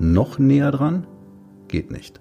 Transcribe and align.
Noch 0.00 0.38
näher 0.38 0.70
dran? 0.70 1.08
Geht 1.66 1.90
nicht. 1.90 2.20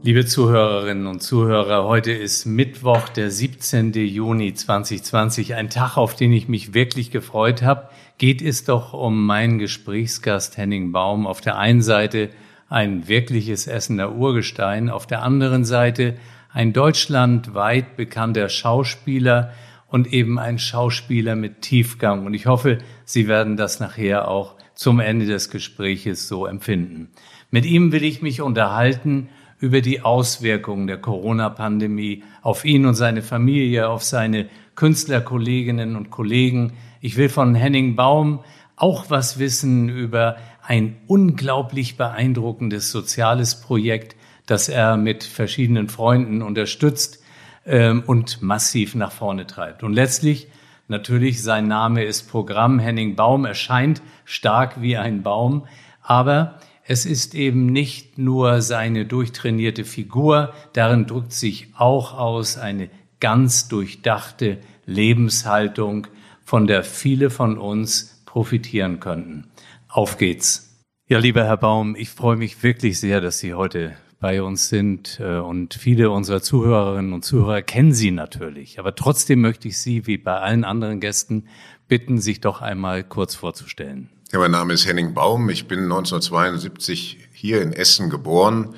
Liebe 0.00 0.24
Zuhörerinnen 0.24 1.06
und 1.06 1.22
Zuhörer, 1.22 1.84
heute 1.84 2.10
ist 2.10 2.46
Mittwoch, 2.46 3.10
der 3.10 3.30
17. 3.30 3.92
Juni 3.92 4.54
2020, 4.54 5.54
ein 5.54 5.68
Tag, 5.68 5.98
auf 5.98 6.16
den 6.16 6.32
ich 6.32 6.48
mich 6.48 6.72
wirklich 6.72 7.10
gefreut 7.10 7.62
habe. 7.62 7.90
Geht 8.16 8.40
es 8.40 8.64
doch 8.64 8.94
um 8.94 9.26
meinen 9.26 9.58
Gesprächsgast 9.58 10.56
Henning 10.56 10.90
Baum. 10.90 11.26
Auf 11.26 11.42
der 11.42 11.58
einen 11.58 11.82
Seite 11.82 12.30
ein 12.70 13.06
wirkliches 13.08 13.66
Essener 13.66 14.14
Urgestein, 14.14 14.88
auf 14.88 15.06
der 15.06 15.22
anderen 15.22 15.66
Seite 15.66 16.16
ein 16.50 16.72
deutschlandweit 16.72 17.96
bekannter 17.96 18.48
Schauspieler 18.48 19.52
und 19.86 20.10
eben 20.10 20.38
ein 20.38 20.58
Schauspieler 20.58 21.36
mit 21.36 21.60
Tiefgang. 21.60 22.24
Und 22.24 22.32
ich 22.32 22.46
hoffe, 22.46 22.78
Sie 23.04 23.28
werden 23.28 23.58
das 23.58 23.78
nachher 23.78 24.28
auch 24.28 24.56
zum 24.74 25.00
Ende 25.00 25.26
des 25.26 25.50
Gespräches 25.50 26.28
so 26.28 26.46
empfinden. 26.46 27.10
Mit 27.50 27.66
ihm 27.66 27.92
will 27.92 28.04
ich 28.04 28.22
mich 28.22 28.40
unterhalten 28.40 29.28
über 29.58 29.80
die 29.80 30.00
Auswirkungen 30.00 30.86
der 30.86 30.98
Corona-Pandemie 30.98 32.24
auf 32.42 32.64
ihn 32.64 32.84
und 32.84 32.94
seine 32.94 33.22
Familie, 33.22 33.88
auf 33.88 34.02
seine 34.02 34.48
Künstlerkolleginnen 34.74 35.94
und 35.94 36.10
Kollegen. 36.10 36.72
Ich 37.00 37.16
will 37.16 37.28
von 37.28 37.54
Henning 37.54 37.94
Baum 37.94 38.40
auch 38.74 39.08
was 39.08 39.38
wissen 39.38 39.88
über 39.88 40.36
ein 40.66 40.96
unglaublich 41.06 41.96
beeindruckendes 41.96 42.90
soziales 42.90 43.60
Projekt, 43.60 44.16
das 44.46 44.68
er 44.68 44.96
mit 44.96 45.22
verschiedenen 45.22 45.88
Freunden 45.88 46.42
unterstützt 46.42 47.22
ähm, 47.64 48.02
und 48.06 48.42
massiv 48.42 48.94
nach 48.94 49.12
vorne 49.12 49.46
treibt. 49.46 49.82
Und 49.82 49.92
letztlich 49.92 50.48
natürlich 50.92 51.42
sein 51.42 51.66
Name 51.66 52.04
ist 52.04 52.30
Programm. 52.30 52.78
Henning 52.78 53.16
Baum 53.16 53.44
erscheint 53.44 54.00
stark 54.24 54.80
wie 54.80 54.96
ein 54.96 55.24
Baum, 55.24 55.66
aber 56.00 56.60
es 56.84 57.06
ist 57.06 57.34
eben 57.34 57.66
nicht 57.66 58.18
nur 58.18 58.62
seine 58.62 59.06
durchtrainierte 59.06 59.84
Figur, 59.84 60.52
darin 60.74 61.06
drückt 61.06 61.32
sich 61.32 61.68
auch 61.76 62.16
aus 62.16 62.58
eine 62.58 62.90
ganz 63.18 63.68
durchdachte 63.68 64.58
Lebenshaltung, 64.84 66.06
von 66.44 66.66
der 66.66 66.84
viele 66.84 67.30
von 67.30 67.56
uns 67.56 68.22
profitieren 68.26 69.00
könnten. 69.00 69.48
Auf 69.88 70.18
geht's. 70.18 70.84
Ja, 71.08 71.18
lieber 71.18 71.44
Herr 71.44 71.56
Baum, 71.56 71.96
ich 71.96 72.10
freue 72.10 72.36
mich 72.36 72.62
wirklich 72.62 73.00
sehr, 73.00 73.20
dass 73.20 73.38
Sie 73.38 73.54
heute 73.54 73.96
bei 74.22 74.40
uns 74.40 74.68
sind 74.68 75.18
äh, 75.20 75.38
und 75.38 75.74
viele 75.74 76.10
unserer 76.10 76.40
Zuhörerinnen 76.40 77.12
und 77.12 77.24
Zuhörer 77.24 77.60
kennen 77.60 77.92
Sie 77.92 78.12
natürlich. 78.12 78.78
Aber 78.78 78.94
trotzdem 78.94 79.40
möchte 79.40 79.66
ich 79.66 79.78
Sie, 79.78 80.06
wie 80.06 80.16
bei 80.16 80.38
allen 80.38 80.64
anderen 80.64 81.00
Gästen, 81.00 81.48
bitten, 81.88 82.20
sich 82.20 82.40
doch 82.40 82.62
einmal 82.62 83.02
kurz 83.02 83.34
vorzustellen. 83.34 84.08
Ja, 84.30 84.38
mein 84.38 84.52
Name 84.52 84.74
ist 84.74 84.86
Henning 84.86 85.12
Baum. 85.12 85.50
Ich 85.50 85.66
bin 85.66 85.80
1972 85.80 87.18
hier 87.32 87.62
in 87.62 87.72
Essen 87.72 88.10
geboren 88.10 88.76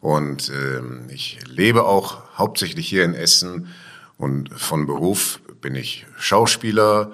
und 0.00 0.50
äh, 0.50 1.12
ich 1.12 1.38
lebe 1.48 1.84
auch 1.84 2.36
hauptsächlich 2.36 2.86
hier 2.86 3.04
in 3.04 3.14
Essen 3.14 3.68
und 4.18 4.50
von 4.52 4.86
Beruf 4.86 5.40
bin 5.62 5.74
ich 5.74 6.04
Schauspieler. 6.18 7.12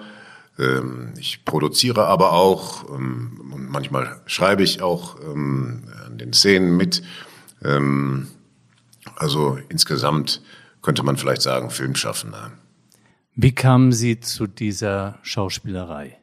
Ähm, 0.58 1.14
ich 1.16 1.44
produziere 1.44 2.06
aber 2.06 2.32
auch 2.32 2.90
ähm, 2.90 3.52
und 3.54 3.70
manchmal 3.70 4.20
schreibe 4.26 4.64
ich 4.64 4.82
auch 4.82 5.16
ähm, 5.20 5.84
an 6.04 6.18
den 6.18 6.32
Szenen 6.32 6.76
mit. 6.76 7.02
Ähm, 7.64 8.28
also 9.16 9.58
insgesamt 9.68 10.42
könnte 10.82 11.02
man 11.02 11.16
vielleicht 11.16 11.42
sagen 11.42 11.70
Filmschaffender. 11.70 12.52
Wie 13.34 13.54
kamen 13.54 13.92
Sie 13.92 14.20
zu 14.20 14.46
dieser 14.46 15.18
Schauspielerei? 15.22 16.18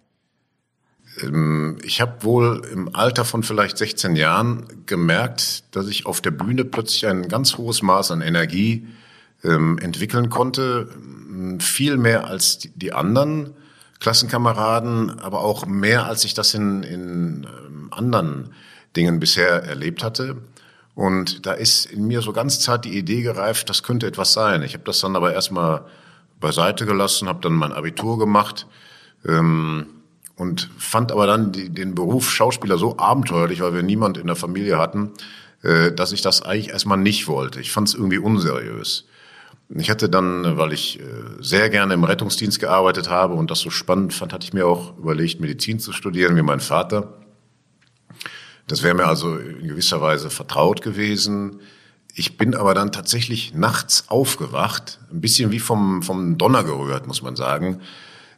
Ähm, 1.21 1.77
ich 1.83 2.01
habe 2.01 2.23
wohl 2.23 2.65
im 2.71 2.93
Alter 2.95 3.25
von 3.25 3.43
vielleicht 3.43 3.77
16 3.77 4.15
Jahren 4.15 4.65
gemerkt, 4.85 5.63
dass 5.75 5.87
ich 5.87 6.05
auf 6.05 6.21
der 6.21 6.31
Bühne 6.31 6.65
plötzlich 6.65 7.07
ein 7.07 7.27
ganz 7.27 7.57
hohes 7.57 7.81
Maß 7.81 8.11
an 8.11 8.21
Energie 8.21 8.87
ähm, 9.43 9.77
entwickeln 9.77 10.29
konnte, 10.29 10.89
viel 11.59 11.97
mehr 11.97 12.27
als 12.27 12.59
die, 12.59 12.93
anderen 12.93 13.53
Klassenkameraden, 13.99 15.19
aber 15.19 15.41
auch 15.41 15.65
mehr 15.65 16.05
als 16.05 16.23
ich 16.25 16.33
das 16.33 16.53
in, 16.53 16.83
in 16.83 17.45
ähm, 17.45 17.87
anderen 17.91 18.53
Dingen 18.95 19.19
bisher 19.19 19.63
erlebt 19.63 20.03
hatte. 20.03 20.37
Und 20.95 21.45
da 21.45 21.51
ist 21.51 21.85
in 21.85 22.07
mir 22.07 22.21
so 22.21 22.31
ganz 22.31 22.61
zart 22.61 22.85
die 22.85 22.97
Idee 22.97 23.21
gereift, 23.21 23.69
das 23.69 23.83
könnte 23.83 24.07
etwas 24.07 24.33
sein. 24.33 24.63
Ich 24.63 24.73
habe 24.73 24.85
das 24.85 25.01
dann 25.01 25.15
aber 25.15 25.33
erstmal 25.33 25.85
beiseite 26.39 26.85
gelassen, 26.85 27.27
habe 27.27 27.41
dann 27.41 27.53
mein 27.53 27.73
Abitur 27.73 28.17
gemacht. 28.17 28.65
Ähm, 29.27 29.87
und 30.37 30.69
fand 30.77 31.11
aber 31.11 31.27
dann 31.27 31.51
die, 31.51 31.69
den 31.69 31.95
Beruf 31.95 32.29
Schauspieler 32.29 32.77
so 32.77 32.97
abenteuerlich, 32.97 33.61
weil 33.61 33.73
wir 33.73 33.83
niemand 33.83 34.17
in 34.17 34.27
der 34.27 34.35
Familie 34.35 34.77
hatten, 34.77 35.11
äh, 35.63 35.91
dass 35.91 36.11
ich 36.11 36.21
das 36.21 36.41
eigentlich 36.41 36.69
erstmal 36.69 36.97
nicht 36.97 37.27
wollte. 37.27 37.61
Ich 37.61 37.71
fand 37.71 37.87
es 37.87 37.93
irgendwie 37.93 38.17
unseriös. 38.17 39.05
Ich 39.69 39.89
hatte 39.89 40.09
dann, 40.09 40.57
weil 40.57 40.73
ich 40.73 40.99
äh, 40.99 41.03
sehr 41.39 41.69
gerne 41.69 41.93
im 41.93 42.03
Rettungsdienst 42.03 42.59
gearbeitet 42.59 43.09
habe 43.09 43.33
und 43.33 43.49
das 43.49 43.59
so 43.59 43.69
spannend 43.69 44.13
fand, 44.13 44.33
hatte 44.33 44.45
ich 44.45 44.53
mir 44.53 44.67
auch 44.67 44.97
überlegt, 44.97 45.39
Medizin 45.39 45.79
zu 45.79 45.91
studieren, 45.91 46.35
wie 46.35 46.41
mein 46.41 46.59
Vater. 46.59 47.24
Das 48.67 48.83
wäre 48.83 48.95
mir 48.95 49.05
also 49.05 49.37
in 49.37 49.67
gewisser 49.67 50.01
Weise 50.01 50.29
vertraut 50.29 50.81
gewesen. 50.81 51.59
Ich 52.13 52.37
bin 52.37 52.55
aber 52.55 52.73
dann 52.73 52.91
tatsächlich 52.91 53.53
nachts 53.53 54.05
aufgewacht, 54.07 54.99
ein 55.11 55.21
bisschen 55.21 55.51
wie 55.51 55.59
vom, 55.59 56.01
vom 56.01 56.37
Donner 56.37 56.63
gerührt, 56.63 57.07
muss 57.07 57.21
man 57.21 57.35
sagen, 57.35 57.81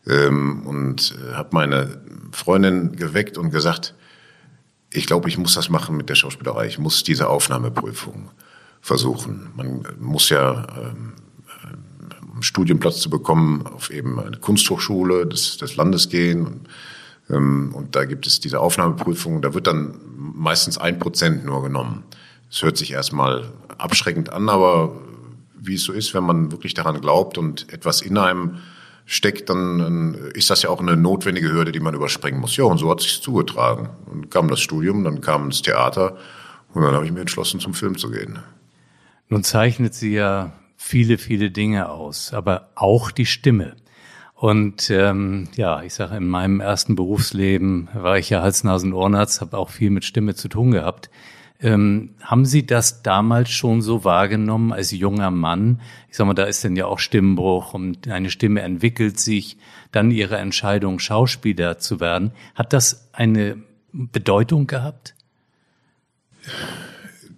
ähm, 0.08 0.66
und 0.66 1.16
äh, 1.18 1.34
habe 1.34 1.50
meine 1.52 2.02
Freundin 2.32 2.96
geweckt 2.96 3.38
und 3.38 3.52
gesagt, 3.52 3.94
ich 4.92 5.06
glaube, 5.06 5.30
ich 5.30 5.38
muss 5.38 5.54
das 5.54 5.70
machen 5.70 5.98
mit 5.98 6.10
der 6.10 6.16
Schauspielerei. 6.16 6.68
Ich 6.68 6.80
muss 6.80 7.04
diese 7.04 7.28
Aufnahmeprüfung 7.28 8.32
versuchen. 8.82 9.50
Man 9.56 9.86
muss 10.00 10.30
ja, 10.30 10.66
ähm, 10.78 11.14
um 12.34 12.42
Studienplatz 12.42 13.00
zu 13.02 13.10
bekommen, 13.10 13.68
auf 13.68 13.90
eben 13.92 14.20
eine 14.20 14.38
Kunsthochschule 14.38 15.28
des, 15.28 15.58
des 15.58 15.76
Landes 15.76 16.10
gehen. 16.10 16.46
Und, 16.46 16.70
und 17.30 17.90
da 17.92 18.06
gibt 18.06 18.26
es 18.26 18.40
diese 18.40 18.60
Aufnahmeprüfung. 18.60 19.42
Da 19.42 19.54
wird 19.54 19.68
dann 19.68 20.00
meistens 20.16 20.78
ein 20.78 21.00
Prozent 21.00 21.46
nur 21.46 21.62
genommen. 21.62 22.04
Es 22.50 22.62
hört 22.62 22.78
sich 22.78 22.92
erstmal 22.92 23.52
abschreckend 23.78 24.32
an, 24.32 24.48
aber 24.50 24.96
wie 25.60 25.76
es 25.76 25.84
so 25.84 25.92
ist, 25.92 26.14
wenn 26.14 26.24
man 26.24 26.52
wirklich 26.52 26.74
daran 26.74 27.02
glaubt 27.02 27.38
und 27.38 27.72
etwas 27.72 28.02
in 28.02 28.18
einem 28.18 28.58
steckt, 29.06 29.50
dann, 29.50 29.80
dann 29.80 30.14
ist 30.34 30.50
das 30.50 30.64
ja 30.64 30.70
auch 30.70 30.82
eine 30.82 30.96
notwendige 30.96 31.52
Hürde, 31.52 31.72
die 31.72 31.80
man 31.80 31.94
überspringen 31.94 32.40
muss. 32.40 32.56
Ja, 32.58 32.66
und 32.66 32.78
so 32.78 32.90
hat 32.90 33.02
sich 33.02 33.22
zugetragen. 33.22 33.90
Und 34.12 34.32
kam 34.32 34.50
das 34.50 34.60
Studium, 34.60 35.04
dann 35.04 35.22
kam 35.22 35.50
das 35.50 35.62
Theater 35.62 36.18
und 36.74 36.84
dann 36.84 36.94
habe 36.94 37.06
ich 37.06 37.12
mir 37.12 37.22
entschlossen, 37.22 37.60
zum 37.60 37.74
Film 37.74 37.98
zu 37.98 38.12
gehen. 38.12 38.40
Nun 39.30 39.44
zeichnet 39.44 39.94
sie 39.94 40.14
ja 40.14 40.54
viele, 40.76 41.18
viele 41.18 41.52
Dinge 41.52 41.90
aus, 41.90 42.34
aber 42.34 42.70
auch 42.76 43.12
die 43.12 43.26
Stimme. 43.26 43.76
Und 44.40 44.92
ähm, 44.92 45.48
ja, 45.56 45.82
ich 45.82 45.96
sage, 45.96 46.16
in 46.16 46.28
meinem 46.28 46.60
ersten 46.60 46.96
Berufsleben 46.96 47.90
war 47.96 48.20
ich 48.20 48.30
ja 48.30 48.44
Hals-Nasen-Ohrenarzt, 48.44 49.42
habe 49.42 49.58
auch 49.58 49.72
viel 49.72 49.90
mit 49.90 50.06
Stimme 50.06 50.36
zu 50.36 50.48
tun 50.48 50.70
gehabt. 50.70 51.10
Ähm, 51.60 52.12
haben 52.22 52.46
Sie 52.46 52.64
das 52.64 53.02
damals 53.02 53.50
schon 53.50 53.82
so 53.82 54.04
wahrgenommen 54.04 54.74
als 54.74 54.92
junger 54.92 55.32
Mann? 55.32 55.82
Ich 56.12 56.18
sag 56.18 56.28
mal, 56.28 56.36
da 56.36 56.44
ist 56.44 56.64
dann 56.64 56.76
ja 56.76 56.86
auch 56.86 57.00
Stimmbruch 57.00 57.74
und 57.74 58.08
eine 58.08 58.30
Stimme 58.30 58.62
entwickelt 58.62 59.20
sich, 59.20 59.58
dann 59.92 60.12
Ihre 60.12 60.38
Entscheidung, 60.38 61.00
Schauspieler 61.00 61.80
zu 61.80 62.00
werden. 62.00 62.32
Hat 62.54 62.74
das 62.74 63.10
eine 63.14 63.58
Bedeutung 63.92 64.68
gehabt? 64.68 65.16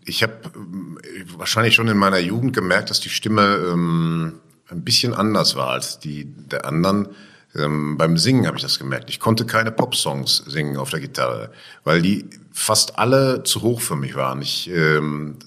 Ich 0.04 0.22
habe 0.22 0.34
äh, 0.34 1.24
wahrscheinlich 1.38 1.76
schon 1.76 1.88
in 1.88 1.98
meiner 1.98 2.20
Jugend 2.20 2.54
gemerkt, 2.54 2.90
dass 2.90 3.00
die 3.00 3.08
Stimme 3.08 3.56
ähm, 3.72 4.34
ein 4.72 4.84
bisschen 4.84 5.14
anders 5.14 5.56
war 5.56 5.70
als 5.70 6.00
die 6.00 6.26
der 6.26 6.66
anderen. 6.66 7.10
Ähm, 7.56 7.98
beim 7.98 8.18
Singen 8.18 8.46
habe 8.46 8.58
ich 8.58 8.64
das 8.64 8.78
gemerkt. 8.78 9.10
Ich 9.10 9.20
konnte 9.20 9.46
keine 9.46 9.72
Popsongs 9.72 10.44
singen 10.48 10.78
auf 10.78 10.92
der 10.92 11.00
Gitarre, 11.00 11.52
weil 11.84 12.02
die 12.02 12.26
fast 12.52 13.00
alle 13.00 13.44
zu 13.44 13.64
hoch 13.64 13.82
für 13.82 13.96
mich 13.96 14.16
waren. 14.16 14.42
Ich 14.42 14.70
ähm, 14.70 15.38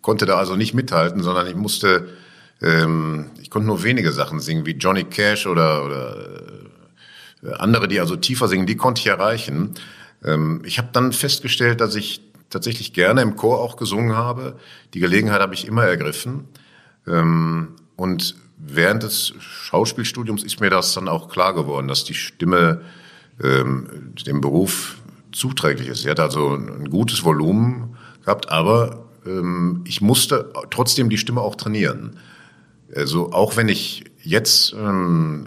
konnte 0.00 0.26
da 0.26 0.36
also 0.38 0.56
nicht 0.56 0.74
mithalten, 0.74 1.22
sondern 1.22 1.46
ich 1.46 1.54
musste, 1.54 2.08
ähm, 2.60 3.30
ich 3.40 3.50
konnte 3.50 3.68
nur 3.68 3.84
wenige 3.84 4.10
Sachen 4.12 4.40
singen, 4.40 4.66
wie 4.66 4.72
Johnny 4.72 5.04
Cash 5.04 5.46
oder, 5.46 5.84
oder 5.84 6.16
äh, 7.44 7.52
andere, 7.58 7.86
die 7.86 8.00
also 8.00 8.16
tiefer 8.16 8.48
singen, 8.48 8.66
die 8.66 8.76
konnte 8.76 9.00
ich 9.00 9.06
erreichen. 9.06 9.74
Ähm, 10.24 10.62
ich 10.64 10.78
habe 10.78 10.88
dann 10.92 11.12
festgestellt, 11.12 11.80
dass 11.80 11.94
ich 11.94 12.22
tatsächlich 12.50 12.92
gerne 12.92 13.22
im 13.22 13.36
Chor 13.36 13.60
auch 13.60 13.76
gesungen 13.76 14.16
habe. 14.16 14.58
Die 14.94 15.00
Gelegenheit 15.00 15.40
habe 15.40 15.54
ich 15.54 15.66
immer 15.66 15.84
ergriffen. 15.84 16.48
Ähm, 17.06 17.76
und 17.96 18.34
während 18.64 19.02
des 19.02 19.34
Schauspielstudiums 19.38 20.44
ist 20.44 20.60
mir 20.60 20.70
das 20.70 20.94
dann 20.94 21.08
auch 21.08 21.28
klar 21.28 21.54
geworden, 21.54 21.88
dass 21.88 22.04
die 22.04 22.14
Stimme 22.14 22.82
ähm, 23.42 24.12
dem 24.26 24.40
Beruf 24.40 24.96
zuträglich 25.32 25.88
ist. 25.88 26.02
Sie 26.02 26.10
hat 26.10 26.20
also 26.20 26.54
ein 26.54 26.88
gutes 26.90 27.24
Volumen 27.24 27.96
gehabt, 28.24 28.50
aber 28.50 29.06
ähm, 29.26 29.82
ich 29.86 30.00
musste 30.00 30.52
trotzdem 30.70 31.10
die 31.10 31.18
Stimme 31.18 31.40
auch 31.40 31.56
trainieren. 31.56 32.18
Also 32.94 33.32
auch 33.32 33.56
wenn 33.56 33.68
ich 33.68 34.04
jetzt 34.22 34.74
ähm, 34.74 35.46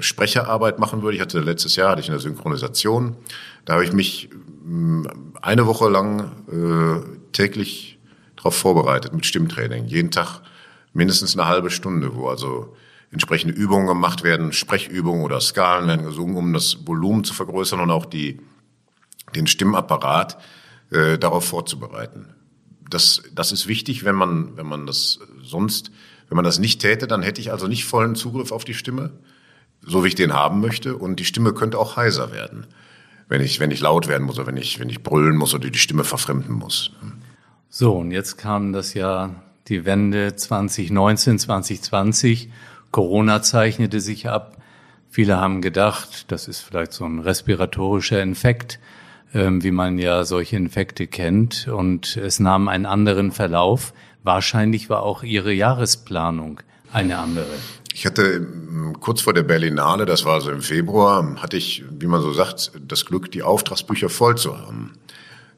Sprecherarbeit 0.00 0.78
machen 0.78 1.02
würde, 1.02 1.16
ich 1.16 1.22
hatte 1.22 1.40
letztes 1.40 1.76
Jahr 1.76 1.90
hatte 1.90 2.00
ich 2.00 2.10
eine 2.10 2.18
Synchronisation, 2.18 3.16
da 3.64 3.74
habe 3.74 3.84
ich 3.84 3.92
mich 3.92 4.30
ähm, 4.64 5.06
eine 5.42 5.66
Woche 5.66 5.88
lang 5.88 6.32
äh, 6.50 7.32
täglich 7.32 7.98
darauf 8.36 8.56
vorbereitet 8.56 9.12
mit 9.12 9.26
Stimmtraining. 9.26 9.86
Jeden 9.86 10.10
Tag 10.10 10.40
mindestens 10.98 11.38
eine 11.38 11.48
halbe 11.48 11.70
Stunde, 11.70 12.14
wo 12.14 12.28
also 12.28 12.76
entsprechende 13.10 13.54
Übungen 13.54 13.86
gemacht 13.86 14.24
werden, 14.24 14.52
Sprechübungen 14.52 15.22
oder 15.22 15.40
Skalen 15.40 15.86
werden 15.88 16.04
gesungen, 16.04 16.36
um 16.36 16.52
das 16.52 16.86
Volumen 16.86 17.24
zu 17.24 17.32
vergrößern 17.32 17.80
und 17.80 17.90
auch 17.90 18.04
die, 18.04 18.40
den 19.34 19.46
Stimmapparat 19.46 20.38
äh, 20.90 21.16
darauf 21.16 21.46
vorzubereiten. 21.46 22.34
Das, 22.90 23.22
das 23.32 23.52
ist 23.52 23.68
wichtig, 23.68 24.04
wenn 24.04 24.16
man, 24.16 24.56
wenn 24.56 24.66
man 24.66 24.86
das 24.86 25.20
sonst, 25.40 25.90
wenn 26.28 26.36
man 26.36 26.44
das 26.44 26.58
nicht 26.58 26.80
täte, 26.80 27.06
dann 27.06 27.22
hätte 27.22 27.40
ich 27.40 27.52
also 27.52 27.68
nicht 27.68 27.84
vollen 27.84 28.16
Zugriff 28.16 28.50
auf 28.50 28.64
die 28.64 28.74
Stimme, 28.74 29.12
so 29.80 30.02
wie 30.02 30.08
ich 30.08 30.14
den 30.16 30.34
haben 30.34 30.60
möchte, 30.60 30.96
und 30.96 31.20
die 31.20 31.24
Stimme 31.24 31.54
könnte 31.54 31.78
auch 31.78 31.96
heiser 31.96 32.32
werden, 32.32 32.66
wenn 33.28 33.40
ich, 33.40 33.60
wenn 33.60 33.70
ich 33.70 33.80
laut 33.80 34.08
werden 34.08 34.26
muss 34.26 34.36
oder 34.38 34.48
wenn 34.48 34.56
ich, 34.56 34.80
wenn 34.80 34.88
ich 34.88 35.02
brüllen 35.02 35.36
muss 35.36 35.54
oder 35.54 35.70
die 35.70 35.78
Stimme 35.78 36.04
verfremden 36.04 36.54
muss. 36.54 36.90
So, 37.68 37.96
und 37.96 38.10
jetzt 38.10 38.36
kam 38.36 38.72
das 38.72 38.94
Jahr 38.94 39.47
die 39.68 39.84
Wende 39.84 40.34
2019, 40.34 41.38
2020. 41.38 42.50
Corona 42.90 43.42
zeichnete 43.42 44.00
sich 44.00 44.28
ab. 44.28 44.56
Viele 45.10 45.38
haben 45.38 45.62
gedacht, 45.62 46.30
das 46.30 46.48
ist 46.48 46.60
vielleicht 46.60 46.92
so 46.92 47.04
ein 47.04 47.20
respiratorischer 47.20 48.22
Infekt, 48.22 48.78
ähm, 49.34 49.62
wie 49.62 49.70
man 49.70 49.98
ja 49.98 50.24
solche 50.24 50.56
Infekte 50.56 51.06
kennt. 51.06 51.68
Und 51.68 52.16
es 52.16 52.40
nahm 52.40 52.68
einen 52.68 52.86
anderen 52.86 53.32
Verlauf. 53.32 53.92
Wahrscheinlich 54.22 54.90
war 54.90 55.02
auch 55.02 55.22
Ihre 55.22 55.52
Jahresplanung 55.52 56.60
eine 56.92 57.18
andere. 57.18 57.46
Ich 57.94 58.06
hatte 58.06 58.22
ähm, 58.22 58.96
kurz 59.00 59.20
vor 59.22 59.34
der 59.34 59.42
Berlinale, 59.42 60.06
das 60.06 60.24
war 60.24 60.40
so 60.40 60.50
im 60.50 60.62
Februar, 60.62 61.36
hatte 61.42 61.56
ich, 61.56 61.84
wie 61.90 62.06
man 62.06 62.22
so 62.22 62.32
sagt, 62.32 62.72
das 62.86 63.04
Glück, 63.06 63.30
die 63.32 63.42
Auftragsbücher 63.42 64.08
voll 64.08 64.36
zu 64.36 64.56
haben. 64.58 64.92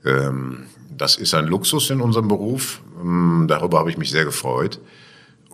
Ähm, 0.05 0.65
das 1.01 1.17
ist 1.17 1.35
ein 1.35 1.47
Luxus 1.47 1.91
in 1.91 2.01
unserem 2.01 2.29
Beruf. 2.29 2.83
Darüber 3.47 3.79
habe 3.79 3.91
ich 3.91 3.99
mich 3.99 4.11
sehr 4.11 4.25
gefreut. 4.25 4.81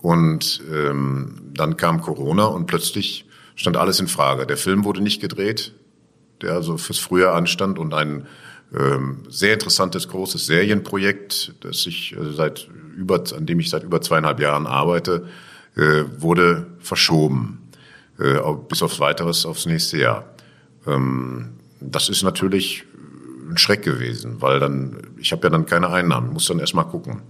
Und 0.03 0.61
dann 0.69 1.77
kam 1.77 2.01
Corona 2.01 2.47
und 2.47 2.67
plötzlich 2.67 3.27
stand 3.55 3.77
alles 3.77 4.01
in 4.01 4.09
Frage. 4.09 4.47
Der 4.47 4.57
Film 4.57 4.85
wurde 4.85 5.01
nicht 5.01 5.21
gedreht 5.21 5.73
der 6.43 6.53
also 6.53 6.77
fürs 6.77 6.99
Frühjahr 6.99 7.35
anstand 7.35 7.79
und 7.79 7.95
ein 7.95 8.27
ähm, 8.75 9.23
sehr 9.29 9.55
interessantes 9.55 10.09
großes 10.09 10.47
Serienprojekt, 10.47 11.55
das 11.61 11.87
ich 11.87 12.17
äh, 12.17 12.33
seit 12.33 12.69
über, 12.97 13.23
an 13.37 13.47
dem 13.47 13.61
ich 13.61 13.71
seit 13.71 13.85
über 13.85 14.01
zweieinhalb 14.01 14.41
Jahren 14.41 14.67
arbeite, 14.67 15.29
äh, 15.77 16.05
wurde 16.19 16.67
verschoben 16.79 17.71
äh, 18.19 18.39
bis 18.69 18.83
aufs 18.83 19.01
weiteres 19.01 19.47
aufs 19.47 19.67
nächste 19.67 19.99
Jahr. 19.99 20.35
Ähm, 20.87 21.51
das 21.81 22.09
ist 22.09 22.23
natürlich 22.23 22.85
ein 23.49 23.59
Schreck 23.59 23.83
gewesen, 23.83 24.41
weil 24.41 24.61
dann 24.61 24.97
ich 25.19 25.33
habe 25.33 25.45
ja 25.45 25.51
dann 25.51 25.67
keine 25.67 25.91
Einnahmen, 25.91 26.33
muss 26.33 26.47
dann 26.47 26.59
erstmal 26.59 26.87
gucken. 26.87 27.23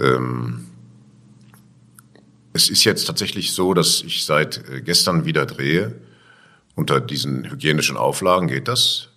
Ähm, 0.00 0.66
es 2.52 2.68
ist 2.68 2.84
jetzt 2.84 3.04
tatsächlich 3.04 3.52
so, 3.52 3.74
dass 3.74 4.02
ich 4.02 4.24
seit 4.24 4.68
äh, 4.68 4.80
gestern 4.80 5.24
wieder 5.24 5.46
drehe 5.46 5.94
unter 6.74 7.00
diesen 7.00 7.50
hygienischen 7.50 7.96
Auflagen 7.96 8.48
geht 8.48 8.68
das. 8.68 9.08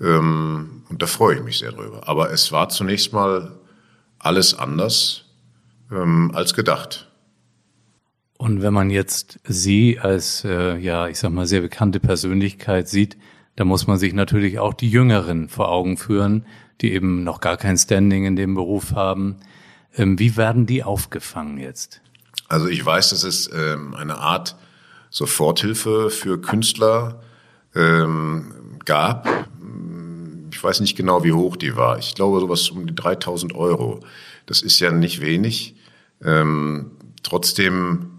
Ähm, 0.00 0.82
und 0.88 1.02
da 1.02 1.06
freue 1.06 1.36
ich 1.36 1.42
mich 1.42 1.58
sehr 1.58 1.72
drüber. 1.72 2.08
Aber 2.08 2.32
es 2.32 2.52
war 2.52 2.68
zunächst 2.68 3.12
mal 3.12 3.52
alles 4.18 4.54
anders 4.54 5.24
ähm, 5.90 6.32
als 6.34 6.54
gedacht. 6.54 7.10
Und 8.38 8.62
wenn 8.62 8.74
man 8.74 8.90
jetzt 8.90 9.38
Sie 9.44 9.98
als, 9.98 10.44
äh, 10.44 10.76
ja, 10.76 11.08
ich 11.08 11.18
sag 11.18 11.32
mal, 11.32 11.46
sehr 11.46 11.62
bekannte 11.62 12.00
Persönlichkeit 12.00 12.88
sieht, 12.88 13.16
da 13.56 13.64
muss 13.64 13.86
man 13.86 13.98
sich 13.98 14.12
natürlich 14.12 14.58
auch 14.58 14.74
die 14.74 14.90
Jüngeren 14.90 15.48
vor 15.48 15.70
Augen 15.70 15.96
führen, 15.96 16.46
die 16.80 16.92
eben 16.92 17.24
noch 17.24 17.40
gar 17.40 17.56
kein 17.56 17.76
Standing 17.76 18.26
in 18.26 18.36
dem 18.36 18.54
Beruf 18.54 18.92
haben. 18.92 19.36
Ähm, 19.96 20.18
wie 20.18 20.36
werden 20.36 20.66
die 20.66 20.84
aufgefangen 20.84 21.58
jetzt? 21.58 22.02
Also 22.48 22.68
ich 22.68 22.84
weiß, 22.84 23.10
dass 23.10 23.24
es 23.24 23.50
ähm, 23.52 23.94
eine 23.94 24.18
Art 24.18 24.56
Soforthilfe 25.10 26.10
für 26.10 26.40
Künstler 26.40 27.22
ähm, 27.74 28.52
gab. 28.84 29.28
Ich 30.52 30.62
weiß 30.62 30.80
nicht 30.80 30.96
genau, 30.96 31.24
wie 31.24 31.32
hoch 31.32 31.56
die 31.56 31.76
war. 31.76 31.98
Ich 31.98 32.14
glaube, 32.14 32.40
sowas 32.40 32.68
um 32.68 32.86
die 32.86 32.94
3000 32.94 33.54
Euro. 33.54 34.00
Das 34.44 34.62
ist 34.62 34.78
ja 34.80 34.90
nicht 34.90 35.20
wenig. 35.20 35.74
Trotzdem, 37.22 38.10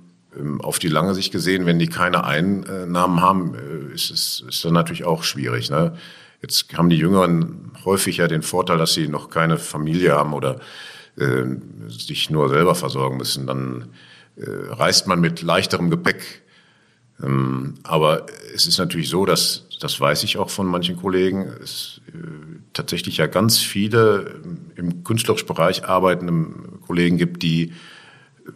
auf 0.60 0.78
die 0.78 0.88
lange 0.88 1.16
Sicht 1.16 1.31
gesehen, 1.31 1.66
wenn 1.66 1.80
die 1.80 1.88
keine 1.88 2.25
Einnahmen 2.25 3.22
haben, 3.22 3.56
äh, 3.56 3.76
ist 3.98 4.12
es 4.12 4.44
ist 4.48 4.66
dann 4.66 4.74
natürlich 4.74 5.06
auch 5.06 5.24
schwierig. 5.24 5.70
Ne? 5.70 5.98
Jetzt 6.42 6.72
haben 6.78 6.90
die 6.90 6.98
Jüngeren 6.98 7.72
häufig 7.84 8.18
ja 8.18 8.28
den 8.28 8.44
Vorteil, 8.44 8.78
dass 8.78 8.94
sie 8.94 9.08
noch 9.08 9.30
keine 9.30 9.58
Familie 9.58 10.14
haben 10.14 10.34
oder 10.34 10.60
äh, 11.18 11.44
sich 11.90 12.30
nur 12.30 12.50
selber 12.50 12.76
versorgen 12.76 13.18
müssen. 13.18 13.48
Dann 13.48 13.90
äh, 14.36 14.46
reist 14.46 15.08
man 15.08 15.20
mit 15.20 15.42
leichterem 15.42 15.90
Gepäck 15.90 16.44
ähm, 17.24 17.76
aber 17.84 18.26
es 18.54 18.68
ist 18.68 18.78
natürlich 18.78 19.10
so, 19.10 19.26
dass, 19.26 19.66
das 19.80 20.00
weiß 20.00 20.24
ich 20.24 20.38
auch 20.38 20.50
von 20.50 20.68
manchen 20.68 20.98
Kollegen, 20.98 21.48
es 21.64 22.02
äh, 22.10 22.60
tatsächlich 22.74 23.18
ja 23.18 23.28
ganz 23.28 23.58
viele 23.58 24.42
im 24.76 25.04
künstlerischen 25.04 25.48
Bereich 25.48 25.86
arbeitenden 25.86 26.82
Kollegen 26.82 27.18
gibt, 27.18 27.42
die 27.42 27.74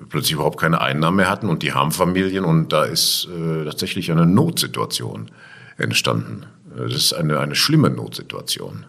plötzlich 0.10 0.34
überhaupt 0.34 0.60
keine 0.60 0.82
Einnahmen 0.82 1.18
mehr 1.18 1.30
hatten 1.30 1.50
und 1.50 1.64
die 1.64 1.74
haben 1.74 1.92
Familien 1.92 2.46
und 2.46 2.72
da 2.74 2.84
ist 2.84 3.28
äh, 3.28 3.66
tatsächlich 3.66 4.12
eine 4.12 4.26
Notsituation 4.26 5.32
entstanden. 5.78 6.46
Das 6.76 6.94
ist 6.94 7.14
eine, 7.14 7.40
eine 7.40 7.56
schlimme 7.56 7.90
Notsituation. 7.90 8.86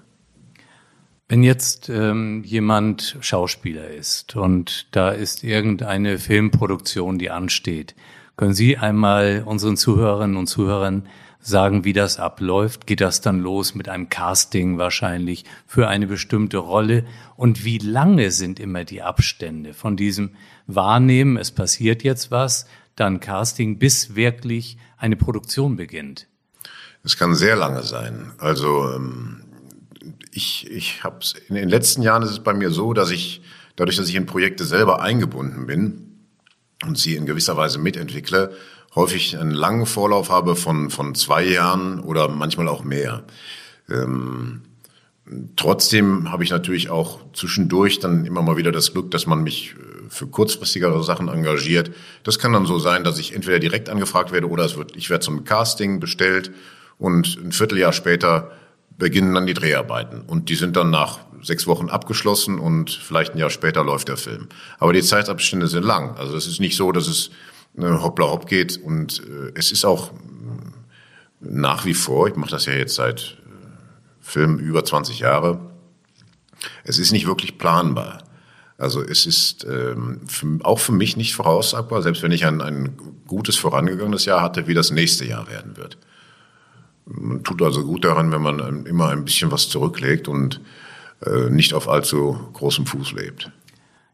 Wenn 1.29 1.43
jetzt 1.43 1.89
ähm, 1.89 2.43
jemand 2.45 3.17
Schauspieler 3.21 3.89
ist 3.89 4.37
und 4.37 4.87
da 4.91 5.11
ist 5.11 5.45
irgendeine 5.45 6.19
Filmproduktion, 6.19 7.19
die 7.19 7.31
ansteht, 7.31 7.95
können 8.37 8.55
Sie 8.55 8.77
einmal 8.77 9.43
unseren 9.47 9.77
Zuhörerinnen 9.77 10.37
und 10.37 10.47
Zuhörern 10.47 11.09
sagen, 11.43 11.85
wie 11.85 11.93
das 11.93 12.19
abläuft? 12.19 12.87
Geht 12.87 13.01
das 13.01 13.21
dann 13.21 13.41
los 13.41 13.75
mit 13.75 13.89
einem 13.89 14.09
Casting 14.09 14.79
wahrscheinlich 14.79 15.45
für 15.67 15.89
eine 15.89 16.07
bestimmte 16.07 16.59
Rolle? 16.59 17.05
Und 17.37 17.65
wie 17.65 17.79
lange 17.79 18.31
sind 18.31 18.61
immer 18.61 18.85
die 18.85 19.03
Abstände 19.03 19.75
von 19.75 19.97
diesem 19.97 20.31
Wahrnehmen, 20.67 21.37
es 21.37 21.51
passiert 21.51 22.03
jetzt 22.03 22.31
was, 22.31 22.67
dann 22.97 23.21
Casting, 23.21 23.79
bis 23.79 24.15
wirklich 24.15 24.79
eine 24.97 25.17
Produktion 25.17 25.77
beginnt? 25.77 26.29
Es 27.03 27.17
kann 27.17 27.35
sehr 27.35 27.57
lange 27.57 27.83
sein. 27.83 28.33
Also 28.39 28.93
ähm, 28.95 29.43
ich, 30.31 30.71
ich 30.71 31.03
habe 31.03 31.19
in 31.49 31.57
den 31.57 31.69
letzten 31.69 32.03
Jahren 32.03 32.23
ist 32.23 32.31
es 32.31 32.41
bei 32.41 32.55
mir 32.55 32.71
so, 32.71 32.93
dass 32.95 33.11
ich 33.11 33.43
dadurch, 33.75 33.97
dass 33.97 34.09
ich 34.09 34.15
in 34.15 34.27
Projekte 34.27 34.65
selber 34.65 35.03
eingebunden 35.03 35.67
bin, 35.67 36.13
und 36.87 36.99
sie 36.99 37.15
in 37.17 37.27
gewisser 37.27 37.57
Weise 37.57 37.79
mitentwickle, 37.79 38.53
häufig 38.95 39.39
einen 39.39 39.53
langen 39.53 39.87
Vorlauf 39.87 40.31
habe 40.31 40.57
von, 40.57 40.91
von 40.91 41.15
zwei 41.15 41.45
Jahren 41.45 42.01
oder 42.01 42.29
manchmal 42.29 42.69
auch 42.69 42.85
mehr. 42.85 43.25
Ähm, 43.91 44.63
trotzdem 45.57 46.31
habe 46.31 46.45
ich 46.45 46.51
natürlich 46.51 46.91
auch 46.91 47.21
zwischendurch 47.33 48.01
dann 48.01 48.27
immer 48.27 48.43
mal 48.43 48.57
wieder 48.57 48.73
das 48.73 48.93
Glück, 48.93 49.11
dass 49.11 49.27
man 49.27 49.43
mich 49.43 49.75
äh, 49.75 50.09
für 50.09 50.27
kurzfristigere 50.27 51.03
Sachen 51.03 51.29
engagiert. 51.29 51.91
Das 52.23 52.39
kann 52.39 52.53
dann 52.53 52.67
so 52.67 52.79
sein, 52.79 53.05
dass 53.05 53.19
ich 53.19 53.35
entweder 53.35 53.59
direkt 53.59 53.89
angefragt 53.89 54.33
werde 54.33 54.49
oder 54.49 54.65
es 54.65 54.77
wird, 54.77 54.95
ich 54.97 55.09
werde 55.09 55.25
zum 55.25 55.45
Casting 55.45 56.01
bestellt 56.01 56.51
und 56.99 57.39
ein 57.43 57.53
Vierteljahr 57.53 57.93
später 57.93 58.53
beginnen 58.99 59.35
dann 59.35 59.47
die 59.47 59.55
Dreharbeiten. 59.55 60.21
Und 60.21 60.51
die 60.51 60.55
sind 60.55 60.77
dann 60.77 60.91
nach 60.91 61.21
sechs 61.43 61.67
Wochen 61.67 61.89
abgeschlossen 61.89 62.59
und 62.59 62.91
vielleicht 62.91 63.35
ein 63.35 63.39
Jahr 63.39 63.51
später 63.51 63.83
läuft 63.83 64.09
der 64.09 64.17
Film. 64.17 64.49
Aber 64.79 64.93
die 64.93 65.03
Zeitabstände 65.03 65.67
sind 65.67 65.85
lang. 65.85 66.17
Also 66.17 66.37
es 66.37 66.47
ist 66.47 66.61
nicht 66.61 66.77
so, 66.77 66.93
dass 66.93 67.09
es 67.09 67.31
äh, 67.77 67.83
hoppla 67.83 68.27
hopp 68.27 68.47
geht. 68.47 68.79
Und 68.79 69.21
äh, 69.21 69.53
es 69.55 69.73
ist 69.73 69.85
auch 69.85 70.13
nach 71.41 71.85
wie 71.85 71.95
vor, 71.95 72.29
ich 72.29 72.37
mache 72.37 72.51
das 72.51 72.67
ja 72.67 72.73
jetzt 72.73 72.95
seit 72.95 73.21
äh, 73.21 73.67
Film 74.21 74.59
über 74.59 74.85
20 74.85 75.19
Jahre, 75.19 75.61
es 76.85 76.99
ist 76.99 77.13
nicht 77.13 77.27
wirklich 77.27 77.59
planbar. 77.59 78.23
Also 78.79 79.03
es 79.03 79.27
ist 79.27 79.65
ähm, 79.65 80.21
für, 80.27 80.59
auch 80.65 80.81
für 80.81 80.93
mich 80.93 81.17
nicht 81.17 81.35
voraussagbar, 81.35 82.03
selbst 82.03 82.23
wenn 82.23 82.33
ich 82.33 82.47
ein, 82.47 82.61
ein 82.61 82.97
gutes 83.27 83.57
vorangegangenes 83.57 84.25
Jahr 84.25 84.41
hatte, 84.41 84.67
wie 84.67 84.75
das 84.75 84.91
nächste 84.91 85.25
Jahr 85.25 85.49
werden 85.49 85.77
wird. 85.77 85.99
Man 87.07 87.45
tut 87.45 87.63
also 87.63 87.85
gut 87.85 88.05
daran, 88.05 88.33
wenn 88.33 88.43
man 88.43 88.87
immer 88.87 89.09
ein 89.09 89.25
bisschen 89.25 89.51
was 89.51 89.69
zurücklegt 89.69 90.29
und 90.29 90.61
äh, 91.25 91.51
nicht 91.51 91.75
auf 91.75 91.89
allzu 91.89 92.39
großem 92.55 92.87
Fuß 92.87 93.13
lebt. 93.13 93.51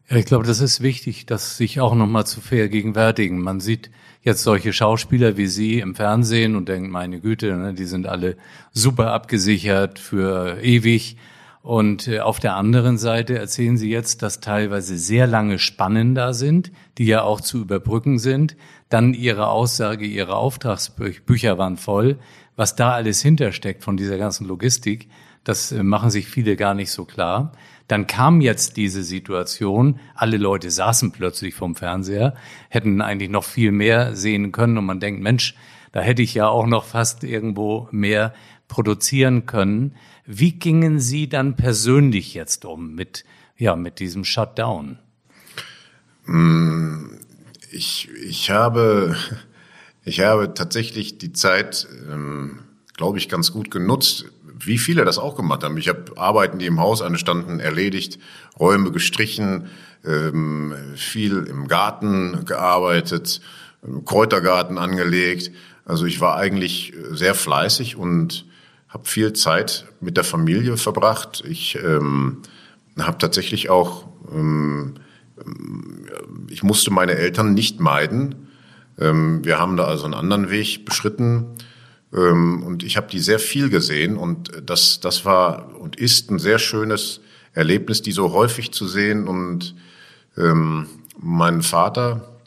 Ja, 0.09 0.17
ich 0.17 0.25
glaube, 0.25 0.47
das 0.47 0.59
ist 0.59 0.81
wichtig, 0.81 1.27
das 1.27 1.57
sich 1.57 1.79
auch 1.79 1.93
nochmal 1.93 2.25
zu 2.25 2.41
vergegenwärtigen. 2.41 3.43
Man 3.43 3.59
sieht 3.59 3.91
jetzt 4.23 4.41
solche 4.41 4.73
Schauspieler 4.73 5.37
wie 5.37 5.45
Sie 5.45 5.79
im 5.79 5.93
Fernsehen 5.93 6.55
und 6.55 6.67
denkt, 6.67 6.89
meine 6.89 7.19
Güte, 7.19 7.55
ne, 7.55 7.75
die 7.75 7.85
sind 7.85 8.07
alle 8.07 8.35
super 8.71 9.13
abgesichert 9.13 9.99
für 9.99 10.63
ewig. 10.63 11.17
Und 11.61 12.07
äh, 12.07 12.21
auf 12.21 12.39
der 12.39 12.55
anderen 12.55 12.97
Seite 12.97 13.37
erzählen 13.37 13.77
Sie 13.77 13.91
jetzt, 13.91 14.23
dass 14.23 14.39
teilweise 14.39 14.97
sehr 14.97 15.27
lange 15.27 15.59
Spannen 15.59 16.15
da 16.15 16.33
sind, 16.33 16.71
die 16.97 17.05
ja 17.05 17.21
auch 17.21 17.39
zu 17.39 17.59
überbrücken 17.59 18.17
sind. 18.17 18.55
Dann 18.89 19.13
Ihre 19.13 19.49
Aussage, 19.49 20.07
Ihre 20.07 20.37
Auftragsbücher 20.37 21.59
waren 21.59 21.77
voll. 21.77 22.17
Was 22.55 22.75
da 22.75 22.93
alles 22.93 23.21
hintersteckt 23.21 23.83
von 23.83 23.95
dieser 23.95 24.17
ganzen 24.17 24.47
Logistik, 24.47 25.07
das 25.43 25.71
äh, 25.71 25.83
machen 25.83 26.09
sich 26.09 26.27
viele 26.27 26.55
gar 26.55 26.73
nicht 26.73 26.91
so 26.91 27.05
klar. 27.05 27.51
Dann 27.89 28.05
kam 28.05 28.39
jetzt 28.39 28.77
diese 28.77 29.01
Situation, 29.01 29.99
alle 30.13 30.37
Leute 30.37 30.69
saßen 30.69 31.11
plötzlich 31.11 31.55
vom 31.55 31.75
Fernseher, 31.75 32.35
hätten 32.69 33.01
eigentlich 33.01 33.31
noch 33.31 33.43
viel 33.43 33.71
mehr 33.71 34.15
sehen 34.15 34.51
können 34.51 34.77
und 34.77 34.85
man 34.85 34.99
denkt, 34.99 35.23
Mensch, 35.23 35.55
da 35.91 36.01
hätte 36.01 36.21
ich 36.21 36.35
ja 36.35 36.47
auch 36.47 36.67
noch 36.67 36.85
fast 36.85 37.23
irgendwo 37.23 37.87
mehr 37.91 38.35
produzieren 38.67 39.47
können. 39.47 39.95
Wie 40.27 40.51
gingen 40.51 40.99
Sie 40.99 41.27
dann 41.29 41.55
persönlich 41.55 42.35
jetzt 42.35 42.63
um 42.63 42.93
mit, 42.93 43.25
ja, 43.57 43.75
mit 43.75 43.99
diesem 43.99 44.23
Shutdown? 44.23 44.99
Mm, 46.25 47.07
ich, 47.71 48.07
ich 48.23 48.51
habe, 48.51 49.15
ich 50.05 50.19
habe 50.19 50.53
tatsächlich 50.53 51.17
die 51.17 51.33
Zeit, 51.33 51.87
ähm, 52.07 52.59
glaube 52.95 53.17
ich, 53.17 53.29
ganz 53.29 53.51
gut 53.51 53.71
genutzt, 53.71 54.25
wie 54.59 54.77
viele 54.77 55.05
das 55.05 55.17
auch 55.17 55.35
gemacht 55.35 55.63
haben. 55.63 55.77
Ich 55.77 55.89
habe 55.89 56.17
Arbeiten, 56.17 56.59
die 56.59 56.65
im 56.65 56.79
Haus 56.79 57.01
anstanden, 57.01 57.59
erledigt, 57.59 58.19
Räume 58.59 58.91
gestrichen, 58.91 59.67
ähm, 60.05 60.73
viel 60.95 61.43
im 61.43 61.67
Garten 61.67 62.45
gearbeitet, 62.45 63.41
Kräutergarten 64.05 64.77
angelegt. 64.77 65.51
Also 65.85 66.05
ich 66.05 66.21
war 66.21 66.35
eigentlich 66.35 66.93
sehr 67.11 67.35
fleißig 67.35 67.95
und 67.95 68.45
habe 68.89 69.07
viel 69.07 69.33
Zeit 69.33 69.85
mit 70.01 70.17
der 70.17 70.23
Familie 70.23 70.77
verbracht. 70.77 71.43
Ich 71.47 71.77
ähm, 71.83 72.39
habe 72.99 73.17
tatsächlich 73.17 73.69
auch, 73.69 74.07
ähm, 74.31 74.95
ich 76.49 76.63
musste 76.63 76.91
meine 76.91 77.15
Eltern 77.15 77.53
nicht 77.53 77.79
meiden. 77.79 78.47
Ähm, 78.99 79.45
wir 79.45 79.59
haben 79.59 79.77
da 79.77 79.85
also 79.85 80.05
einen 80.05 80.15
anderen 80.15 80.49
Weg 80.49 80.85
beschritten. 80.85 81.55
Ähm, 82.13 82.63
und 82.63 82.83
ich 82.83 82.97
habe 82.97 83.07
die 83.07 83.19
sehr 83.19 83.39
viel 83.39 83.69
gesehen 83.69 84.17
und 84.17 84.51
das, 84.63 84.99
das 84.99 85.25
war 85.25 85.75
und 85.79 85.95
ist 85.95 86.31
ein 86.31 86.39
sehr 86.39 86.59
schönes 86.59 87.21
Erlebnis, 87.53 88.01
die 88.01 88.11
so 88.11 88.33
häufig 88.33 88.71
zu 88.71 88.87
sehen. 88.87 89.27
Und 89.27 89.75
ähm, 90.37 90.87
meinen 91.17 91.61
Vater, 91.61 92.39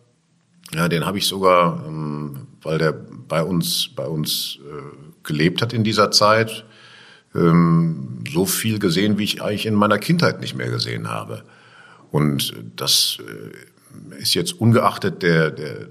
ja, 0.74 0.88
den 0.88 1.04
habe 1.04 1.18
ich 1.18 1.26
sogar, 1.26 1.84
ähm, 1.86 2.46
weil 2.62 2.78
der 2.78 2.92
bei 2.92 3.42
uns, 3.42 3.90
bei 3.94 4.06
uns 4.06 4.58
äh, 4.62 4.82
gelebt 5.22 5.62
hat 5.62 5.72
in 5.72 5.84
dieser 5.84 6.10
Zeit, 6.10 6.64
ähm, 7.34 8.24
so 8.30 8.46
viel 8.46 8.78
gesehen, 8.78 9.18
wie 9.18 9.24
ich 9.24 9.42
eigentlich 9.42 9.66
in 9.66 9.74
meiner 9.74 9.98
Kindheit 9.98 10.40
nicht 10.40 10.54
mehr 10.54 10.68
gesehen 10.68 11.08
habe. 11.08 11.44
Und 12.10 12.54
das 12.76 13.18
äh, 13.20 14.20
ist 14.20 14.34
jetzt 14.34 14.60
ungeachtet 14.60 15.22
der, 15.22 15.50
der 15.50 15.88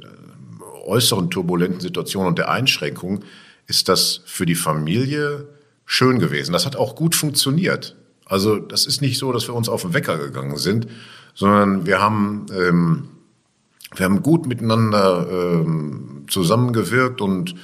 äußeren 0.85 1.29
turbulenten 1.29 1.79
Situation 1.79 2.25
und 2.25 2.37
der 2.37 2.49
Einschränkung, 2.49 3.23
ist 3.71 3.87
das 3.87 4.19
für 4.25 4.45
die 4.45 4.55
Familie 4.55 5.47
schön 5.85 6.19
gewesen. 6.19 6.51
Das 6.51 6.65
hat 6.65 6.75
auch 6.75 6.93
gut 6.93 7.15
funktioniert. 7.15 7.95
Also 8.25 8.57
das 8.57 8.85
ist 8.85 9.01
nicht 9.01 9.17
so, 9.17 9.31
dass 9.31 9.47
wir 9.47 9.55
uns 9.55 9.69
auf 9.69 9.83
den 9.83 9.93
Wecker 9.93 10.17
gegangen 10.17 10.57
sind, 10.57 10.87
sondern 11.33 11.85
wir 11.85 12.01
haben, 12.01 12.47
ähm, 12.53 13.07
wir 13.95 14.05
haben 14.05 14.21
gut 14.23 14.45
miteinander 14.45 15.25
ähm, 15.31 16.25
zusammengewirkt 16.27 17.21
und 17.21 17.55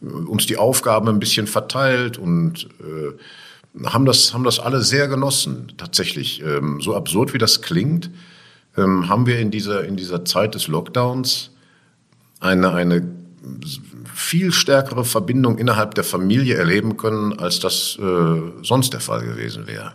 äh, 0.00 0.06
uns 0.06 0.46
die 0.46 0.58
Aufgaben 0.58 1.08
ein 1.08 1.18
bisschen 1.18 1.48
verteilt 1.48 2.18
und 2.18 2.68
äh, 2.80 3.84
haben 3.84 4.06
das 4.06 4.32
haben 4.32 4.44
das 4.44 4.60
alle 4.60 4.80
sehr 4.80 5.08
genossen 5.08 5.72
tatsächlich 5.76 6.40
ähm, 6.42 6.80
so 6.80 6.94
absurd 6.94 7.34
wie 7.34 7.38
das 7.38 7.62
klingt 7.62 8.10
ähm, 8.76 9.08
haben 9.08 9.26
wir 9.26 9.38
in 9.38 9.50
dieser 9.50 9.84
in 9.84 9.96
dieser 9.96 10.24
Zeit 10.24 10.54
des 10.54 10.68
Lockdowns 10.68 11.50
eine 12.40 12.72
eine 12.72 13.02
viel 14.18 14.52
stärkere 14.52 15.04
Verbindung 15.04 15.58
innerhalb 15.58 15.94
der 15.94 16.04
Familie 16.04 16.56
erleben 16.56 16.96
können 16.96 17.38
als 17.38 17.60
das 17.60 17.98
äh, 18.00 18.62
sonst 18.62 18.92
der 18.92 19.00
Fall 19.00 19.24
gewesen 19.24 19.66
wäre 19.66 19.94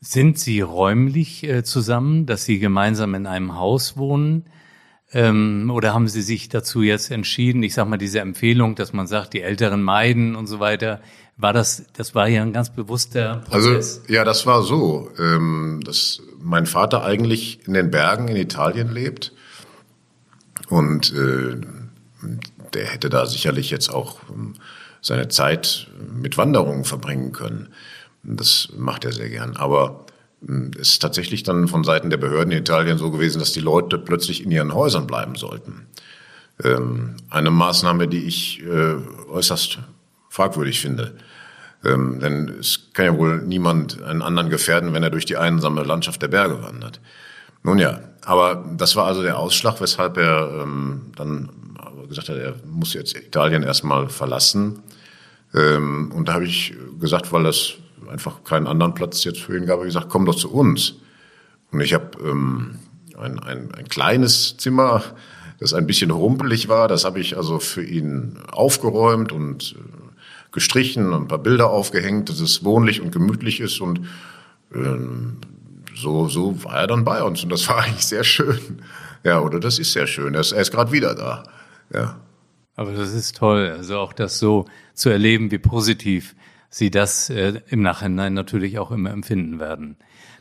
sind 0.00 0.38
Sie 0.38 0.60
räumlich 0.60 1.44
äh, 1.44 1.64
zusammen, 1.64 2.26
dass 2.26 2.44
Sie 2.44 2.58
gemeinsam 2.58 3.14
in 3.14 3.26
einem 3.26 3.56
Haus 3.56 3.96
wohnen? 3.96 4.44
Ähm, 5.12 5.70
oder 5.72 5.94
haben 5.94 6.08
Sie 6.08 6.22
sich 6.22 6.48
dazu 6.48 6.82
jetzt 6.82 7.10
entschieden, 7.10 7.62
ich 7.62 7.74
sage 7.74 7.88
mal, 7.88 7.96
diese 7.96 8.20
Empfehlung, 8.20 8.74
dass 8.74 8.92
man 8.92 9.06
sagt, 9.06 9.32
die 9.34 9.40
Älteren 9.40 9.82
meiden 9.82 10.36
und 10.36 10.46
so 10.46 10.60
weiter, 10.60 11.00
war 11.36 11.52
das, 11.52 11.84
das 11.92 12.14
war 12.14 12.28
ja 12.28 12.42
ein 12.42 12.52
ganz 12.52 12.70
bewusster 12.70 13.42
Prozess? 13.48 14.00
Also, 14.00 14.12
ja, 14.12 14.24
das 14.24 14.46
war 14.46 14.62
so, 14.62 15.10
ähm, 15.18 15.80
dass 15.84 16.22
mein 16.40 16.66
Vater 16.66 17.04
eigentlich 17.04 17.66
in 17.66 17.74
den 17.74 17.90
Bergen 17.90 18.28
in 18.28 18.36
Italien 18.36 18.90
lebt 18.92 19.32
und 20.68 21.12
äh, 21.12 21.56
der 22.74 22.86
hätte 22.86 23.08
da 23.10 23.26
sicherlich 23.26 23.70
jetzt 23.70 23.88
auch 23.88 24.18
ähm, 24.30 24.54
seine 25.00 25.28
Zeit 25.28 25.88
mit 26.12 26.36
Wanderungen 26.36 26.84
verbringen 26.84 27.32
können. 27.32 27.68
Das 28.22 28.68
macht 28.76 29.04
er 29.04 29.12
sehr 29.12 29.28
gern. 29.28 29.56
Aber 29.56 30.06
es 30.78 30.90
ist 30.90 31.02
tatsächlich 31.02 31.42
dann 31.42 31.68
von 31.68 31.84
Seiten 31.84 32.10
der 32.10 32.16
Behörden 32.16 32.52
in 32.52 32.58
Italien 32.58 32.98
so 32.98 33.10
gewesen, 33.10 33.38
dass 33.38 33.52
die 33.52 33.60
Leute 33.60 33.98
plötzlich 33.98 34.44
in 34.44 34.50
ihren 34.50 34.74
Häusern 34.74 35.06
bleiben 35.06 35.36
sollten. 35.36 35.86
Ähm, 36.62 37.16
eine 37.30 37.50
Maßnahme, 37.50 38.08
die 38.08 38.24
ich 38.24 38.62
äh, 38.62 38.96
äußerst 39.30 39.78
fragwürdig 40.28 40.80
finde. 40.80 41.16
Ähm, 41.84 42.20
denn 42.20 42.48
es 42.60 42.90
kann 42.92 43.04
ja 43.04 43.16
wohl 43.16 43.42
niemand 43.42 44.02
einen 44.02 44.22
anderen 44.22 44.50
gefährden, 44.50 44.92
wenn 44.92 45.02
er 45.02 45.10
durch 45.10 45.26
die 45.26 45.36
einsame 45.36 45.82
Landschaft 45.82 46.22
der 46.22 46.28
Berge 46.28 46.62
wandert. 46.62 47.00
Nun 47.62 47.78
ja, 47.78 48.00
aber 48.24 48.64
das 48.76 48.96
war 48.96 49.06
also 49.06 49.22
der 49.22 49.38
Ausschlag, 49.38 49.80
weshalb 49.80 50.16
er 50.16 50.62
ähm, 50.62 51.12
dann 51.16 51.50
gesagt 52.08 52.28
hat, 52.28 52.36
er 52.36 52.54
muss 52.66 52.94
jetzt 52.94 53.16
Italien 53.16 53.62
erstmal 53.62 54.08
verlassen. 54.08 54.82
und 55.52 56.24
da 56.26 56.34
habe 56.34 56.44
ich 56.44 56.74
gesagt, 57.00 57.32
weil 57.32 57.44
das 57.44 57.74
einfach 58.08 58.44
keinen 58.44 58.66
anderen 58.66 58.94
Platz 58.94 59.24
jetzt 59.24 59.40
für 59.40 59.56
ihn 59.56 59.66
gab, 59.66 59.80
ich 59.80 59.86
gesagt, 59.86 60.08
komm 60.08 60.26
doch 60.26 60.34
zu 60.34 60.52
uns. 60.52 60.94
Und 61.70 61.80
ich 61.80 61.94
habe 61.94 62.18
ähm, 62.22 62.78
ein, 63.18 63.38
ein, 63.38 63.74
ein 63.74 63.88
kleines 63.88 64.56
Zimmer, 64.56 65.02
das 65.58 65.74
ein 65.74 65.86
bisschen 65.86 66.10
rumpelig 66.10 66.68
war, 66.68 66.88
das 66.88 67.04
habe 67.04 67.20
ich 67.20 67.36
also 67.36 67.58
für 67.58 67.82
ihn 67.82 68.38
aufgeräumt 68.50 69.32
und 69.32 69.76
äh, 69.78 70.52
gestrichen 70.52 71.12
und 71.12 71.22
ein 71.22 71.28
paar 71.28 71.38
Bilder 71.38 71.70
aufgehängt, 71.70 72.28
dass 72.28 72.40
es 72.40 72.64
wohnlich 72.64 73.00
und 73.00 73.10
gemütlich 73.10 73.60
ist 73.60 73.80
und 73.80 74.00
ähm, 74.74 75.38
so, 75.94 76.28
so 76.28 76.62
war 76.64 76.76
er 76.76 76.86
dann 76.86 77.04
bei 77.04 77.22
uns 77.22 77.42
und 77.42 77.50
das 77.50 77.68
war 77.68 77.78
eigentlich 77.84 78.06
sehr 78.06 78.24
schön. 78.24 78.82
Ja, 79.24 79.40
oder 79.40 79.58
das 79.58 79.78
ist 79.78 79.92
sehr 79.92 80.06
schön. 80.06 80.34
Er 80.34 80.40
ist, 80.40 80.52
er 80.52 80.62
ist 80.62 80.70
gerade 80.70 80.92
wieder 80.92 81.14
da. 81.14 81.42
Ja. 81.92 82.20
Aber 82.74 82.92
das 82.92 83.14
ist 83.14 83.36
toll, 83.36 83.74
also 83.76 83.98
auch 83.98 84.12
das 84.12 84.38
so 84.38 84.66
zu 84.92 85.08
erleben, 85.08 85.50
wie 85.50 85.58
positiv 85.58 86.34
Sie 86.68 86.90
das 86.90 87.30
äh, 87.30 87.60
im 87.68 87.80
Nachhinein 87.80 88.34
natürlich 88.34 88.78
auch 88.78 88.90
immer 88.90 89.10
empfinden 89.10 89.58
werden. 89.58 89.96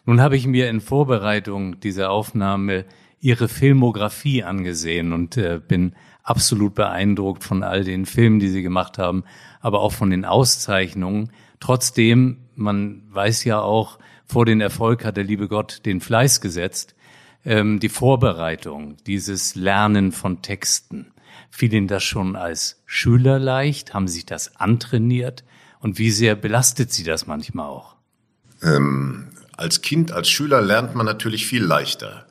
Nun 0.06 0.22
habe 0.22 0.36
ich 0.36 0.48
mir 0.48 0.70
in 0.70 0.82
Vorbereitung 0.82 1.80
dieser 1.80 2.12
Aufnahme 2.12 2.86
Ihre 3.20 3.48
Filmografie 3.48 4.44
angesehen 4.44 5.14
und 5.14 5.38
äh, 5.38 5.62
bin 5.66 5.96
absolut 6.24 6.76
beeindruckt 6.76 7.44
von 7.44 7.64
all 7.64 7.84
den 7.84 8.06
Filmen, 8.06 8.40
die 8.40 8.50
Sie 8.50 8.64
gemacht 8.64 8.98
haben, 8.98 9.24
aber 9.62 9.80
auch 9.80 9.94
von 9.94 10.10
den 10.10 10.26
Auszeichnungen. 10.26 11.32
Trotzdem, 11.60 12.38
man 12.56 13.04
weiß 13.10 13.46
ja 13.46 13.62
auch, 13.62 13.98
vor 14.26 14.46
den 14.46 14.60
Erfolg 14.60 15.06
hat 15.06 15.18
der 15.18 15.24
liebe 15.24 15.48
Gott 15.48 15.86
den 15.86 16.02
Fleiß 16.02 16.42
gesetzt. 16.42 16.96
Ähm, 17.46 17.80
die 17.80 17.90
Vorbereitung, 17.90 18.98
dieses 19.06 19.56
Lernen 19.56 20.12
von 20.12 20.42
Texten, 20.42 21.12
fiel 21.56 21.74
Ihnen 21.74 21.88
das 21.88 22.04
schon 22.04 22.36
als 22.36 22.82
Schüler 22.86 23.40
leicht? 23.40 23.94
Haben 23.94 24.08
Sie 24.08 24.16
sich 24.16 24.26
das 24.26 24.58
antrainiert? 24.58 25.44
Und 25.80 25.98
wie 25.98 26.12
sehr 26.12 26.36
belastet 26.36 26.92
Sie 26.92 27.04
das 27.04 27.28
manchmal 27.28 27.68
auch? 27.68 27.96
Ähm, 28.62 29.30
als 29.56 29.82
Kind, 29.82 30.12
als 30.12 30.30
Schüler 30.30 30.62
lernt 30.62 30.96
man 30.96 31.06
natürlich 31.06 31.46
viel 31.46 31.64
leichter. 31.64 32.26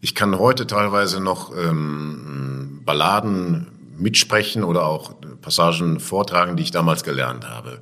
Ich 0.00 0.14
kann 0.14 0.38
heute 0.38 0.66
teilweise 0.66 1.20
noch 1.20 1.56
ähm, 1.56 2.82
Balladen 2.84 3.68
mitsprechen 3.96 4.62
oder 4.62 4.84
auch 4.84 5.14
Passagen 5.40 6.00
vortragen, 6.00 6.56
die 6.56 6.64
ich 6.64 6.70
damals 6.70 7.02
gelernt 7.02 7.48
habe. 7.48 7.80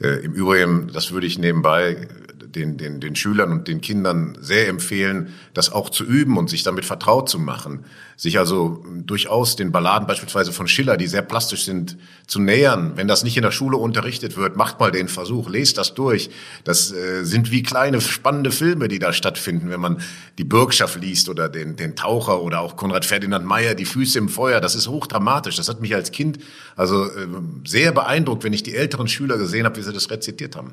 Äh, 0.00 0.24
Im 0.24 0.32
Übrigen, 0.32 0.88
das 0.92 1.12
würde 1.12 1.26
ich 1.26 1.38
nebenbei 1.38 2.08
den, 2.56 2.76
den, 2.76 3.00
den 3.00 3.14
Schülern 3.14 3.52
und 3.52 3.68
den 3.68 3.80
Kindern 3.80 4.36
sehr 4.40 4.68
empfehlen, 4.68 5.34
das 5.54 5.70
auch 5.70 5.90
zu 5.90 6.04
üben 6.04 6.38
und 6.38 6.48
sich 6.50 6.62
damit 6.62 6.84
vertraut 6.84 7.28
zu 7.28 7.38
machen. 7.38 7.84
Sich 8.16 8.38
also 8.38 8.82
durchaus 9.04 9.56
den 9.56 9.72
Balladen 9.72 10.08
beispielsweise 10.08 10.50
von 10.50 10.66
Schiller, 10.66 10.96
die 10.96 11.06
sehr 11.06 11.20
plastisch 11.20 11.64
sind, 11.64 11.98
zu 12.26 12.40
nähern. 12.40 12.92
Wenn 12.96 13.08
das 13.08 13.24
nicht 13.24 13.36
in 13.36 13.42
der 13.42 13.50
Schule 13.50 13.76
unterrichtet 13.76 14.38
wird, 14.38 14.56
macht 14.56 14.80
mal 14.80 14.90
den 14.90 15.08
Versuch, 15.08 15.50
lest 15.50 15.76
das 15.76 15.92
durch. 15.92 16.30
Das 16.64 16.92
äh, 16.92 17.24
sind 17.24 17.50
wie 17.50 17.62
kleine 17.62 18.00
spannende 18.00 18.50
Filme, 18.50 18.88
die 18.88 18.98
da 18.98 19.12
stattfinden, 19.12 19.68
wenn 19.68 19.80
man 19.80 20.00
die 20.38 20.44
Bürgschaft 20.44 20.98
liest 20.98 21.28
oder 21.28 21.50
den, 21.50 21.76
den 21.76 21.94
Taucher 21.94 22.40
oder 22.40 22.60
auch 22.60 22.76
Konrad 22.76 23.04
Ferdinand 23.04 23.44
Meyer, 23.44 23.74
die 23.74 23.84
Füße 23.84 24.18
im 24.18 24.30
Feuer. 24.30 24.62
Das 24.62 24.74
ist 24.74 24.88
hochdramatisch. 24.88 25.56
Das 25.56 25.68
hat 25.68 25.82
mich 25.82 25.94
als 25.94 26.10
Kind 26.10 26.38
also 26.74 27.04
äh, 27.04 27.26
sehr 27.66 27.92
beeindruckt, 27.92 28.44
wenn 28.44 28.54
ich 28.54 28.62
die 28.62 28.74
älteren 28.74 29.08
Schüler 29.08 29.36
gesehen 29.36 29.66
habe, 29.66 29.76
wie 29.76 29.82
sie 29.82 29.92
das 29.92 30.10
rezitiert 30.10 30.56
haben. 30.56 30.72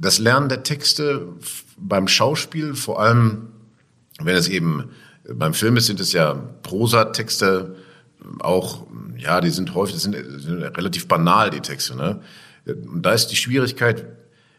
Das 0.00 0.18
Lernen 0.18 0.48
der 0.48 0.62
Texte 0.62 1.28
beim 1.76 2.08
Schauspiel, 2.08 2.74
vor 2.74 3.00
allem 3.00 3.48
wenn 4.18 4.34
es 4.34 4.48
eben 4.48 4.90
beim 5.28 5.52
Film 5.52 5.76
ist, 5.76 5.86
sind 5.86 6.00
es 6.00 6.12
ja 6.12 6.34
Prosatexte, 6.62 7.76
auch, 8.38 8.86
ja, 9.18 9.40
die 9.40 9.50
sind 9.50 9.74
häufig, 9.74 9.96
sind, 9.96 10.14
sind 10.14 10.62
relativ 10.62 11.06
banal, 11.06 11.50
die 11.50 11.60
Texte. 11.60 11.96
Ne? 11.96 12.20
Und 12.66 13.02
da 13.02 13.12
ist 13.12 13.28
die 13.28 13.36
Schwierigkeit, 13.36 14.06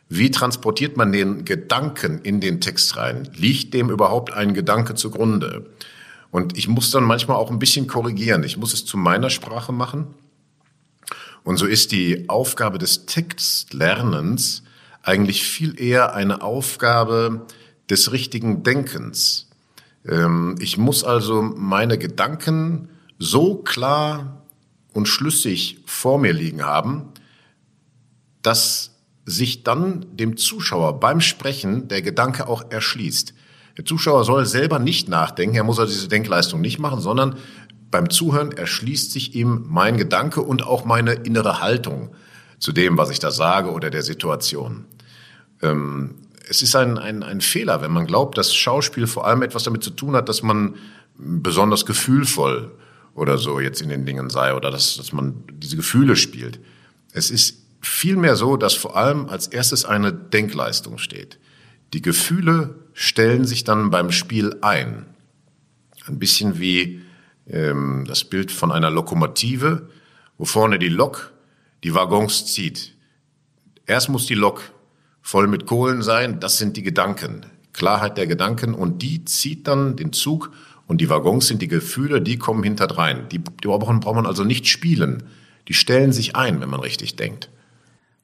wie 0.10 0.30
transportiert 0.30 0.96
man 0.98 1.12
den 1.12 1.44
Gedanken 1.44 2.20
in 2.20 2.40
den 2.40 2.62
Text 2.62 2.98
rein? 2.98 3.28
Liegt 3.34 3.74
dem 3.74 3.90
überhaupt 3.90 4.34
ein 4.34 4.54
Gedanke 4.54 4.94
zugrunde? 4.94 5.66
Und 6.30 6.58
ich 6.58 6.68
muss 6.68 6.92
dann 6.92 7.04
manchmal 7.04 7.38
auch 7.38 7.50
ein 7.50 7.60
bisschen 7.60 7.88
korrigieren. 7.88 8.44
Ich 8.44 8.58
muss 8.58 8.74
es 8.74 8.86
zu 8.86 8.98
meiner 8.98 9.30
Sprache 9.30 9.72
machen. 9.72 10.08
Und 11.44 11.58
so 11.58 11.66
ist 11.66 11.92
die 11.92 12.30
Aufgabe 12.30 12.78
des 12.78 13.06
Textlernens 13.06 14.64
eigentlich 15.04 15.44
viel 15.44 15.80
eher 15.80 16.14
eine 16.14 16.42
Aufgabe 16.42 17.48
des 17.90 18.12
richtigen 18.12 18.64
Denkens. 18.64 19.50
Ähm, 20.08 20.56
ich 20.60 20.78
muss 20.78 21.04
also 21.04 21.42
meine 21.42 21.98
Gedanken 21.98 22.90
so 23.20 23.56
klar 23.56 24.44
und 24.94 25.08
schlüssig 25.08 25.80
vor 25.86 26.18
mir 26.20 26.34
liegen 26.34 26.64
haben, 26.64 27.10
dass 28.42 28.92
sich 29.26 29.64
dann 29.64 30.06
dem 30.18 30.38
Zuschauer 30.38 31.00
beim 31.00 31.22
Sprechen 31.22 31.88
der 31.88 32.02
Gedanke 32.02 32.48
auch 32.48 32.72
erschließt. 32.72 33.34
Der 33.78 33.86
Zuschauer 33.86 34.26
soll 34.26 34.46
selber 34.46 34.80
nicht 34.80 35.08
nachdenken, 35.08 35.56
er 35.56 35.64
muss 35.64 35.80
also 35.80 35.94
diese 35.94 36.08
Denkleistung 36.08 36.60
nicht 36.60 36.80
machen, 36.80 37.00
sondern 37.00 37.38
beim 37.90 38.10
Zuhören 38.10 38.52
erschließt 38.52 39.12
sich 39.12 39.36
ihm 39.36 39.66
mein 39.68 39.98
Gedanke 39.98 40.42
und 40.42 40.64
auch 40.64 40.86
meine 40.86 41.14
innere 41.14 41.62
Haltung 41.62 42.16
zu 42.62 42.72
dem, 42.72 42.98
was 42.98 43.10
ich 43.10 43.20
da 43.20 43.32
sage 43.32 43.72
oder 43.72 43.90
der 43.90 44.04
Situation. 44.04 44.86
Ähm, 45.62 46.16
es 46.48 46.62
ist 46.62 46.76
ein, 46.76 46.98
ein, 46.98 47.24
ein 47.24 47.42
Fehler, 47.42 47.82
wenn 47.82 47.92
man 47.92 48.06
glaubt, 48.06 48.38
dass 48.38 48.54
Schauspiel 48.54 49.08
vor 49.08 49.26
allem 49.26 49.42
etwas 49.42 49.64
damit 49.64 49.84
zu 49.84 49.90
tun 49.90 50.16
hat, 50.16 50.30
dass 50.30 50.44
man 50.44 50.76
besonders 51.18 51.86
gefühlvoll 51.86 52.72
oder 53.16 53.38
so 53.38 53.60
jetzt 53.60 53.82
in 53.82 53.90
den 53.90 54.06
Dingen 54.06 54.30
sei 54.30 54.54
oder 54.54 54.72
dass, 54.72 54.96
dass 54.96 55.12
man 55.12 55.44
diese 55.54 55.76
Gefühle 55.76 56.16
spielt. 56.16 56.60
Es 57.12 57.32
ist 57.32 57.58
vielmehr 57.82 58.36
so, 58.36 58.58
dass 58.58 58.76
vor 58.76 58.96
allem 58.96 59.28
als 59.28 59.48
erstes 59.48 59.84
eine 59.84 60.14
Denkleistung 60.14 61.00
steht. 61.00 61.40
Die 61.94 62.02
Gefühle 62.02 62.76
stellen 62.94 63.46
sich 63.46 63.64
dann 63.64 63.90
beim 63.90 64.12
Spiel 64.12 64.58
ein. 64.62 65.08
Ein 66.06 66.20
bisschen 66.20 66.60
wie 66.60 67.02
ähm, 67.48 68.06
das 68.08 68.24
Bild 68.24 68.52
von 68.52 68.72
einer 68.72 68.92
Lokomotive, 68.92 69.90
wo 70.38 70.46
vorne 70.46 70.78
die 70.78 70.90
Lok 70.90 71.32
die 71.84 71.94
Waggons 71.94 72.46
zieht. 72.46 72.96
Erst 73.86 74.10
muss 74.10 74.26
die 74.26 74.36
Lok 74.36 74.72
voll 75.22 75.48
mit 75.48 75.66
Kohlen 75.66 76.02
sein, 76.02 76.40
das 76.40 76.58
sind 76.58 76.78
die 76.78 76.84
Gedanken. 76.84 77.46
Klarheit 77.74 78.18
der 78.18 78.28
Gedanken 78.28 78.74
und 78.74 79.02
die 79.02 79.26
zieht 79.26 79.68
dann 79.68 79.96
den 79.96 80.14
Zug 80.14 80.52
und 80.88 81.00
die 81.00 81.10
Waggons 81.10 81.48
sind 81.48 81.62
die 81.62 81.68
Gefühle, 81.68 82.22
die 82.22 82.38
kommen 82.38 82.64
hinterdrein. 82.64 83.30
Die, 83.30 83.40
die 83.40 83.68
braucht 83.68 84.16
man 84.16 84.26
also 84.26 84.44
nicht 84.44 84.68
spielen. 84.68 85.24
Die 85.68 85.74
stellen 85.74 86.12
sich 86.12 86.36
ein, 86.36 86.60
wenn 86.60 86.70
man 86.70 86.82
richtig 86.82 87.16
denkt. 87.16 87.50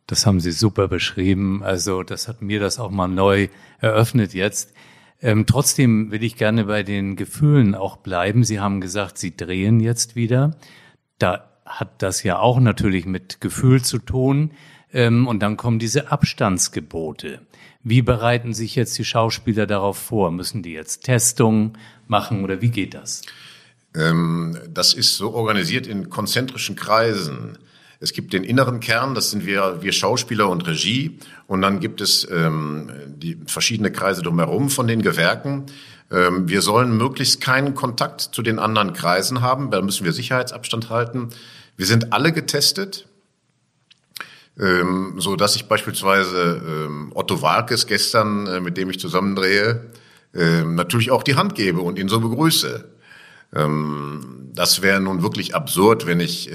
Das 0.05 0.25
haben 0.25 0.39
Sie 0.39 0.51
super 0.51 0.87
beschrieben. 0.87 1.63
Also 1.63 2.03
das 2.03 2.27
hat 2.27 2.41
mir 2.41 2.59
das 2.59 2.79
auch 2.79 2.91
mal 2.91 3.07
neu 3.07 3.47
eröffnet 3.79 4.33
jetzt. 4.33 4.73
Ähm, 5.21 5.45
trotzdem 5.45 6.11
will 6.11 6.23
ich 6.23 6.35
gerne 6.35 6.65
bei 6.65 6.83
den 6.83 7.15
Gefühlen 7.15 7.73
auch 7.73 7.97
bleiben. 7.97 8.43
Sie 8.43 8.59
haben 8.59 8.81
gesagt, 8.81 9.17
Sie 9.17 9.35
drehen 9.35 9.79
jetzt 9.79 10.15
wieder. 10.15 10.57
Da 11.19 11.56
hat 11.67 12.01
das 12.01 12.23
ja 12.23 12.39
auch 12.39 12.59
natürlich 12.59 13.05
mit 13.05 13.41
Gefühl 13.41 13.83
zu 13.83 13.99
tun. 13.99 14.51
Ähm, 14.93 15.27
und 15.27 15.41
dann 15.41 15.57
kommen 15.57 15.79
diese 15.79 16.11
Abstandsgebote. 16.11 17.41
Wie 17.83 18.01
bereiten 18.01 18.53
sich 18.53 18.75
jetzt 18.75 18.97
die 18.97 19.05
Schauspieler 19.05 19.67
darauf 19.67 19.97
vor? 19.97 20.31
Müssen 20.31 20.63
die 20.63 20.73
jetzt 20.73 21.03
Testungen 21.03 21.77
machen 22.07 22.43
oder 22.43 22.61
wie 22.61 22.69
geht 22.71 22.93
das? 22.93 23.21
Ähm, 23.95 24.57
das 24.69 24.93
ist 24.93 25.15
so 25.15 25.33
organisiert 25.33 25.87
in 25.87 26.09
konzentrischen 26.09 26.75
Kreisen. 26.75 27.57
Es 27.99 28.13
gibt 28.13 28.33
den 28.33 28.43
inneren 28.43 28.79
Kern, 28.79 29.15
das 29.15 29.31
sind 29.31 29.45
wir, 29.45 29.81
wir 29.81 29.91
Schauspieler 29.91 30.49
und 30.49 30.67
Regie. 30.67 31.17
Und 31.47 31.61
dann 31.61 31.79
gibt 31.79 31.99
es 31.99 32.27
ähm, 32.29 32.91
die 33.07 33.37
verschiedene 33.47 33.91
Kreise 33.91 34.21
drumherum 34.21 34.69
von 34.69 34.87
den 34.87 35.01
Gewerken. 35.01 35.65
Ähm, 36.11 36.47
wir 36.47 36.61
sollen 36.61 36.97
möglichst 36.97 37.41
keinen 37.41 37.75
Kontakt 37.75 38.21
zu 38.21 38.41
den 38.41 38.59
anderen 38.59 38.93
Kreisen 38.93 39.41
haben. 39.41 39.71
Da 39.71 39.81
müssen 39.81 40.05
wir 40.05 40.13
Sicherheitsabstand 40.13 40.89
halten. 40.89 41.29
Wir 41.75 41.85
sind 41.85 42.13
alle 42.13 42.31
getestet 42.31 43.07
ähm, 44.59 45.15
so 45.17 45.35
dass 45.35 45.55
ich 45.55 45.67
beispielsweise 45.67 46.61
ähm, 46.67 47.11
Otto 47.13 47.41
Walkes 47.41 47.85
gestern, 47.85 48.47
äh, 48.47 48.59
mit 48.59 48.77
dem 48.77 48.89
ich 48.89 48.99
zusammendrehe, 48.99 49.91
natürlich 50.33 51.09
auch 51.09 51.23
die 51.23 51.35
Hand 51.35 51.55
gebe 51.55 51.79
und 51.79 51.97
ihn 51.97 52.09
so 52.09 52.19
begrüße. 52.19 52.85
Das 53.49 54.81
wäre 54.83 54.99
nun 54.99 55.23
wirklich 55.23 55.55
absurd, 55.55 56.05
wenn 56.05 56.19
ich, 56.19 56.51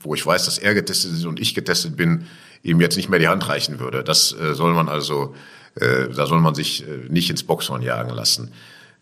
wo 0.00 0.14
ich 0.14 0.24
weiß, 0.24 0.46
dass 0.46 0.56
er 0.56 0.72
getestet 0.72 1.12
ist 1.12 1.26
und 1.26 1.38
ich 1.38 1.54
getestet 1.54 1.96
bin, 1.96 2.26
ihm 2.62 2.80
jetzt 2.80 2.96
nicht 2.96 3.10
mehr 3.10 3.18
die 3.18 3.28
Hand 3.28 3.46
reichen 3.48 3.80
würde. 3.80 4.02
Das 4.02 4.32
äh, 4.32 4.54
soll 4.54 4.72
man 4.72 4.88
also, 4.88 5.34
äh, 5.80 6.08
da 6.08 6.26
soll 6.26 6.40
man 6.40 6.54
sich 6.54 6.86
äh, 6.86 7.08
nicht 7.08 7.30
ins 7.30 7.42
Boxhorn 7.42 7.82
jagen 7.82 8.10
lassen. 8.10 8.52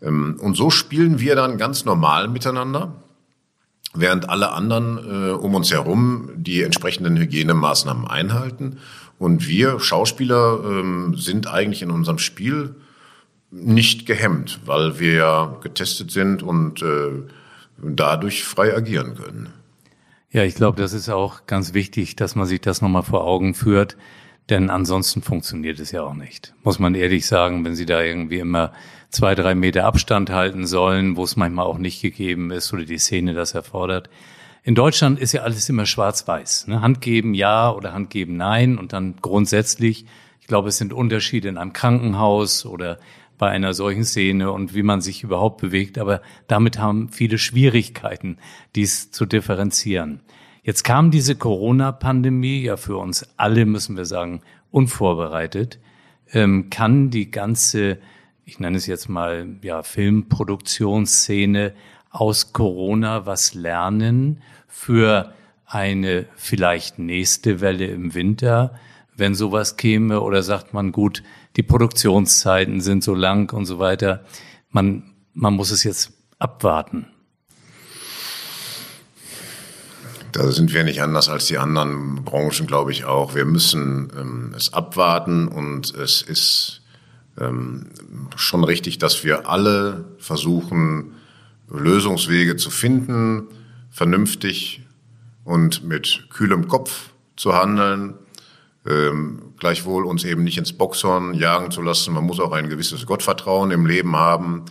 Ähm, 0.02 0.38
und 0.40 0.56
so 0.56 0.70
spielen 0.70 1.20
wir 1.20 1.36
dann 1.36 1.58
ganz 1.58 1.84
normal 1.84 2.28
miteinander 2.28 2.94
während 3.96 4.28
alle 4.28 4.50
anderen 4.50 4.98
äh, 4.98 5.30
um 5.32 5.54
uns 5.54 5.70
herum 5.70 6.30
die 6.34 6.62
entsprechenden 6.62 7.16
Hygienemaßnahmen 7.16 8.08
einhalten. 8.08 8.78
Und 9.20 9.46
wir 9.46 9.78
Schauspieler 9.78 10.58
ähm, 10.64 11.14
sind 11.16 11.46
eigentlich 11.46 11.82
in 11.82 11.92
unserem 11.92 12.18
Spiel 12.18 12.74
nicht 13.52 14.04
gehemmt, 14.04 14.58
weil 14.66 14.98
wir 14.98 15.12
ja 15.12 15.56
getestet 15.62 16.10
sind 16.10 16.42
und 16.42 16.84
dadurch 17.78 18.42
frei 18.42 18.76
agieren 18.76 19.14
können. 19.14 19.52
Ja, 20.32 20.42
ich 20.42 20.56
glaube, 20.56 20.82
das 20.82 20.92
ist 20.92 21.08
auch 21.08 21.46
ganz 21.46 21.72
wichtig, 21.72 22.16
dass 22.16 22.34
man 22.34 22.46
sich 22.46 22.60
das 22.60 22.82
nochmal 22.82 23.04
vor 23.04 23.22
Augen 23.22 23.54
führt, 23.54 23.96
denn 24.50 24.70
ansonsten 24.70 25.22
funktioniert 25.22 25.78
es 25.80 25.90
ja 25.90 26.02
auch 26.02 26.14
nicht. 26.14 26.54
Muss 26.62 26.78
man 26.78 26.94
ehrlich 26.94 27.26
sagen, 27.26 27.64
wenn 27.64 27.74
Sie 27.74 27.86
da 27.86 28.02
irgendwie 28.02 28.38
immer 28.38 28.72
zwei, 29.10 29.34
drei 29.34 29.54
Meter 29.54 29.84
Abstand 29.86 30.30
halten 30.30 30.66
sollen, 30.66 31.16
wo 31.16 31.24
es 31.24 31.36
manchmal 31.36 31.66
auch 31.66 31.78
nicht 31.78 32.02
gegeben 32.02 32.50
ist 32.50 32.72
oder 32.72 32.84
die 32.84 32.98
Szene 32.98 33.32
das 33.32 33.54
erfordert. 33.54 34.10
In 34.62 34.74
Deutschland 34.74 35.18
ist 35.18 35.32
ja 35.32 35.42
alles 35.42 35.68
immer 35.68 35.86
schwarz-weiß. 35.86 36.68
Ne? 36.68 36.80
Hand 36.80 37.00
geben 37.00 37.34
ja 37.34 37.70
oder 37.70 37.92
Hand 37.92 38.10
geben 38.10 38.36
nein 38.36 38.78
und 38.78 38.92
dann 38.92 39.16
grundsätzlich, 39.20 40.06
ich 40.40 40.46
glaube, 40.46 40.68
es 40.68 40.78
sind 40.78 40.92
Unterschiede 40.92 41.48
in 41.48 41.58
einem 41.58 41.72
Krankenhaus 41.72 42.66
oder 42.66 42.98
bei 43.38 43.50
einer 43.50 43.74
solchen 43.74 44.04
Szene 44.04 44.52
und 44.52 44.74
wie 44.74 44.82
man 44.82 45.00
sich 45.00 45.22
überhaupt 45.22 45.60
bewegt, 45.60 45.98
aber 45.98 46.22
damit 46.46 46.78
haben 46.78 47.08
viele 47.08 47.38
Schwierigkeiten, 47.38 48.38
dies 48.74 49.10
zu 49.10 49.26
differenzieren. 49.26 50.20
Jetzt 50.64 50.82
kam 50.82 51.12
diese 51.12 51.36
Corona-Pandemie 51.36 52.62
ja 52.62 52.76
für 52.76 52.96
uns 52.96 53.24
alle, 53.36 53.64
müssen 53.64 53.96
wir 53.96 54.06
sagen, 54.06 54.40
unvorbereitet. 54.72 55.78
Ähm, 56.32 56.68
kann 56.70 57.10
die 57.10 57.30
ganze 57.30 57.98
ich 58.44 58.58
nenne 58.58 58.76
es 58.76 58.86
jetzt 58.86 59.08
mal, 59.08 59.56
ja, 59.62 59.82
Filmproduktionsszene 59.82 61.72
aus 62.10 62.52
Corona 62.52 63.26
was 63.26 63.54
lernen 63.54 64.42
für 64.68 65.32
eine 65.66 66.26
vielleicht 66.36 66.98
nächste 66.98 67.60
Welle 67.60 67.86
im 67.86 68.14
Winter, 68.14 68.78
wenn 69.16 69.34
sowas 69.34 69.76
käme? 69.76 70.20
Oder 70.20 70.42
sagt 70.42 70.74
man, 70.74 70.92
gut, 70.92 71.22
die 71.56 71.62
Produktionszeiten 71.62 72.80
sind 72.80 73.02
so 73.02 73.14
lang 73.14 73.52
und 73.52 73.64
so 73.64 73.78
weiter. 73.78 74.24
Man, 74.70 75.14
man 75.32 75.54
muss 75.54 75.70
es 75.70 75.82
jetzt 75.84 76.12
abwarten. 76.38 77.06
Da 80.34 80.50
sind 80.50 80.74
wir 80.74 80.82
nicht 80.82 81.00
anders 81.00 81.28
als 81.28 81.46
die 81.46 81.58
anderen 81.58 82.24
Branchen, 82.24 82.66
glaube 82.66 82.90
ich 82.90 83.04
auch. 83.04 83.36
Wir 83.36 83.44
müssen 83.44 84.12
ähm, 84.18 84.52
es 84.56 84.72
abwarten 84.72 85.46
und 85.46 85.94
es 85.94 86.22
ist 86.22 86.82
ähm, 87.40 87.86
schon 88.34 88.64
richtig, 88.64 88.98
dass 88.98 89.22
wir 89.22 89.48
alle 89.48 90.06
versuchen, 90.18 91.12
Lösungswege 91.70 92.56
zu 92.56 92.70
finden, 92.70 93.44
vernünftig 93.92 94.82
und 95.44 95.84
mit 95.84 96.26
kühlem 96.30 96.66
Kopf 96.66 97.10
zu 97.36 97.54
handeln. 97.54 98.14
Ähm, 98.84 99.52
gleichwohl 99.60 100.04
uns 100.04 100.24
eben 100.24 100.42
nicht 100.42 100.58
ins 100.58 100.72
Boxhorn 100.72 101.34
jagen 101.34 101.70
zu 101.70 101.80
lassen. 101.80 102.12
Man 102.12 102.24
muss 102.24 102.40
auch 102.40 102.50
ein 102.50 102.68
gewisses 102.68 103.06
Gottvertrauen 103.06 103.70
im 103.70 103.86
Leben 103.86 104.16
haben. 104.16 104.64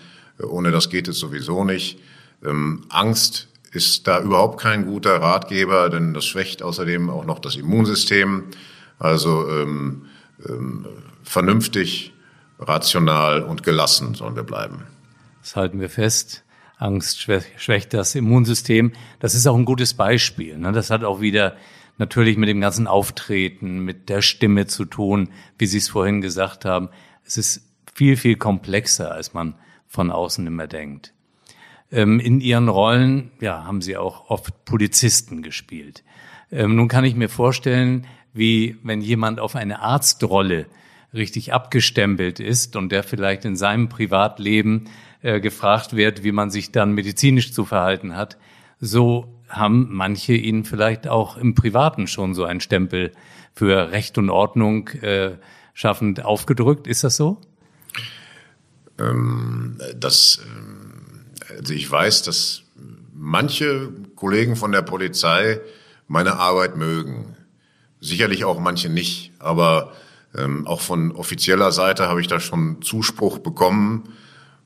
Ohne 0.46 0.72
das 0.72 0.90
geht 0.90 1.08
es 1.08 1.20
sowieso 1.20 1.64
nicht. 1.64 2.00
Ähm, 2.44 2.82
Angst 2.90 3.48
ist 3.74 4.08
da 4.08 4.22
überhaupt 4.22 4.60
kein 4.62 4.86
guter 4.86 5.22
Ratgeber, 5.22 5.90
denn 5.90 6.14
das 6.14 6.26
schwächt 6.26 6.62
außerdem 6.62 7.10
auch 7.10 7.26
noch 7.26 7.40
das 7.40 7.56
Immunsystem. 7.56 8.46
Also 9.00 9.50
ähm, 9.50 10.06
ähm, 10.48 10.86
vernünftig, 11.24 12.14
rational 12.60 13.42
und 13.42 13.64
gelassen 13.64 14.14
sollen 14.14 14.36
wir 14.36 14.44
bleiben. 14.44 14.84
Das 15.42 15.56
halten 15.56 15.80
wir 15.80 15.90
fest. 15.90 16.44
Angst 16.78 17.22
schwächt 17.22 17.94
das 17.94 18.16
Immunsystem. 18.16 18.94
Das 19.20 19.36
ist 19.36 19.48
auch 19.48 19.56
ein 19.56 19.66
gutes 19.66 19.94
Beispiel. 19.94 20.58
Ne? 20.58 20.72
Das 20.72 20.90
hat 20.90 21.04
auch 21.04 21.22
wieder 21.22 21.56
natürlich 21.98 22.38
mit 22.38 22.50
dem 22.50 22.62
ganzen 22.62 22.88
Auftreten, 22.88 23.80
mit 23.80 24.10
der 24.10 24.22
Stimme 24.22 24.68
zu 24.68 24.86
tun, 24.86 25.30
wie 25.58 25.66
Sie 25.66 25.78
es 25.78 25.90
vorhin 25.90 26.22
gesagt 26.22 26.66
haben. 26.66 26.90
Es 27.26 27.38
ist 27.38 27.70
viel, 27.94 28.18
viel 28.18 28.36
komplexer, 28.36 29.12
als 29.12 29.34
man 29.34 29.56
von 29.88 30.12
außen 30.12 30.46
immer 30.46 30.68
denkt. 30.68 31.13
Ähm, 31.92 32.20
in 32.20 32.42
Ihren 32.42 32.70
Rollen 32.70 33.32
ja, 33.40 33.66
haben 33.66 33.82
Sie 33.82 33.98
auch 33.98 34.30
oft 34.30 34.66
Polizisten 34.66 35.42
gespielt. 35.44 36.04
Ähm, 36.52 36.76
nun 36.76 36.88
kann 36.88 37.06
ich 37.06 37.16
mir 37.16 37.30
vorstellen, 37.30 38.08
wie 38.34 38.78
wenn 38.84 39.02
jemand 39.02 39.40
auf 39.40 39.56
eine 39.56 39.82
Arztrolle 39.82 40.66
richtig 41.14 41.54
abgestempelt 41.54 42.40
ist 42.40 42.76
und 42.76 42.92
der 42.92 43.04
vielleicht 43.04 43.46
in 43.46 43.56
seinem 43.56 43.90
Privatleben 43.90 44.86
äh, 45.22 45.40
gefragt 45.40 45.96
wird, 45.96 46.24
wie 46.24 46.32
man 46.32 46.50
sich 46.50 46.72
dann 46.72 46.94
medizinisch 46.94 47.54
zu 47.54 47.66
verhalten 47.66 48.16
hat, 48.16 48.38
so 48.80 49.34
haben 49.48 49.88
manche 49.92 50.34
ihnen 50.34 50.66
vielleicht 50.66 51.08
auch 51.08 51.38
im 51.38 51.54
Privaten 51.54 52.08
schon 52.08 52.34
so 52.34 52.44
einen 52.44 52.60
Stempel 52.60 53.12
für 53.54 53.92
Recht 53.92 54.18
und 54.18 54.30
Ordnung 54.30 54.90
äh, 54.90 55.38
schaffend 55.74 56.26
aufgedrückt. 56.26 56.88
Ist 56.88 57.04
das 57.04 57.16
so? 57.16 57.40
Ähm, 59.00 59.80
das, 59.96 60.42
äh, 60.44 60.83
also 61.58 61.74
ich 61.74 61.90
weiß, 61.90 62.24
dass 62.24 62.64
manche 63.14 63.90
Kollegen 64.16 64.56
von 64.56 64.72
der 64.72 64.82
Polizei 64.82 65.60
meine 66.08 66.38
Arbeit 66.38 66.76
mögen. 66.76 67.36
Sicherlich 68.00 68.44
auch 68.46 68.60
manche 68.60 68.90
nicht, 68.90 69.32
aber 69.40 69.94
ähm, 70.36 70.68
auch 70.68 70.82
von 70.82 71.12
offizieller 71.12 71.72
Seite 71.72 72.08
habe 72.08 72.22
ich 72.22 72.28
da 72.28 72.40
schon 72.40 72.82
Zuspruch 72.82 73.40
bekommen 73.40 74.14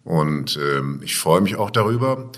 und 0.03 0.57
ähm, 0.61 1.01
ich 1.03 1.17
freue 1.17 1.41
mich 1.41 1.55
auch 1.55 1.69
darüber. 1.69 2.31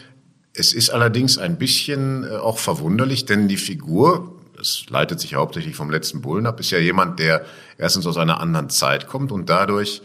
Es 0.54 0.74
ist 0.74 0.90
allerdings 0.90 1.38
ein 1.38 1.58
bisschen 1.58 2.24
äh, 2.24 2.36
auch 2.36 2.58
verwunderlich, 2.58 3.26
denn 3.26 3.48
die 3.48 3.58
Figur, 3.58 4.36
das 4.58 4.86
leitet 4.90 5.20
sich 5.20 5.36
hauptsächlich 5.36 5.76
vom 5.76 5.90
letzten 5.90 6.22
Bullen 6.22 6.48
ab, 6.48 6.60
ist 6.60 6.72
ja 6.72 6.80
jemand, 6.80 7.20
der 7.20 7.46
erstens 7.78 8.06
aus 8.08 8.18
einer 8.18 8.42
anderen 8.42 8.70
Zeit 8.70 9.08
kommt 9.08 9.32
und 9.32 9.50
dadurch 9.50 10.02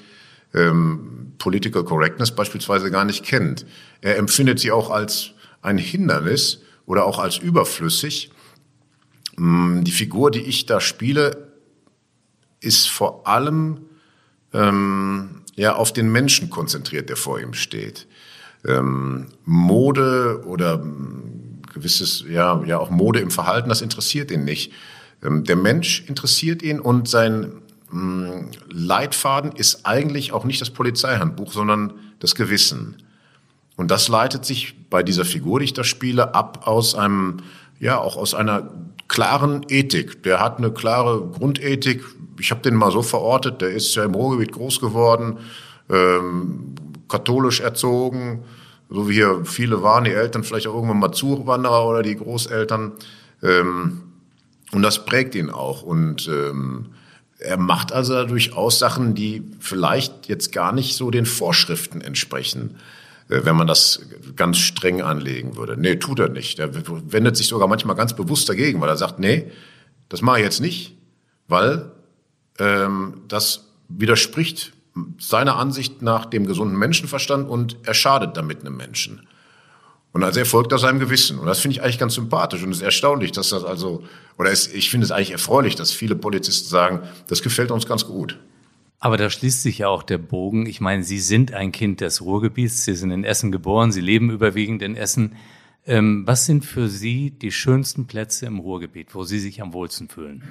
ähm, 0.54 1.32
Political 1.38 1.84
Correctness 1.84 2.30
beispielsweise 2.32 2.90
gar 2.90 3.04
nicht 3.04 3.24
kennt. 3.24 3.66
Er 4.00 4.16
empfindet 4.16 4.60
sie 4.60 4.70
auch 4.70 4.90
als 4.90 5.32
ein 5.62 5.78
Hindernis 5.78 6.62
oder 6.86 7.04
auch 7.04 7.18
als 7.18 7.38
überflüssig. 7.38 8.30
Mm, 9.36 9.82
die 9.82 9.92
Figur, 9.92 10.30
die 10.30 10.42
ich 10.42 10.66
da 10.66 10.80
spiele, 10.80 11.52
ist 12.60 12.88
vor 12.88 13.26
allem 13.26 13.80
ähm, 14.52 15.42
ja 15.56 15.74
auf 15.74 15.92
den 15.92 16.10
Menschen 16.10 16.50
konzentriert, 16.50 17.08
der 17.08 17.16
vor 17.16 17.40
ihm 17.40 17.54
steht 17.54 18.06
ähm, 18.66 19.26
Mode 19.44 20.42
oder 20.46 20.74
ähm, 20.74 21.60
gewisses, 21.72 22.24
ja, 22.28 22.62
ja 22.64 22.78
auch 22.78 22.90
Mode 22.90 23.20
im 23.20 23.30
Verhalten, 23.30 23.68
das 23.68 23.82
interessiert 23.82 24.30
ihn 24.30 24.44
nicht. 24.44 24.72
Ähm, 25.22 25.44
der 25.44 25.56
Mensch 25.56 26.04
interessiert 26.06 26.62
ihn 26.62 26.80
und 26.80 27.08
sein 27.08 27.52
Leitfaden 28.70 29.52
ist 29.52 29.87
eigentlich 29.87 30.33
auch 30.33 30.44
nicht 30.44 30.61
das 30.61 30.70
Polizeihandbuch, 30.70 31.52
sondern 31.52 31.92
das 32.18 32.35
Gewissen. 32.35 32.96
Und 33.76 33.90
das 33.90 34.09
leitet 34.09 34.44
sich 34.44 34.88
bei 34.90 35.02
dieser 35.02 35.24
Figur, 35.24 35.61
die 35.61 35.66
ich 35.66 35.74
da 35.74 35.85
spiele, 35.85 36.35
ab 36.35 36.66
aus 36.66 36.94
einem, 36.94 37.38
ja, 37.78 37.98
auch 37.98 38.16
aus 38.16 38.35
einer 38.35 38.70
klaren 39.09 39.64
Ethik. 39.68 40.22
Der 40.22 40.40
hat 40.40 40.59
eine 40.59 40.72
klare 40.72 41.20
Grundethik. 41.20 42.04
Ich 42.40 42.50
habe 42.50 42.62
den 42.62 42.74
mal 42.74 42.90
so 42.90 43.02
verortet, 43.02 43.61
der 43.61 43.70
ist 43.70 43.94
ja 43.94 44.04
im 44.04 44.14
Ruhrgebiet 44.14 44.52
groß 44.52 44.80
geworden, 44.80 45.38
ähm, 45.88 46.74
katholisch 47.09 47.61
erzogen, 47.61 48.42
so 48.90 49.09
wie 49.09 49.14
hier 49.14 49.44
viele 49.44 49.83
waren, 49.83 50.04
die 50.04 50.12
Eltern 50.12 50.42
vielleicht 50.42 50.66
auch 50.66 50.74
irgendwann 50.74 50.98
mal 50.98 51.12
Zuwanderer 51.12 51.87
oder 51.87 52.02
die 52.02 52.16
Großeltern. 52.16 52.92
Ähm, 53.42 54.02
und 54.72 54.83
das 54.83 55.04
prägt 55.04 55.35
ihn 55.37 55.50
auch. 55.50 55.83
Und 55.83 56.28
ähm, 56.28 56.87
er 57.44 57.59
macht 57.59 57.92
also 57.92 58.24
durchaus 58.24 58.78
Sachen, 58.78 59.14
die 59.14 59.42
vielleicht 59.61 60.28
jetzt 60.28 60.52
gar 60.52 60.72
nicht 60.72 60.96
so 60.96 61.11
den 61.11 61.26
Vorschriften 61.26 62.00
entsprechen, 62.00 62.76
äh, 63.28 63.44
wenn 63.44 63.57
man 63.57 63.66
das 63.66 64.07
ganz 64.35 64.59
streng 64.59 65.02
anlegen 65.02 65.57
würde. 65.57 65.76
Nee, 65.76 65.96
tut 65.96 66.18
er 66.18 66.28
nicht. 66.28 66.59
Er 66.59 66.70
wendet 66.74 67.37
sich 67.37 67.46
sogar 67.46 67.68
manchmal 67.68 67.96
ganz 67.96 68.14
bewusst 68.14 68.48
dagegen, 68.48 68.80
weil 68.80 68.88
er 68.88 68.96
sagt, 68.96 69.18
nee, 69.18 69.50
das 70.09 70.22
mache 70.22 70.38
ich 70.38 70.44
jetzt 70.44 70.61
nicht, 70.61 70.96
weil 71.46 71.92
ähm, 72.59 73.22
das 73.28 73.68
widerspricht 73.88 74.72
seiner 75.18 75.57
Ansicht 75.57 76.02
nach 76.02 76.24
dem 76.24 76.46
gesunden 76.46 76.78
Menschenverstand 76.78 77.48
und 77.48 77.76
er 77.83 77.94
schadet 77.94 78.37
damit 78.37 78.61
einem 78.61 78.76
Menschen. 78.76 79.26
Und 80.14 80.22
also 80.22 80.38
er 80.38 80.46
folgt 80.46 80.70
da 80.70 80.79
seinem 80.79 81.00
Gewissen. 81.00 81.40
Und 81.40 81.46
das 81.46 81.59
finde 81.59 81.77
ich 81.77 81.83
eigentlich 81.83 81.98
ganz 81.98 82.14
sympathisch. 82.14 82.62
Und 82.62 82.70
es 82.70 82.77
ist 82.77 82.85
erstaunlich, 82.85 83.33
dass 83.33 83.48
das 83.48 83.64
also, 83.64 84.05
oder 84.38 84.53
es, 84.53 84.68
ich 84.68 84.88
finde 84.88 85.05
es 85.05 85.11
eigentlich 85.11 85.33
erfreulich, 85.33 85.74
dass 85.74 85.90
viele 85.90 86.14
Polizisten 86.14 86.68
sagen, 86.68 87.00
das 87.27 87.42
gefällt 87.42 87.72
uns 87.72 87.85
ganz 87.85 88.07
gut. 88.07 88.38
Aber 89.00 89.16
da 89.16 89.29
schließt 89.29 89.62
sich 89.62 89.79
ja 89.79 89.88
auch 89.88 90.05
der 90.05 90.18
Bogen. 90.18 90.66
Ich 90.66 90.81
meine, 90.81 91.03
Sie 91.03 91.18
sind 91.18 91.53
ein 91.53 91.72
Kind 91.72 92.00
des 92.00 92.22
Ruhrgebiets. 92.22 92.85
Sie 92.85 92.94
sind 92.94 93.11
in 93.11 93.24
Essen 93.24 93.50
geboren. 93.50 93.90
Sie 93.90 94.00
leben 94.00 94.31
überwiegend 94.31 94.83
in 94.83 94.96
Essen. 94.96 95.35
Ähm, 95.85 96.22
was 96.27 96.46
sind 96.46 96.64
für 96.64 96.88
Sie 96.88 97.33
die 97.33 97.50
schönsten 97.50 98.07
Plätze 98.07 98.46
im 98.46 98.61
Ruhrgebiet, 98.61 99.16
wo 99.16 99.24
Sie 99.24 99.40
sich 99.40 99.61
am 99.61 99.72
wohlsten 99.72 100.09
fühlen? 100.09 100.44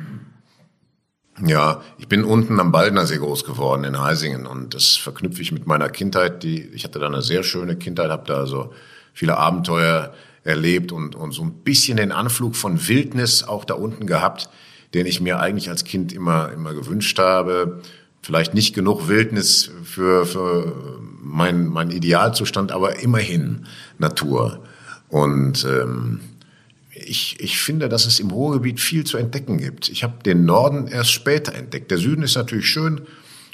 Ja, 1.42 1.82
ich 1.98 2.10
bin 2.10 2.26
unten 2.26 2.60
am 2.60 2.74
Baldnersee 2.74 3.18
groß 3.18 3.46
geworden 3.46 3.86
in 3.86 4.00
Heisingen 4.00 4.46
und 4.46 4.76
das 4.76 4.98
verknüpfe 4.98 5.42
ich 5.42 5.54
mit 5.54 5.66
meiner 5.66 5.90
Kindheit. 5.90 6.44
Die 6.44 6.62
ich 6.74 6.84
hatte 6.84 7.00
da 7.00 7.08
eine 7.08 7.22
sehr 7.22 7.44
schöne 7.44 7.78
Kindheit, 7.78 8.12
habe 8.12 8.28
da 8.28 8.36
also 8.36 8.74
viele 9.14 9.38
Abenteuer 9.38 10.14
erlebt 10.44 10.92
und, 10.92 11.16
und 11.16 11.32
so 11.32 11.44
ein 11.44 11.54
bisschen 11.64 11.98
den 11.98 12.12
Anflug 12.12 12.56
von 12.56 12.88
Wildnis 12.88 13.44
auch 13.44 13.66
da 13.66 13.76
unten 13.76 14.08
gehabt, 14.08 14.50
den 14.94 15.06
ich 15.06 15.22
mir 15.22 15.40
eigentlich 15.40 15.70
als 15.70 15.84
Kind 15.84 16.12
immer 16.12 16.52
immer 16.52 16.74
gewünscht 16.74 17.18
habe. 17.20 17.82
Vielleicht 18.22 18.54
nicht 18.54 18.74
genug 18.74 19.08
Wildnis 19.08 19.72
für, 19.84 20.26
für 20.26 21.00
mein, 21.22 21.68
mein 21.68 21.92
Idealzustand, 21.92 22.72
aber 22.72 23.00
immerhin 23.00 23.66
Natur. 23.98 24.64
Und 25.10 25.66
ähm, 25.66 26.22
ich, 26.90 27.38
ich 27.40 27.58
finde, 27.58 27.90
dass 27.90 28.06
es 28.06 28.20
im 28.20 28.32
Ruhrgebiet 28.32 28.80
viel 28.80 29.04
zu 29.04 29.18
entdecken 29.18 29.58
gibt. 29.58 29.90
Ich 29.90 30.04
habe 30.04 30.24
den 30.24 30.46
Norden 30.46 30.88
erst 30.88 31.12
später 31.12 31.54
entdeckt. 31.54 31.92
Der 31.92 31.98
Süden 31.98 32.24
ist 32.24 32.36
natürlich 32.36 32.68
schön 32.68 33.02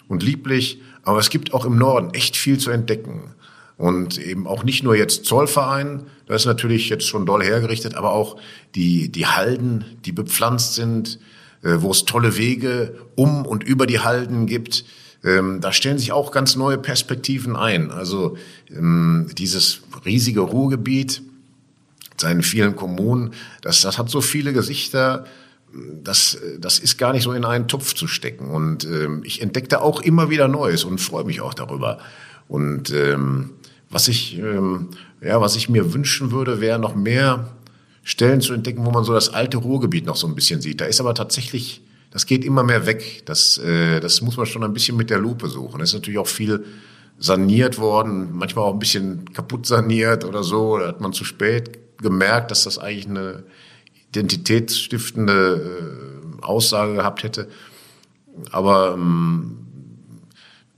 und 0.07 0.23
lieblich, 0.23 0.81
aber 1.03 1.19
es 1.19 1.29
gibt 1.29 1.53
auch 1.53 1.65
im 1.65 1.77
Norden 1.77 2.13
echt 2.13 2.37
viel 2.37 2.57
zu 2.57 2.71
entdecken. 2.71 3.35
Und 3.79 4.17
eben 4.17 4.45
auch 4.45 4.65
nicht 4.65 4.83
nur 4.83 4.93
jetzt 4.93 5.23
Zollverein, 5.23 6.07
da 6.25 6.35
ist 6.35 6.45
natürlich 6.45 6.89
jetzt 6.89 7.07
schon 7.07 7.25
doll 7.25 7.41
hergerichtet, 7.41 7.95
aber 7.95 8.11
auch 8.11 8.35
die, 8.75 9.09
die 9.09 9.25
Halden, 9.25 9.85
die 10.03 10.11
bepflanzt 10.11 10.75
sind, 10.75 11.17
äh, 11.63 11.75
wo 11.77 11.91
es 11.91 12.03
tolle 12.03 12.35
Wege 12.35 12.93
um 13.15 13.45
und 13.45 13.63
über 13.63 13.87
die 13.87 14.01
Halden 14.01 14.47
gibt. 14.47 14.83
Ähm, 15.23 15.61
da 15.61 15.71
stellen 15.71 15.97
sich 15.97 16.11
auch 16.11 16.33
ganz 16.33 16.57
neue 16.57 16.77
Perspektiven 16.77 17.55
ein. 17.55 17.89
Also 17.89 18.35
ähm, 18.69 19.27
dieses 19.37 19.79
riesige 20.05 20.41
Ruhrgebiet, 20.41 21.21
seinen 22.17 22.43
vielen 22.43 22.75
Kommunen, 22.75 23.31
das, 23.61 23.79
das 23.79 23.97
hat 23.97 24.09
so 24.09 24.19
viele 24.19 24.51
Gesichter, 24.51 25.23
das, 26.03 26.37
das 26.59 26.79
ist 26.79 26.97
gar 26.97 27.13
nicht 27.13 27.23
so 27.23 27.31
in 27.31 27.45
einen 27.45 27.69
Topf 27.69 27.93
zu 27.93 28.07
stecken. 28.07 28.49
Und 28.49 28.83
ähm, 28.83 29.21
ich 29.23 29.41
entdecke 29.41 29.81
auch 29.81 30.01
immer 30.01 30.29
wieder 30.29 30.49
Neues 30.49 30.83
und 30.83 30.99
freue 30.99 31.23
mich 31.23 31.39
auch 31.39 31.53
darüber. 31.53 31.99
Und 32.49 32.89
ähm, 32.89 33.51
was 33.89 34.07
ich, 34.07 34.37
ähm, 34.37 34.89
ja, 35.21 35.41
was 35.41 35.55
ich 35.55 35.69
mir 35.69 35.93
wünschen 35.93 36.31
würde, 36.31 36.61
wäre 36.61 36.79
noch 36.79 36.95
mehr 36.95 37.49
Stellen 38.03 38.41
zu 38.41 38.53
entdecken, 38.53 38.85
wo 38.85 38.91
man 38.91 39.03
so 39.03 39.13
das 39.13 39.29
alte 39.29 39.57
Ruhrgebiet 39.57 40.05
noch 40.05 40.15
so 40.15 40.27
ein 40.27 40.35
bisschen 40.35 40.61
sieht. 40.61 40.81
Da 40.81 40.85
ist 40.85 40.99
aber 40.99 41.13
tatsächlich, 41.13 41.81
das 42.11 42.25
geht 42.25 42.45
immer 42.45 42.63
mehr 42.63 42.85
weg. 42.85 43.23
Das, 43.25 43.57
äh, 43.57 43.99
das 43.99 44.21
muss 44.21 44.37
man 44.37 44.45
schon 44.45 44.63
ein 44.63 44.73
bisschen 44.73 44.97
mit 44.97 45.09
der 45.09 45.19
Lupe 45.19 45.47
suchen. 45.47 45.81
Es 45.81 45.89
ist 45.89 45.95
natürlich 45.95 46.19
auch 46.19 46.27
viel 46.27 46.65
saniert 47.17 47.79
worden, 47.79 48.29
manchmal 48.33 48.65
auch 48.65 48.73
ein 48.73 48.79
bisschen 48.79 49.33
kaputt 49.33 49.65
saniert 49.65 50.23
oder 50.23 50.43
so. 50.43 50.77
Da 50.77 50.87
hat 50.87 51.01
man 51.01 51.13
zu 51.13 51.25
spät 51.25 51.79
gemerkt, 51.97 52.51
dass 52.51 52.63
das 52.63 52.77
eigentlich 52.77 53.07
eine 53.07 53.43
identitätsstiftende 54.09 56.39
äh, 56.41 56.43
Aussage 56.43 56.95
gehabt 56.95 57.23
hätte. 57.23 57.49
Aber 58.51 58.93
ähm, 58.93 59.57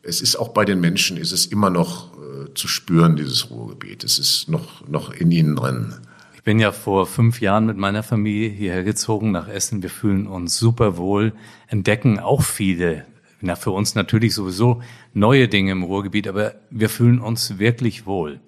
es 0.02 0.22
ist 0.22 0.36
auch 0.36 0.50
bei 0.50 0.66
den 0.66 0.82
Menschen, 0.82 1.18
ist 1.18 1.32
es 1.32 1.46
immer 1.46 1.70
noch 1.70 2.10
zu 2.58 2.68
spüren, 2.68 3.16
dieses 3.16 3.50
Ruhrgebiet. 3.50 4.04
Es 4.04 4.20
ist 4.20 4.50
noch, 4.50 4.88
noch 4.88 5.12
in 5.14 5.32
ihnen 5.32 5.56
drin. 5.56 5.96
Ich 6.36 6.44
bin 6.44 6.60
ja 6.60 6.72
vor 6.72 7.06
fünf 7.06 7.40
Jahren 7.40 7.68
mit 7.68 7.78
meiner 7.78 8.02
Familie 8.02 8.50
hierher 8.50 8.84
gezogen 8.84 9.32
nach 9.32 9.48
Essen. 9.48 9.84
Wir 9.84 9.92
fühlen 9.92 10.26
uns 10.26 10.58
super 10.58 10.98
wohl, 10.98 11.34
entdecken 11.68 12.20
auch 12.20 12.42
viele, 12.42 13.06
na, 13.42 13.56
für 13.56 13.72
uns 13.72 13.96
natürlich 13.96 14.34
sowieso 14.34 14.82
neue 15.14 15.48
Dinge 15.48 15.72
im 15.72 15.84
Ruhrgebiet, 15.84 16.28
aber 16.28 16.56
wir 16.70 16.90
fühlen 16.90 17.20
uns 17.20 17.60
wirklich 17.60 18.06
wohl. 18.06 18.40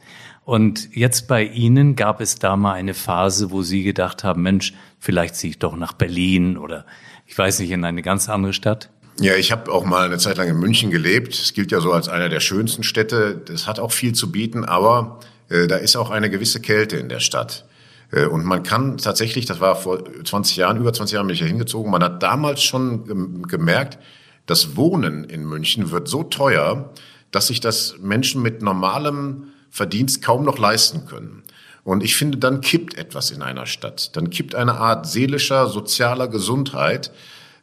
Und 0.46 0.96
jetzt 0.96 1.28
bei 1.28 1.44
Ihnen 1.44 1.96
gab 1.96 2.20
es 2.20 2.36
da 2.36 2.56
mal 2.56 2.74
eine 2.74 2.94
Phase, 2.94 3.52
wo 3.52 3.62
Sie 3.62 3.84
gedacht 3.84 4.24
haben, 4.24 4.42
Mensch, 4.42 4.74
vielleicht 5.00 5.36
ziehe 5.36 5.52
ich 5.52 5.60
doch 5.60 5.76
nach 5.76 5.94
Berlin 5.94 6.58
oder 6.58 6.86
ich 7.26 7.38
weiß 7.38 7.60
nicht, 7.60 7.72
in 7.72 7.86
eine 7.86 8.02
ganz 8.02 8.30
andere 8.30 8.54
Stadt? 8.54 8.90
Ja, 9.20 9.36
ich 9.36 9.52
habe 9.52 9.72
auch 9.72 9.86
mal 9.86 10.06
eine 10.06 10.18
Zeit 10.18 10.38
lang 10.38 10.48
in 10.48 10.58
München 10.58 10.90
gelebt. 10.90 11.34
Es 11.34 11.54
gilt 11.54 11.72
ja 11.72 11.80
so 11.80 11.92
als 11.92 12.10
einer 12.10 12.30
der 12.30 12.40
schönsten 12.40 12.84
Städte. 12.84 13.42
Das 13.46 13.68
hat 13.68 13.80
auch 13.80 13.92
viel 13.92 14.14
zu 14.14 14.32
bieten, 14.32 14.66
aber 14.66 15.20
äh, 15.50 15.68
da 15.68 15.76
ist 15.76 15.96
auch 15.96 16.10
eine 16.10 16.30
gewisse 16.30 16.60
Kälte 16.60 16.98
in 16.98 17.10
der 17.10 17.20
Stadt. 17.20 17.66
Äh, 18.12 18.26
und 18.26 18.44
man 18.44 18.64
kann 18.64 18.98
tatsächlich, 18.98 19.46
das 19.46 19.60
war 19.60 19.76
vor 19.76 20.04
20 20.24 20.58
Jahren, 20.58 20.78
über 20.78 20.94
20 20.94 21.16
Jahren 21.16 21.28
bin 21.28 21.36
ich 21.36 21.42
ja 21.42 21.48
hingezogen, 21.48 21.92
man 21.92 22.04
hat 22.04 22.24
damals 22.24 22.64
schon 22.64 23.44
gemerkt, 23.48 24.00
das 24.46 24.76
Wohnen 24.76 25.24
in 25.24 25.46
München 25.46 25.92
wird 25.92 26.08
so 26.08 26.24
teuer, 26.24 26.92
dass 27.32 27.48
sich 27.48 27.60
das 27.60 27.96
Menschen 28.00 28.42
mit 28.42 28.62
normalem 28.62 29.46
Verdienst 29.70 30.22
kaum 30.22 30.44
noch 30.44 30.58
leisten 30.58 31.06
können. 31.06 31.44
Und 31.84 32.04
ich 32.04 32.16
finde, 32.16 32.38
dann 32.38 32.62
kippt 32.62 32.98
etwas 32.98 33.32
in 33.32 33.42
einer 33.42 33.66
Stadt. 33.66 34.16
Dann 34.16 34.30
kippt 34.30 34.56
eine 34.56 34.76
Art 34.76 35.08
seelischer, 35.08 35.68
sozialer 35.68 36.28
Gesundheit, 36.28 37.12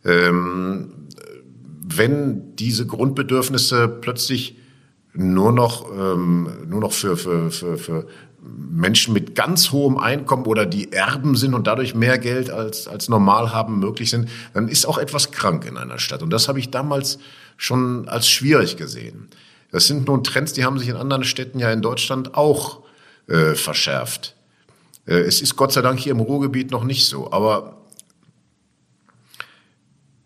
ähm, 0.05 1.09
wenn 1.96 2.57
diese 2.57 2.87
Grundbedürfnisse 2.87 3.88
plötzlich 3.88 4.57
nur 5.12 5.53
noch, 5.53 5.90
ähm, 5.90 6.48
nur 6.68 6.81
noch 6.81 6.92
für, 6.92 7.16
für, 7.16 7.50
für, 7.50 7.79
für 7.79 8.07
Menschen 8.42 9.12
mit 9.12 9.35
ganz 9.35 9.70
hohem 9.72 9.98
Einkommen 9.98 10.46
oder 10.46 10.66
die 10.66 10.92
Erben 10.92 11.37
sind 11.37 11.53
und 11.55 11.66
dadurch 11.66 11.94
mehr 11.94 12.18
Geld 12.18 12.50
als, 12.50 12.88
als 12.88 13.09
normal 13.09 13.53
haben 13.53 13.81
möglich 13.81 14.11
sind, 14.11 14.29
dann 14.55 14.68
ist 14.68 14.87
auch 14.87 14.98
etwas 14.98 15.31
krank 15.31 15.66
in 15.66 15.76
einer 15.76 15.98
Stadt. 15.98 16.22
Und 16.22 16.31
das 16.31 16.48
habe 16.48 16.59
ich 16.59 16.70
damals 16.70 17.18
schon 17.57 18.09
als 18.09 18.29
schwierig 18.29 18.76
gesehen. 18.76 19.29
Das 19.72 19.87
sind 19.87 20.09
nun 20.09 20.24
Trends, 20.24 20.53
die 20.53 20.64
haben 20.64 20.79
sich 20.79 20.88
in 20.88 20.96
anderen 20.96 21.24
Städten 21.24 21.59
ja 21.59 21.70
in 21.70 21.83
Deutschland 21.83 22.35
auch 22.35 22.81
äh, 23.29 23.55
verschärft. 23.55 24.35
Äh, 25.07 25.20
es 25.20 25.42
ist 25.42 25.57
Gott 25.57 25.72
sei 25.72 25.83
Dank 25.83 25.98
hier 25.98 26.12
im 26.12 26.20
Ruhrgebiet 26.20 26.70
noch 26.70 26.85
nicht 26.85 27.07
so, 27.07 27.31
aber 27.33 27.80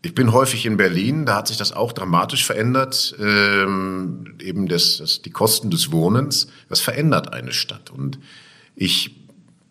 ich 0.04 0.14
bin 0.14 0.32
häufig 0.32 0.66
in 0.66 0.76
Berlin, 0.76 1.24
da 1.24 1.36
hat 1.36 1.48
sich 1.48 1.56
das 1.56 1.72
auch 1.72 1.92
dramatisch 1.92 2.44
verändert. 2.44 3.16
Ähm, 3.18 4.34
eben 4.38 4.68
das, 4.68 4.98
das, 4.98 5.22
die 5.22 5.30
Kosten 5.30 5.70
des 5.70 5.92
Wohnens, 5.92 6.48
das 6.68 6.80
verändert 6.80 7.32
eine 7.32 7.52
Stadt. 7.52 7.90
Und 7.90 8.18
ich 8.76 9.16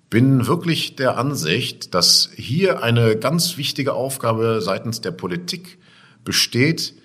bin 0.10 0.48
wirklich 0.48 0.96
der 0.96 1.20
Ansicht, 1.20 1.94
dass 1.94 2.32
hier 2.36 2.82
eine 2.82 3.16
ganz 3.16 3.58
wichtige 3.58 3.94
Aufgabe 3.94 4.60
seitens 4.62 5.02
der 5.02 5.12
Politik 5.12 5.78
besteht, 6.26 6.96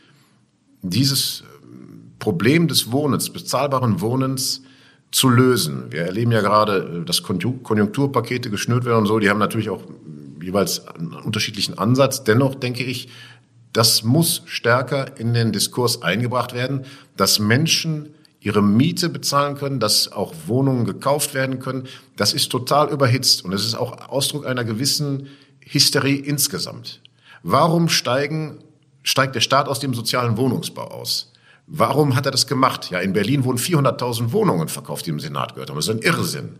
dieses 0.80 1.44
Problem 2.18 2.66
des 2.66 2.90
Wohnens, 2.90 3.30
bezahlbaren 3.30 4.00
Wohnens 4.00 4.62
zu 5.10 5.28
lösen. 5.28 5.90
Wir 5.90 6.02
erleben 6.02 6.32
ja 6.32 6.40
gerade, 6.40 7.02
dass 7.04 7.22
Konjunkturpakete 7.22 8.48
geschnürt 8.48 8.86
werden 8.86 9.00
und 9.00 9.06
so, 9.06 9.18
die 9.18 9.28
haben 9.28 9.38
natürlich 9.38 9.68
auch 9.68 9.82
jeweils 10.48 10.86
einen 10.88 11.12
unterschiedlichen 11.12 11.78
Ansatz. 11.78 12.24
Dennoch 12.24 12.54
denke 12.54 12.82
ich, 12.82 13.08
das 13.72 14.02
muss 14.02 14.42
stärker 14.46 15.18
in 15.18 15.34
den 15.34 15.52
Diskurs 15.52 16.02
eingebracht 16.02 16.54
werden, 16.54 16.84
dass 17.16 17.38
Menschen 17.38 18.14
ihre 18.40 18.62
Miete 18.62 19.08
bezahlen 19.10 19.56
können, 19.56 19.78
dass 19.78 20.10
auch 20.10 20.32
Wohnungen 20.46 20.86
gekauft 20.86 21.34
werden 21.34 21.58
können. 21.58 21.84
Das 22.16 22.32
ist 22.32 22.48
total 22.50 22.88
überhitzt 22.88 23.44
und 23.44 23.52
es 23.52 23.64
ist 23.64 23.74
auch 23.74 24.08
Ausdruck 24.08 24.46
einer 24.46 24.64
gewissen 24.64 25.28
Hysterie 25.60 26.16
insgesamt. 26.16 27.02
Warum 27.42 27.88
steigen, 27.88 28.58
steigt 29.02 29.34
der 29.34 29.40
Staat 29.40 29.68
aus 29.68 29.80
dem 29.80 29.92
sozialen 29.92 30.38
Wohnungsbau 30.38 30.84
aus? 30.84 31.32
Warum 31.66 32.16
hat 32.16 32.24
er 32.24 32.32
das 32.32 32.46
gemacht? 32.46 32.90
Ja, 32.90 33.00
in 33.00 33.12
Berlin 33.12 33.44
wurden 33.44 33.58
400.000 33.58 34.32
Wohnungen 34.32 34.68
verkauft, 34.68 35.04
die 35.04 35.10
im 35.10 35.20
Senat 35.20 35.52
gehört 35.52 35.68
haben. 35.68 35.76
Das 35.76 35.88
ist 35.88 35.94
ein 35.94 36.00
Irrsinn. 36.00 36.56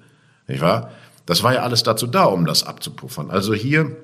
Nicht 0.47 0.61
wahr? 0.61 0.91
Das 1.29 1.43
war 1.43 1.53
ja 1.53 1.61
alles 1.61 1.83
dazu 1.83 2.07
da, 2.07 2.25
um 2.25 2.47
das 2.47 2.63
abzupuffern. 2.63 3.31
Also 3.31 3.53
hier 3.53 3.95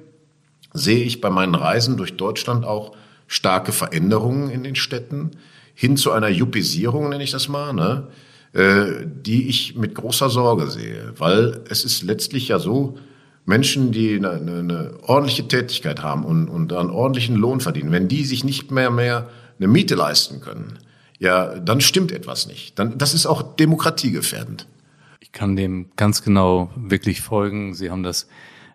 sehe 0.74 1.02
ich 1.02 1.22
bei 1.22 1.30
meinen 1.30 1.54
Reisen 1.54 1.96
durch 1.96 2.18
Deutschland 2.18 2.66
auch 2.66 2.94
starke 3.28 3.72
Veränderungen 3.72 4.50
in 4.50 4.62
den 4.62 4.74
Städten 4.74 5.30
hin 5.74 5.96
zu 5.96 6.12
einer 6.12 6.28
Juppisierung, 6.28 7.08
nenne 7.08 7.24
ich 7.24 7.30
das 7.30 7.48
mal, 7.48 7.72
ne? 7.72 8.08
äh, 8.52 9.06
die 9.06 9.48
ich 9.48 9.74
mit 9.74 9.94
großer 9.94 10.28
Sorge 10.28 10.70
sehe. 10.70 11.14
Weil 11.16 11.62
es 11.70 11.86
ist 11.86 12.02
letztlich 12.02 12.48
ja 12.48 12.58
so, 12.58 12.98
Menschen, 13.46 13.90
die 13.90 14.16
eine, 14.16 14.32
eine, 14.32 14.58
eine 14.58 14.90
ordentliche 15.00 15.48
Tätigkeit 15.48 16.02
haben 16.02 16.26
und, 16.26 16.50
und 16.50 16.74
einen 16.74 16.90
ordentlichen 16.90 17.36
Lohn 17.36 17.60
verdienen, 17.60 17.90
wenn 17.90 18.06
die 18.06 18.26
sich 18.26 18.44
nicht 18.44 18.70
mehr 18.70 18.90
mehr 18.90 19.30
eine 19.58 19.68
Miete 19.68 19.94
leisten 19.94 20.42
können, 20.42 20.78
ja, 21.18 21.58
dann 21.58 21.80
stimmt 21.80 22.12
etwas 22.12 22.46
nicht. 22.46 22.78
Dann, 22.78 22.98
das 22.98 23.14
ist 23.14 23.24
auch 23.24 23.56
demokratiegefährdend 23.56 24.66
kann 25.34 25.56
dem 25.56 25.90
ganz 25.96 26.22
genau 26.22 26.70
wirklich 26.76 27.20
folgen. 27.20 27.74
Sie 27.74 27.90
haben 27.90 28.02
das 28.02 28.28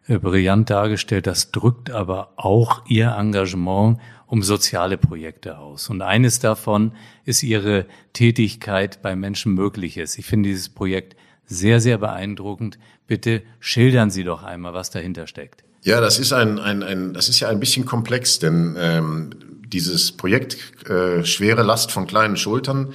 äh, 0.08 0.20
brillant 0.20 0.70
dargestellt. 0.70 1.26
Das 1.26 1.52
drückt 1.52 1.90
aber 1.90 2.34
auch 2.36 2.84
Ihr 2.88 3.16
Engagement 3.18 3.98
um 4.28 4.44
soziale 4.44 4.98
Projekte 4.98 5.58
aus. 5.58 5.90
Und 5.90 6.04
eines 6.04 6.40
davon 6.40 6.92
ist 7.26 7.42
Ihre 7.42 7.88
Tätigkeit 8.14 9.02
bei 9.02 9.16
Menschen 9.16 9.56
Mögliches. 9.56 10.20
Ich 10.20 10.28
finde 10.28 10.50
dieses 10.50 10.70
Projekt 10.70 11.16
sehr, 11.46 11.80
sehr 11.80 11.98
beeindruckend. 11.98 12.78
Bitte 13.08 13.42
schildern 13.60 14.12
Sie 14.12 14.24
doch 14.24 14.44
einmal, 14.44 14.76
was 14.76 14.92
dahinter 14.92 15.26
steckt. 15.26 15.64
Ja, 15.82 16.02
das 16.02 16.20
ist 16.20 16.34
ein, 16.34 16.60
ein, 16.60 16.84
ein 16.84 17.14
das 17.14 17.30
ist 17.30 17.40
ja 17.40 17.50
ein 17.50 17.60
bisschen 17.60 17.86
komplex, 17.86 18.38
denn 18.38 18.76
ähm, 18.78 19.30
dieses 19.66 20.12
Projekt 20.12 20.88
äh, 20.90 21.24
schwere 21.24 21.64
Last 21.64 21.92
von 21.92 22.06
kleinen 22.06 22.38
Schultern 22.38 22.94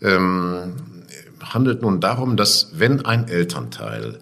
ähm, 0.00 0.74
handelt 1.42 1.82
nun 1.82 2.00
darum, 2.00 2.36
dass 2.36 2.72
wenn 2.74 3.04
ein 3.04 3.28
Elternteil 3.28 4.18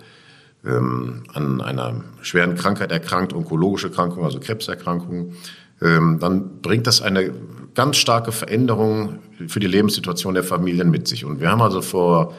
ähm, 0.65 1.25
an 1.33 1.61
einer 1.61 2.05
schweren 2.23 2.55
Krankheit 2.55 2.93
erkrankt, 2.93 3.33
onkologische 3.33 3.89
Erkrankung, 3.89 4.25
also 4.25 4.41
Krebserkrankung, 4.41 5.33
ähm, 5.81 6.19
dann 6.21 6.61
bringt 6.61 6.87
das 6.87 7.01
eine 7.01 7.33
ganz 7.75 7.97
starke 7.97 8.33
Veränderung 8.33 9.21
für 9.47 9.61
die 9.61 9.67
Lebenssituation 9.67 10.35
der 10.35 10.45
Familien 10.45 10.91
mit 10.91 11.09
sich. 11.09 11.25
Und 11.25 11.41
wir 11.41 11.51
haben 11.51 11.63
also 11.63 11.81
vor 11.81 12.35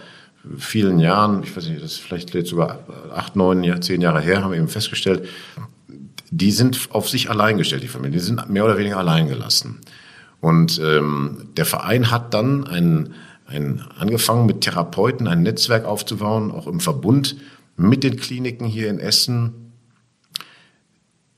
vielen 0.58 1.00
Jahren, 1.00 1.44
ich 1.44 1.56
weiß 1.56 1.68
nicht, 1.68 1.84
das 1.84 1.94
ist 1.94 2.02
vielleicht 2.02 2.32
sogar 2.48 2.80
acht, 3.14 3.36
neun, 3.36 3.82
zehn 3.82 4.02
Jahre 4.02 4.22
her, 4.22 4.44
haben 4.44 4.52
wir 4.52 4.58
eben 4.58 4.68
festgestellt, 4.68 5.28
die 6.30 6.52
sind 6.52 6.90
auf 6.92 7.10
sich 7.10 7.30
allein 7.30 7.58
gestellt, 7.58 7.84
die 7.84 7.88
Familien, 7.88 8.14
die 8.14 8.20
sind 8.20 8.50
mehr 8.50 8.66
oder 8.66 8.78
weniger 8.78 8.98
allein 8.98 9.28
gelassen. 9.28 9.80
Und 10.40 10.80
ähm, 10.84 11.50
der 11.56 11.66
Verein 11.66 12.10
hat 12.10 12.34
dann 12.34 12.66
einen 12.66 13.14
ein, 13.52 13.82
angefangen 13.98 14.46
mit 14.46 14.62
Therapeuten 14.62 15.28
ein 15.28 15.44
Netzwerk 15.44 15.86
aufzubauen, 15.86 16.52
auch 16.52 16.68
im 16.68 16.80
Verbund 16.80 17.36
mit 17.78 18.04
den 18.04 18.18
Kliniken 18.18 18.66
hier 18.66 18.90
in 18.90 19.00
Essen, 19.00 19.74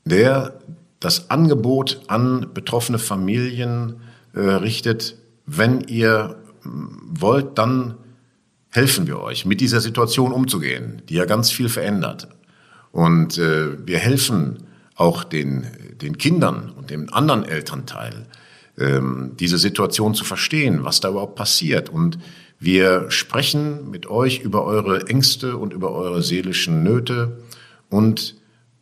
der 0.04 0.58
das 1.00 1.30
Angebot 1.30 2.02
an 2.08 2.48
betroffene 2.54 2.98
Familien 2.98 3.96
äh, 4.32 4.40
richtet, 4.40 5.16
wenn 5.46 5.80
ihr 5.82 6.36
wollt, 6.64 7.58
dann 7.58 7.94
helfen 8.70 9.06
wir 9.06 9.20
euch, 9.20 9.44
mit 9.44 9.60
dieser 9.60 9.80
Situation 9.80 10.32
umzugehen, 10.32 11.02
die 11.08 11.14
ja 11.14 11.26
ganz 11.26 11.50
viel 11.50 11.68
verändert. 11.68 12.28
Und 12.90 13.38
äh, 13.38 13.86
wir 13.86 13.98
helfen 13.98 14.64
auch 14.96 15.24
den, 15.24 15.66
den 16.00 16.18
Kindern 16.18 16.70
und 16.70 16.90
dem 16.90 17.12
anderen 17.12 17.44
Elternteil, 17.44 18.26
ähm, 18.78 19.32
diese 19.38 19.58
Situation 19.58 20.14
zu 20.14 20.24
verstehen, 20.24 20.84
was 20.84 21.00
da 21.00 21.10
überhaupt 21.10 21.36
passiert. 21.36 21.88
Und 21.88 22.18
wir 22.58 23.10
sprechen 23.10 23.90
mit 23.90 24.06
euch 24.06 24.40
über 24.40 24.64
eure 24.64 25.06
Ängste 25.08 25.56
und 25.56 25.72
über 25.72 25.92
eure 25.92 26.22
seelischen 26.22 26.82
Nöte 26.82 27.38
und 27.88 28.36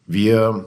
wir 0.07 0.67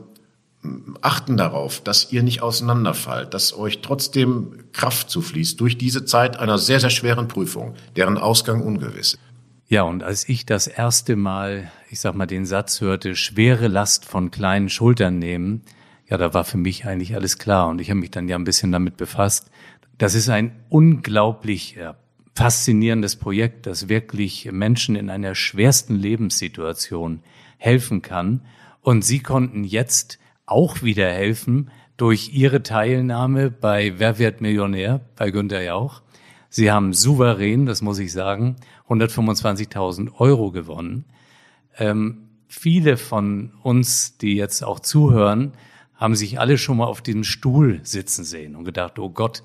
achten 1.01 1.38
darauf, 1.38 1.81
dass 1.81 2.11
ihr 2.11 2.23
nicht 2.23 2.41
auseinanderfallt, 2.41 3.33
dass 3.33 3.55
euch 3.55 3.81
trotzdem 3.81 4.63
Kraft 4.73 5.09
zufließt 5.09 5.59
durch 5.59 5.77
diese 5.77 6.05
Zeit 6.05 6.38
einer 6.38 6.57
sehr, 6.57 6.79
sehr 6.79 6.89
schweren 6.89 7.27
Prüfung, 7.27 7.75
deren 7.95 8.17
Ausgang 8.17 8.61
ungewiss 8.61 9.13
ist. 9.13 9.19
Ja, 9.67 9.81
und 9.81 10.03
als 10.03 10.29
ich 10.29 10.45
das 10.45 10.67
erste 10.67 11.15
Mal, 11.15 11.71
ich 11.89 11.99
sag 11.99 12.15
mal, 12.15 12.27
den 12.27 12.45
Satz 12.45 12.81
hörte, 12.81 13.15
schwere 13.15 13.67
Last 13.67 14.05
von 14.05 14.29
kleinen 14.29 14.69
Schultern 14.69 15.17
nehmen, 15.17 15.61
ja, 16.07 16.17
da 16.17 16.33
war 16.33 16.43
für 16.43 16.57
mich 16.57 16.85
eigentlich 16.85 17.15
alles 17.15 17.37
klar 17.37 17.67
und 17.67 17.81
ich 17.81 17.89
habe 17.89 17.99
mich 17.99 18.11
dann 18.11 18.27
ja 18.27 18.35
ein 18.35 18.43
bisschen 18.43 18.71
damit 18.71 18.97
befasst. 18.97 19.49
Das 19.97 20.13
ist 20.13 20.29
ein 20.29 20.51
unglaublich 20.69 21.75
ja, 21.75 21.95
faszinierendes 22.35 23.15
Projekt, 23.15 23.65
das 23.65 23.89
wirklich 23.89 24.49
Menschen 24.51 24.95
in 24.95 25.09
einer 25.09 25.35
schwersten 25.35 25.95
Lebenssituation 25.95 27.21
helfen 27.57 28.01
kann. 28.01 28.41
Und 28.81 29.03
Sie 29.03 29.19
konnten 29.19 29.63
jetzt 29.63 30.19
auch 30.45 30.83
wieder 30.83 31.09
helfen 31.09 31.71
durch 31.97 32.33
Ihre 32.33 32.61
Teilnahme 32.61 33.49
bei 33.49 33.93
Wer 33.97 34.19
wird 34.19 34.41
Millionär 34.41 35.01
bei 35.15 35.31
Günter 35.31 35.63
Jauch. 35.63 36.01
Sie 36.49 36.71
haben 36.71 36.93
souverän, 36.93 37.65
das 37.65 37.81
muss 37.81 37.99
ich 37.99 38.11
sagen, 38.11 38.57
125.000 38.89 40.13
Euro 40.19 40.51
gewonnen. 40.51 41.05
Ähm, 41.77 42.29
viele 42.47 42.97
von 42.97 43.53
uns, 43.63 44.17
die 44.17 44.35
jetzt 44.35 44.63
auch 44.63 44.79
zuhören, 44.79 45.53
haben 45.97 46.15
sich 46.15 46.39
alle 46.39 46.58
schon 46.58 46.77
mal 46.77 46.86
auf 46.86 47.01
diesem 47.01 47.23
Stuhl 47.23 47.79
sitzen 47.84 48.23
sehen 48.23 48.55
und 48.55 48.65
gedacht, 48.65 48.99
oh 48.99 49.10
Gott, 49.10 49.43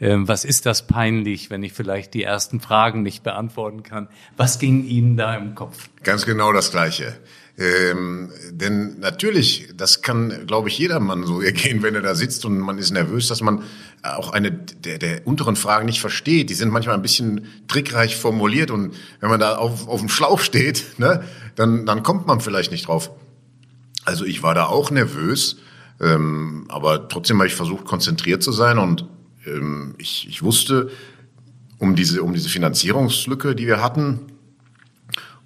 ähm, 0.00 0.26
was 0.26 0.44
ist 0.44 0.64
das 0.64 0.86
peinlich, 0.86 1.50
wenn 1.50 1.62
ich 1.62 1.74
vielleicht 1.74 2.14
die 2.14 2.22
ersten 2.22 2.60
Fragen 2.60 3.02
nicht 3.02 3.22
beantworten 3.22 3.82
kann? 3.82 4.08
Was 4.36 4.58
ging 4.58 4.84
Ihnen 4.84 5.16
da 5.16 5.34
im 5.34 5.54
Kopf? 5.54 5.90
Ganz 6.02 6.24
genau 6.24 6.52
das 6.52 6.70
Gleiche. 6.70 7.18
Ähm, 7.58 8.30
denn 8.50 8.98
natürlich, 9.00 9.68
das 9.76 10.00
kann, 10.00 10.46
glaube 10.46 10.70
ich, 10.70 10.78
jedermann 10.78 11.24
so 11.24 11.42
ergehen, 11.42 11.82
wenn 11.82 11.94
er 11.94 12.00
da 12.00 12.14
sitzt 12.14 12.46
und 12.46 12.58
man 12.58 12.78
ist 12.78 12.90
nervös, 12.92 13.28
dass 13.28 13.42
man 13.42 13.62
auch 14.02 14.32
eine 14.32 14.50
der, 14.50 14.96
der 14.96 15.26
unteren 15.26 15.56
Fragen 15.56 15.84
nicht 15.84 16.00
versteht. 16.00 16.48
Die 16.48 16.54
sind 16.54 16.70
manchmal 16.70 16.94
ein 16.94 17.02
bisschen 17.02 17.48
trickreich 17.68 18.16
formuliert 18.16 18.70
und 18.70 18.94
wenn 19.20 19.28
man 19.28 19.40
da 19.40 19.56
auf, 19.56 19.86
auf 19.86 20.00
dem 20.00 20.08
Schlauch 20.08 20.40
steht, 20.40 20.98
ne, 20.98 21.22
dann, 21.56 21.84
dann 21.84 22.02
kommt 22.02 22.26
man 22.26 22.40
vielleicht 22.40 22.72
nicht 22.72 22.88
drauf. 22.88 23.10
Also 24.06 24.24
ich 24.24 24.42
war 24.42 24.54
da 24.54 24.64
auch 24.64 24.90
nervös, 24.90 25.58
ähm, 26.00 26.66
aber 26.68 27.08
trotzdem 27.08 27.38
habe 27.38 27.48
ich 27.48 27.54
versucht, 27.54 27.84
konzentriert 27.84 28.42
zu 28.42 28.52
sein 28.52 28.78
und 28.78 29.06
ähm, 29.46 29.94
ich, 29.98 30.26
ich 30.28 30.42
wusste 30.42 30.90
um 31.78 31.94
diese, 31.94 32.22
um 32.22 32.34
diese 32.34 32.48
Finanzierungslücke, 32.48 33.54
die 33.54 33.66
wir 33.66 33.82
hatten, 33.82 34.20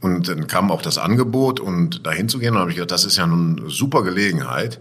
und 0.04 0.28
dann 0.28 0.46
kam 0.48 0.70
auch 0.70 0.82
das 0.82 0.98
Angebot 0.98 1.60
und 1.60 2.06
dahin 2.06 2.28
zu 2.28 2.38
gehen 2.38 2.52
und 2.52 2.60
habe 2.60 2.70
ich 2.70 2.76
gedacht, 2.76 2.90
das 2.90 3.06
ist 3.06 3.16
ja 3.16 3.26
nun 3.26 3.58
eine 3.58 3.70
super 3.70 4.02
Gelegenheit, 4.02 4.78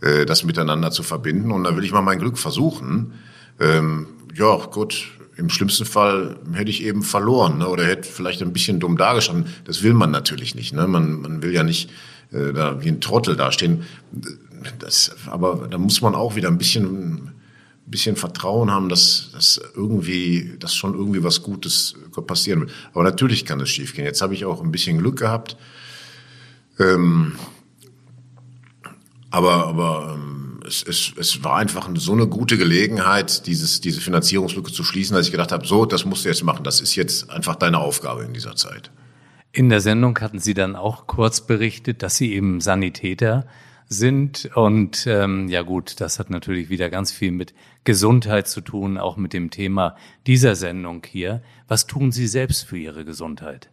äh, 0.00 0.24
das 0.24 0.44
miteinander 0.44 0.90
zu 0.90 1.02
verbinden 1.02 1.52
und 1.52 1.64
da 1.64 1.76
will 1.76 1.84
ich 1.84 1.92
mal 1.92 2.00
mein 2.00 2.18
Glück 2.18 2.38
versuchen. 2.38 3.12
Ähm, 3.60 4.06
ja, 4.34 4.56
gut, 4.56 5.08
im 5.36 5.50
schlimmsten 5.50 5.84
Fall 5.84 6.36
hätte 6.54 6.70
ich 6.70 6.82
eben 6.82 7.02
verloren 7.02 7.58
ne, 7.58 7.68
oder 7.68 7.84
hätte 7.84 8.08
vielleicht 8.08 8.40
ein 8.40 8.54
bisschen 8.54 8.80
dumm 8.80 8.96
dargestanden. 8.96 9.52
Das 9.64 9.82
will 9.82 9.92
man 9.92 10.10
natürlich 10.10 10.54
nicht. 10.54 10.72
Ne? 10.72 10.86
Man, 10.86 11.20
man 11.20 11.42
will 11.42 11.52
ja 11.52 11.64
nicht 11.64 11.90
äh, 12.32 12.54
da 12.54 12.82
wie 12.82 12.88
ein 12.88 13.02
Trottel 13.02 13.36
dastehen. 13.36 13.82
Das, 14.78 15.14
aber 15.26 15.68
da 15.70 15.78
muss 15.78 16.00
man 16.00 16.14
auch 16.14 16.36
wieder 16.36 16.48
ein 16.48 16.58
bisschen 16.58 17.32
bisschen 17.92 18.16
Vertrauen 18.16 18.70
haben, 18.70 18.88
dass, 18.88 19.30
dass 19.32 19.60
irgendwie, 19.76 20.56
dass 20.58 20.74
schon 20.74 20.94
irgendwie 20.94 21.22
was 21.22 21.42
Gutes 21.42 21.94
passieren 22.26 22.60
wird. 22.60 22.72
Aber 22.92 23.04
natürlich 23.04 23.44
kann 23.44 23.60
es 23.60 23.70
schiefgehen. 23.70 24.06
Jetzt 24.06 24.22
habe 24.22 24.34
ich 24.34 24.44
auch 24.44 24.62
ein 24.62 24.72
bisschen 24.72 24.98
Glück 24.98 25.18
gehabt. 25.18 25.56
Ähm, 26.78 27.34
aber 29.30 29.66
aber 29.66 30.14
ähm, 30.14 30.60
es, 30.66 30.82
es, 30.82 31.12
es 31.16 31.44
war 31.44 31.56
einfach 31.56 31.88
so 31.94 32.12
eine 32.12 32.26
gute 32.26 32.56
Gelegenheit, 32.56 33.46
dieses, 33.46 33.80
diese 33.80 34.00
Finanzierungslücke 34.00 34.72
zu 34.72 34.84
schließen, 34.84 35.16
dass 35.16 35.26
ich 35.26 35.32
gedacht 35.32 35.52
habe, 35.52 35.66
so, 35.66 35.84
das 35.84 36.04
musst 36.04 36.24
du 36.24 36.28
jetzt 36.28 36.44
machen. 36.44 36.64
Das 36.64 36.80
ist 36.80 36.94
jetzt 36.94 37.30
einfach 37.30 37.56
deine 37.56 37.78
Aufgabe 37.78 38.22
in 38.22 38.32
dieser 38.32 38.56
Zeit. 38.56 38.90
In 39.52 39.68
der 39.68 39.80
Sendung 39.80 40.18
hatten 40.18 40.38
Sie 40.38 40.54
dann 40.54 40.76
auch 40.76 41.06
kurz 41.06 41.42
berichtet, 41.42 42.02
dass 42.02 42.16
Sie 42.16 42.32
eben 42.32 42.60
Sanitäter 42.60 43.46
sind. 43.88 44.50
Und 44.54 45.06
ähm, 45.06 45.48
ja 45.48 45.62
gut, 45.62 46.00
das 46.00 46.18
hat 46.18 46.30
natürlich 46.30 46.68
wieder 46.70 46.90
ganz 46.90 47.12
viel 47.12 47.32
mit 47.32 47.54
Gesundheit 47.84 48.48
zu 48.48 48.60
tun, 48.60 48.98
auch 48.98 49.16
mit 49.16 49.32
dem 49.32 49.50
Thema 49.50 49.96
dieser 50.26 50.54
Sendung 50.54 51.04
hier. 51.06 51.42
Was 51.68 51.86
tun 51.86 52.12
Sie 52.12 52.26
selbst 52.26 52.64
für 52.64 52.78
Ihre 52.78 53.04
Gesundheit? 53.04 53.68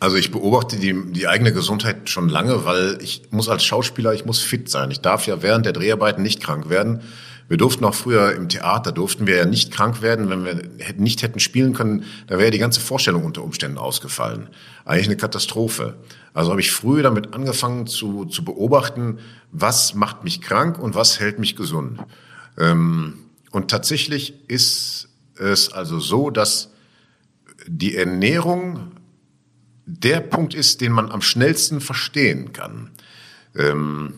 Also 0.00 0.16
ich 0.16 0.30
beobachte 0.30 0.76
die, 0.76 0.94
die 1.12 1.28
eigene 1.28 1.52
Gesundheit 1.52 2.10
schon 2.10 2.28
lange, 2.28 2.64
weil 2.64 2.98
ich 3.00 3.22
muss 3.30 3.48
als 3.48 3.64
Schauspieler, 3.64 4.12
ich 4.12 4.24
muss 4.24 4.40
fit 4.40 4.68
sein. 4.68 4.90
Ich 4.90 5.00
darf 5.00 5.26
ja 5.26 5.42
während 5.42 5.66
der 5.66 5.72
Dreharbeiten 5.72 6.22
nicht 6.22 6.42
krank 6.42 6.68
werden. 6.68 7.00
Wir 7.48 7.58
durften 7.58 7.84
auch 7.84 7.94
früher 7.94 8.34
im 8.34 8.48
Theater, 8.48 8.90
durften 8.90 9.26
wir 9.26 9.36
ja 9.36 9.44
nicht 9.44 9.70
krank 9.70 10.00
werden. 10.00 10.30
Wenn 10.30 10.44
wir 10.44 10.62
nicht 10.96 11.22
hätten 11.22 11.40
spielen 11.40 11.74
können, 11.74 12.04
da 12.26 12.38
wäre 12.38 12.50
die 12.50 12.58
ganze 12.58 12.80
Vorstellung 12.80 13.24
unter 13.24 13.42
Umständen 13.42 13.78
ausgefallen. 13.78 14.48
Eigentlich 14.84 15.06
eine 15.06 15.16
Katastrophe. 15.16 15.96
Also 16.32 16.50
habe 16.50 16.60
ich 16.60 16.72
früh 16.72 17.02
damit 17.02 17.34
angefangen 17.34 17.86
zu, 17.86 18.24
zu 18.24 18.44
beobachten, 18.44 19.18
was 19.52 19.94
macht 19.94 20.24
mich 20.24 20.40
krank 20.40 20.78
und 20.78 20.94
was 20.94 21.20
hält 21.20 21.38
mich 21.38 21.54
gesund. 21.54 22.00
Ähm, 22.58 23.18
und 23.50 23.70
tatsächlich 23.70 24.48
ist 24.48 25.08
es 25.38 25.72
also 25.72 26.00
so, 26.00 26.30
dass 26.30 26.70
die 27.66 27.96
Ernährung 27.96 28.92
der 29.86 30.20
Punkt 30.20 30.54
ist, 30.54 30.80
den 30.80 30.92
man 30.92 31.10
am 31.10 31.22
schnellsten 31.22 31.80
verstehen 31.80 32.52
kann. 32.52 32.90
Ähm, 33.54 34.14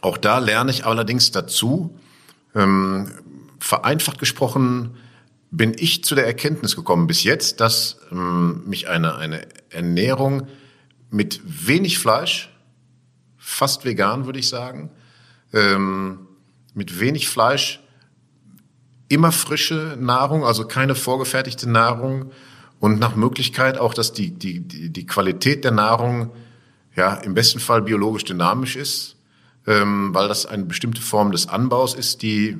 auch 0.00 0.16
da 0.16 0.38
lerne 0.38 0.70
ich 0.70 0.84
allerdings 0.86 1.30
dazu, 1.30 1.98
ähm, 2.56 3.12
vereinfacht 3.60 4.18
gesprochen 4.18 4.96
bin 5.50 5.74
ich 5.78 6.02
zu 6.02 6.14
der 6.14 6.26
Erkenntnis 6.26 6.74
gekommen 6.74 7.06
bis 7.06 7.22
jetzt, 7.22 7.60
dass 7.60 8.00
ähm, 8.10 8.64
mich 8.66 8.88
eine, 8.88 9.16
eine 9.16 9.46
Ernährung 9.70 10.48
mit 11.10 11.40
wenig 11.44 11.98
Fleisch, 11.98 12.52
fast 13.36 13.84
vegan 13.84 14.26
würde 14.26 14.40
ich 14.40 14.48
sagen, 14.48 14.90
ähm, 15.52 16.26
mit 16.74 16.98
wenig 16.98 17.28
Fleisch, 17.28 17.80
immer 19.08 19.30
frische 19.30 19.96
Nahrung, 20.00 20.44
also 20.44 20.66
keine 20.66 20.96
vorgefertigte 20.96 21.70
Nahrung 21.70 22.32
und 22.80 22.98
nach 22.98 23.14
Möglichkeit 23.14 23.78
auch, 23.78 23.94
dass 23.94 24.12
die, 24.12 24.32
die, 24.32 24.60
die, 24.60 25.06
Qualität 25.06 25.64
der 25.64 25.70
Nahrung 25.70 26.32
ja 26.96 27.14
im 27.14 27.34
besten 27.34 27.60
Fall 27.60 27.82
biologisch 27.82 28.24
dynamisch 28.24 28.74
ist 28.74 29.15
ähm, 29.66 30.14
weil 30.14 30.28
das 30.28 30.46
eine 30.46 30.64
bestimmte 30.64 31.00
Form 31.00 31.32
des 31.32 31.48
Anbaus 31.48 31.94
ist, 31.94 32.22
die 32.22 32.56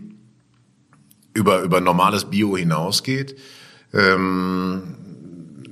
über, 1.34 1.60
über 1.62 1.80
normales 1.80 2.24
Bio 2.26 2.56
hinausgeht, 2.56 3.36
ähm, 3.92 4.96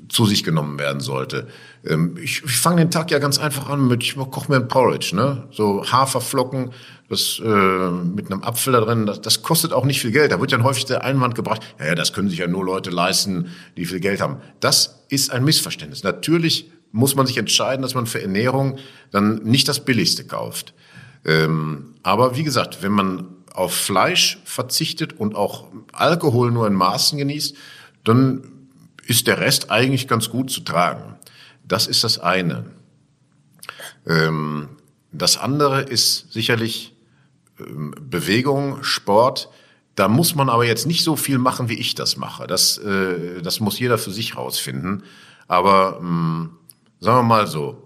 zu 0.09 0.27
sich 0.27 0.45
genommen 0.45 0.79
werden 0.79 1.01
sollte. 1.01 1.49
Ähm, 1.85 2.17
ich, 2.23 2.43
ich 2.45 2.57
fange 2.57 2.83
den 2.83 2.91
Tag 2.91 3.11
ja 3.11 3.19
ganz 3.19 3.39
einfach 3.39 3.69
an 3.69 3.89
mit, 3.89 4.03
ich 4.03 4.15
koche 4.15 4.51
mir 4.51 4.57
ein 4.59 4.69
Porridge, 4.69 5.17
ne? 5.17 5.49
So 5.51 5.85
Haferflocken, 5.91 6.71
das 7.09 7.41
äh, 7.45 7.91
mit 7.91 8.31
einem 8.31 8.43
Apfel 8.43 8.73
da 8.73 8.81
drin, 8.81 9.07
das, 9.07 9.21
das 9.21 9.43
kostet 9.43 9.73
auch 9.73 9.85
nicht 9.85 10.01
viel 10.01 10.13
Geld. 10.13 10.33
Da 10.33 10.41
wird 10.41 10.53
dann 10.53 10.63
häufig 10.63 10.85
der 10.85 11.03
Einwand 11.03 11.35
gebracht, 11.35 11.63
ja, 11.79 11.87
ja, 11.87 11.95
das 11.95 12.13
können 12.13 12.29
sich 12.29 12.39
ja 12.39 12.47
nur 12.47 12.65
Leute 12.65 12.91
leisten, 12.91 13.49
die 13.77 13.87
viel 13.87 14.01
Geld 14.01 14.21
haben. 14.21 14.37
Das 14.61 15.05
ist 15.09 15.31
ein 15.31 15.45
Missverständnis. 15.45 16.05
Natürlich 16.05 16.71
muss 16.93 17.17
man 17.17 17.27
sich 17.27 17.39
entscheiden, 17.39 17.83
dass 17.83 17.95
man 17.95 18.07
für 18.07 18.23
Ernährung 18.23 18.79
dann 19.11 19.43
nicht 19.43 19.67
das 19.67 19.85
Billigste 19.85 20.25
kauft. 20.25 20.75
Ähm, 21.25 21.95
aber 22.03 22.37
wie 22.37 22.45
gesagt, 22.45 22.83
wenn 22.83 22.93
man 22.93 23.27
auf 23.53 23.75
Fleisch 23.75 24.41
verzichtet 24.45 25.15
und 25.15 25.37
auch 25.37 25.69
Alkohol 25.93 26.51
nur 26.51 26.67
in 26.67 26.75
Maßen 26.75 27.19
genießt, 27.19 27.57
dann 28.03 28.43
ist 29.07 29.27
der 29.27 29.39
Rest 29.39 29.71
eigentlich 29.71 30.09
ganz 30.09 30.29
gut 30.29 30.51
zu 30.51 30.61
tragen. 30.61 31.17
Das 31.67 31.87
ist 31.87 32.05
das 32.05 32.19
eine. 32.19 32.65
Ähm, 34.07 34.69
das 35.13 35.37
andere 35.37 35.83
ist 35.83 36.33
sicherlich 36.33 36.95
ähm, 37.59 37.95
Bewegung, 38.01 38.83
Sport. 38.83 39.49
Da 39.95 40.09
muss 40.09 40.35
man 40.35 40.49
aber 40.49 40.65
jetzt 40.65 40.87
nicht 40.87 41.05
so 41.05 41.15
viel 41.17 41.39
machen, 41.39 41.69
wie 41.69 41.79
ich 41.79 41.95
das 41.95 42.17
mache. 42.17 42.47
Das, 42.47 42.79
äh, 42.79 43.41
das 43.41 43.61
muss 43.61 43.79
jeder 43.79 43.97
für 43.99 44.11
sich 44.11 44.37
rausfinden. 44.37 45.05
Aber 45.47 45.99
ähm, 46.01 46.51
sagen 47.01 47.19
wir 47.19 47.23
mal 47.23 47.47
so, 47.47 47.84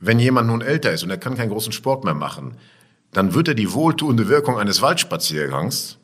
wenn 0.00 0.18
jemand 0.18 0.48
nun 0.48 0.60
älter 0.60 0.92
ist 0.92 1.02
und 1.02 1.10
er 1.10 1.18
kann 1.18 1.36
keinen 1.36 1.50
großen 1.50 1.72
Sport 1.72 2.04
mehr 2.04 2.14
machen, 2.14 2.56
dann 3.12 3.34
wird 3.34 3.48
er 3.48 3.54
die 3.54 3.72
wohltuende 3.72 4.28
Wirkung 4.28 4.58
eines 4.58 4.82
Waldspaziergangs 4.82 5.98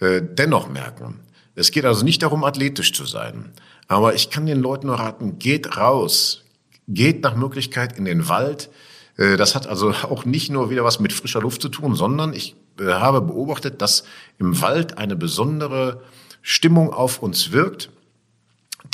äh, 0.00 0.20
dennoch 0.22 0.68
merken. 0.68 1.20
Es 1.54 1.70
geht 1.70 1.84
also 1.84 2.04
nicht 2.04 2.22
darum, 2.22 2.44
athletisch 2.44 2.92
zu 2.92 3.04
sein. 3.04 3.52
Aber 3.86 4.14
ich 4.14 4.30
kann 4.30 4.46
den 4.46 4.60
Leuten 4.60 4.88
nur 4.88 4.98
raten, 4.98 5.38
geht 5.38 5.76
raus, 5.76 6.44
geht 6.86 7.22
nach 7.22 7.36
Möglichkeit 7.36 7.98
in 7.98 8.04
den 8.04 8.28
Wald. 8.28 8.70
Äh, 9.16 9.36
das 9.36 9.54
hat 9.54 9.66
also 9.66 9.90
auch 10.02 10.24
nicht 10.24 10.50
nur 10.50 10.70
wieder 10.70 10.84
was 10.84 11.00
mit 11.00 11.12
frischer 11.12 11.40
Luft 11.40 11.62
zu 11.62 11.68
tun, 11.68 11.94
sondern 11.94 12.32
ich 12.32 12.56
äh, 12.78 12.84
habe 12.84 13.20
beobachtet, 13.22 13.80
dass 13.80 14.04
im 14.38 14.60
Wald 14.60 14.98
eine 14.98 15.16
besondere 15.16 16.02
Stimmung 16.42 16.92
auf 16.92 17.22
uns 17.22 17.52
wirkt 17.52 17.90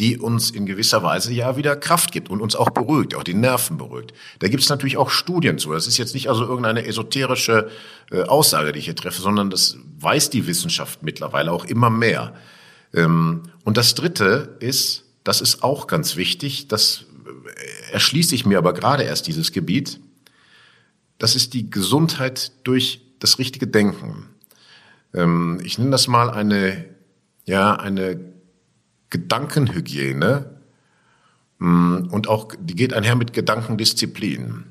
die 0.04 0.18
uns 0.18 0.50
in 0.50 0.66
gewisser 0.66 1.02
Weise 1.02 1.32
ja 1.32 1.56
wieder 1.56 1.76
Kraft 1.76 2.12
gibt 2.12 2.28
und 2.28 2.42
uns 2.42 2.54
auch 2.54 2.68
beruhigt, 2.68 3.14
auch 3.14 3.22
die 3.22 3.32
Nerven 3.32 3.78
beruhigt. 3.78 4.12
Da 4.40 4.48
gibt 4.48 4.62
es 4.62 4.68
natürlich 4.68 4.98
auch 4.98 5.08
Studien 5.08 5.58
zu. 5.58 5.72
Das 5.72 5.86
ist 5.86 5.96
jetzt 5.96 6.12
nicht 6.12 6.28
also 6.28 6.44
irgendeine 6.44 6.84
esoterische 6.84 7.70
äh, 8.10 8.20
Aussage, 8.24 8.72
die 8.72 8.80
ich 8.80 8.84
hier 8.84 8.96
treffe, 8.96 9.22
sondern 9.22 9.48
das 9.48 9.78
weiß 10.00 10.28
die 10.28 10.46
Wissenschaft 10.46 11.02
mittlerweile 11.02 11.52
auch 11.52 11.64
immer 11.64 11.88
mehr. 11.88 12.34
Ähm, 12.92 13.44
und 13.64 13.78
das 13.78 13.94
Dritte 13.94 14.58
ist, 14.60 15.04
das 15.24 15.40
ist 15.40 15.62
auch 15.62 15.86
ganz 15.86 16.16
wichtig, 16.16 16.68
das 16.68 17.06
äh, 17.24 17.92
erschließe 17.94 18.34
ich 18.34 18.44
mir 18.44 18.58
aber 18.58 18.74
gerade 18.74 19.04
erst 19.04 19.26
dieses 19.26 19.52
Gebiet, 19.52 20.00
das 21.16 21.34
ist 21.34 21.54
die 21.54 21.70
Gesundheit 21.70 22.52
durch 22.64 23.00
das 23.20 23.38
richtige 23.38 23.68
Denken. 23.68 24.28
Ähm, 25.14 25.62
ich 25.64 25.78
nenne 25.78 25.92
das 25.92 26.08
mal 26.08 26.28
eine, 26.28 26.84
ja, 27.46 27.74
eine 27.74 28.33
Gedankenhygiene 29.14 30.50
mm, 31.58 32.08
und 32.10 32.26
auch, 32.26 32.48
die 32.58 32.74
geht 32.74 32.92
einher 32.92 33.14
mit 33.14 33.32
Gedankendisziplin. 33.32 34.64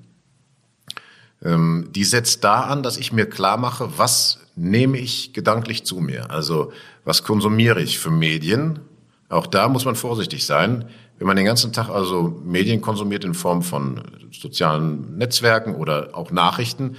Ähm, 1.41 1.87
die 1.91 2.03
setzt 2.03 2.43
da 2.43 2.63
an, 2.63 2.83
dass 2.83 2.97
ich 2.97 3.13
mir 3.13 3.25
klar 3.25 3.55
mache, 3.55 3.97
was 3.97 4.39
nehme 4.57 4.97
ich 4.97 5.31
gedanklich 5.31 5.85
zu 5.85 6.01
mir? 6.01 6.29
Also, 6.29 6.73
was 7.05 7.23
konsumiere 7.23 7.81
ich 7.81 7.99
für 7.99 8.11
Medien? 8.11 8.79
Auch 9.29 9.47
da 9.47 9.69
muss 9.69 9.85
man 9.85 9.95
vorsichtig 9.95 10.45
sein. 10.45 10.89
Wenn 11.17 11.27
man 11.27 11.37
den 11.37 11.45
ganzen 11.45 11.71
Tag 11.71 11.87
also 11.87 12.41
Medien 12.43 12.81
konsumiert 12.81 13.23
in 13.23 13.35
Form 13.35 13.63
von 13.63 14.01
sozialen 14.33 15.17
Netzwerken 15.17 15.75
oder 15.75 16.09
auch 16.17 16.31
Nachrichten, 16.31 16.97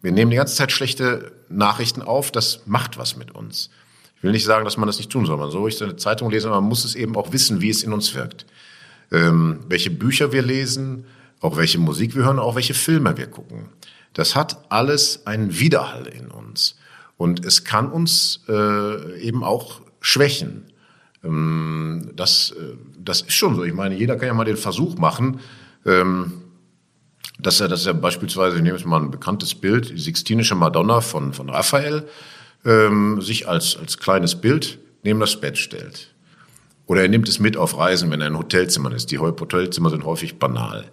wir 0.00 0.12
nehmen 0.12 0.30
die 0.30 0.38
ganze 0.38 0.54
Zeit 0.54 0.72
schlechte 0.72 1.32
Nachrichten 1.50 2.00
auf, 2.00 2.30
das 2.30 2.62
macht 2.64 2.96
was 2.96 3.16
mit 3.16 3.34
uns. 3.34 3.68
Ich 4.18 4.24
will 4.24 4.32
nicht 4.32 4.44
sagen, 4.44 4.64
dass 4.64 4.76
man 4.76 4.88
das 4.88 4.98
nicht 4.98 5.10
tun 5.10 5.26
soll. 5.26 5.36
Man 5.36 5.50
soll 5.50 5.60
ruhig 5.60 5.76
seine 5.76 5.96
Zeitung 5.96 6.30
lesen, 6.30 6.48
aber 6.48 6.60
man 6.60 6.68
muss 6.68 6.84
es 6.84 6.96
eben 6.96 7.16
auch 7.16 7.32
wissen, 7.32 7.60
wie 7.60 7.70
es 7.70 7.84
in 7.84 7.92
uns 7.92 8.14
wirkt. 8.14 8.46
Ähm, 9.12 9.60
welche 9.68 9.90
Bücher 9.90 10.32
wir 10.32 10.42
lesen, 10.42 11.04
auch 11.40 11.56
welche 11.56 11.78
Musik 11.78 12.16
wir 12.16 12.24
hören, 12.24 12.40
auch 12.40 12.56
welche 12.56 12.74
Filme 12.74 13.16
wir 13.16 13.28
gucken. 13.28 13.68
Das 14.14 14.34
hat 14.34 14.64
alles 14.70 15.26
einen 15.26 15.60
Widerhall 15.60 16.08
in 16.08 16.28
uns. 16.28 16.76
Und 17.16 17.44
es 17.44 17.62
kann 17.62 17.90
uns 17.92 18.40
äh, 18.48 19.20
eben 19.20 19.44
auch 19.44 19.80
schwächen. 20.00 20.64
Ähm, 21.22 22.10
das, 22.16 22.50
äh, 22.50 22.76
das 22.98 23.22
ist 23.22 23.34
schon 23.34 23.54
so. 23.54 23.62
Ich 23.62 23.74
meine, 23.74 23.96
jeder 23.96 24.16
kann 24.16 24.26
ja 24.26 24.34
mal 24.34 24.44
den 24.44 24.56
Versuch 24.56 24.96
machen, 24.96 25.38
ähm, 25.86 26.42
dass 27.38 27.60
er, 27.60 27.68
dass 27.68 27.86
er 27.86 27.94
beispielsweise, 27.94 28.56
ich 28.56 28.62
nehme 28.62 28.76
jetzt 28.76 28.86
mal 28.86 29.00
ein 29.00 29.12
bekanntes 29.12 29.54
Bild, 29.54 29.90
die 29.90 29.98
Sixtinische 29.98 30.56
Madonna 30.56 31.00
von, 31.00 31.32
von 31.32 31.48
Raphael, 31.48 32.08
ähm, 32.64 33.20
sich 33.20 33.48
als, 33.48 33.76
als 33.76 33.98
kleines 33.98 34.36
Bild 34.36 34.78
neben 35.02 35.20
das 35.20 35.40
Bett 35.40 35.58
stellt. 35.58 36.14
Oder 36.86 37.02
er 37.02 37.08
nimmt 37.08 37.28
es 37.28 37.38
mit 37.38 37.56
auf 37.56 37.76
Reisen, 37.76 38.10
wenn 38.10 38.20
er 38.20 38.28
in 38.28 38.38
Hotelzimmern 38.38 38.92
ist. 38.92 39.10
Die 39.10 39.18
Hotelzimmer 39.18 39.90
sind 39.90 40.04
häufig 40.04 40.38
banal. 40.38 40.86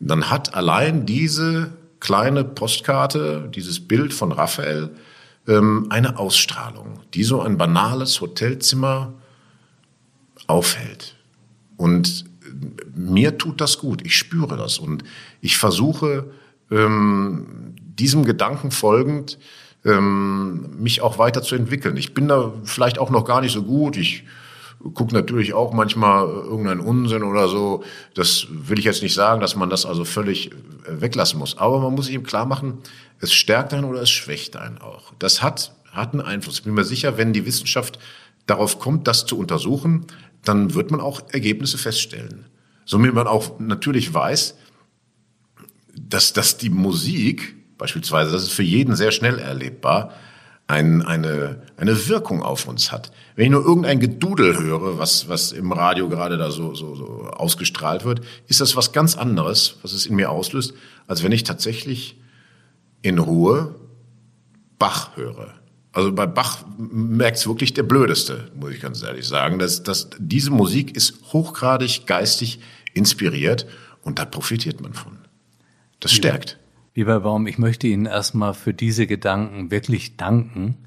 Dann 0.00 0.30
hat 0.30 0.54
allein 0.54 1.06
diese 1.06 1.72
kleine 2.00 2.44
Postkarte, 2.44 3.48
dieses 3.54 3.80
Bild 3.80 4.12
von 4.12 4.32
Raphael, 4.32 4.90
ähm, 5.46 5.86
eine 5.90 6.18
Ausstrahlung, 6.18 7.00
die 7.14 7.24
so 7.24 7.40
ein 7.40 7.56
banales 7.56 8.20
Hotelzimmer 8.20 9.14
aufhält. 10.46 11.16
Und 11.76 12.24
mir 12.94 13.38
tut 13.38 13.60
das 13.60 13.78
gut. 13.78 14.04
Ich 14.04 14.16
spüre 14.16 14.56
das 14.56 14.78
und 14.78 15.04
ich 15.40 15.56
versuche 15.56 16.30
ähm, 16.70 17.74
diesem 17.78 18.24
Gedanken 18.24 18.70
folgend 18.70 19.38
ähm, 19.88 20.70
mich 20.78 21.00
auch 21.00 21.18
weiterzuentwickeln. 21.18 21.96
Ich 21.96 22.14
bin 22.14 22.28
da 22.28 22.52
vielleicht 22.64 22.98
auch 22.98 23.10
noch 23.10 23.24
gar 23.24 23.40
nicht 23.40 23.52
so 23.52 23.62
gut. 23.62 23.96
Ich 23.96 24.24
gucke 24.94 25.14
natürlich 25.14 25.54
auch 25.54 25.72
manchmal 25.72 26.26
irgendeinen 26.26 26.80
Unsinn 26.80 27.22
oder 27.22 27.48
so. 27.48 27.82
Das 28.14 28.46
will 28.50 28.78
ich 28.78 28.84
jetzt 28.84 29.02
nicht 29.02 29.14
sagen, 29.14 29.40
dass 29.40 29.56
man 29.56 29.70
das 29.70 29.86
also 29.86 30.04
völlig 30.04 30.52
äh, 30.52 31.00
weglassen 31.00 31.38
muss. 31.38 31.58
Aber 31.58 31.80
man 31.80 31.94
muss 31.94 32.06
sich 32.06 32.14
eben 32.14 32.24
klar 32.24 32.46
machen, 32.46 32.78
es 33.20 33.32
stärkt 33.32 33.74
einen 33.74 33.84
oder 33.84 34.02
es 34.02 34.10
schwächt 34.10 34.56
einen 34.56 34.78
auch. 34.78 35.12
Das 35.18 35.42
hat, 35.42 35.74
hat 35.90 36.12
einen 36.12 36.22
Einfluss. 36.22 36.58
Ich 36.58 36.64
bin 36.64 36.74
mir 36.74 36.84
sicher, 36.84 37.18
wenn 37.18 37.32
die 37.32 37.46
Wissenschaft 37.46 37.98
darauf 38.46 38.78
kommt, 38.78 39.08
das 39.08 39.26
zu 39.26 39.38
untersuchen, 39.38 40.06
dann 40.44 40.74
wird 40.74 40.90
man 40.90 41.00
auch 41.00 41.20
Ergebnisse 41.32 41.78
feststellen. 41.78 42.46
Somit 42.84 43.12
man 43.12 43.26
auch 43.26 43.58
natürlich 43.58 44.14
weiß, 44.14 44.54
dass, 45.94 46.32
dass 46.32 46.56
die 46.56 46.70
Musik 46.70 47.57
beispielsweise, 47.78 48.32
das 48.32 48.42
ist 48.42 48.52
für 48.52 48.62
jeden 48.62 48.96
sehr 48.96 49.12
schnell 49.12 49.38
erlebbar, 49.38 50.12
ein, 50.66 51.00
eine, 51.00 51.62
eine 51.78 52.08
Wirkung 52.08 52.42
auf 52.42 52.68
uns 52.68 52.92
hat. 52.92 53.10
Wenn 53.34 53.46
ich 53.46 53.50
nur 53.50 53.64
irgendein 53.64 54.00
Gedudel 54.00 54.58
höre, 54.58 54.98
was, 54.98 55.28
was 55.28 55.52
im 55.52 55.72
Radio 55.72 56.10
gerade 56.10 56.36
da 56.36 56.50
so, 56.50 56.74
so, 56.74 56.94
so 56.94 57.06
ausgestrahlt 57.30 58.04
wird, 58.04 58.20
ist 58.48 58.60
das 58.60 58.76
was 58.76 58.92
ganz 58.92 59.16
anderes, 59.16 59.76
was 59.82 59.92
es 59.92 60.04
in 60.04 60.16
mir 60.16 60.30
auslöst, 60.30 60.74
als 61.06 61.22
wenn 61.22 61.32
ich 61.32 61.44
tatsächlich 61.44 62.18
in 63.00 63.18
Ruhe 63.18 63.74
Bach 64.78 65.16
höre. 65.16 65.54
Also 65.92 66.12
bei 66.12 66.26
Bach 66.26 66.64
merkt 66.76 67.38
es 67.38 67.48
wirklich 67.48 67.72
der 67.72 67.82
Blödeste, 67.82 68.50
muss 68.54 68.72
ich 68.72 68.80
ganz 68.80 69.02
ehrlich 69.02 69.26
sagen. 69.26 69.58
Dass, 69.58 69.82
dass 69.82 70.10
diese 70.18 70.50
Musik 70.50 70.94
ist 70.94 71.14
hochgradig 71.32 72.06
geistig 72.06 72.60
inspiriert 72.92 73.66
und 74.02 74.18
da 74.18 74.26
profitiert 74.26 74.82
man 74.82 74.92
von. 74.92 75.18
Das 76.00 76.12
stärkt. 76.12 76.57
Lieber 76.98 77.20
Baum, 77.20 77.46
ich 77.46 77.58
möchte 77.58 77.86
Ihnen 77.86 78.06
erstmal 78.06 78.54
für 78.54 78.74
diese 78.74 79.06
Gedanken 79.06 79.70
wirklich 79.70 80.16
danken. 80.16 80.78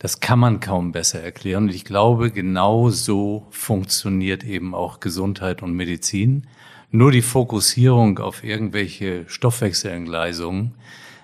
Das 0.00 0.18
kann 0.18 0.40
man 0.40 0.58
kaum 0.58 0.90
besser 0.90 1.22
erklären. 1.22 1.68
Und 1.68 1.68
ich 1.72 1.84
glaube, 1.84 2.32
genau 2.32 2.90
so 2.90 3.46
funktioniert 3.50 4.42
eben 4.42 4.74
auch 4.74 4.98
Gesundheit 4.98 5.62
und 5.62 5.74
Medizin. 5.74 6.48
Nur 6.90 7.12
die 7.12 7.22
Fokussierung 7.22 8.18
auf 8.18 8.42
irgendwelche 8.42 9.26
Stoffwechselentgleisungen, 9.28 10.74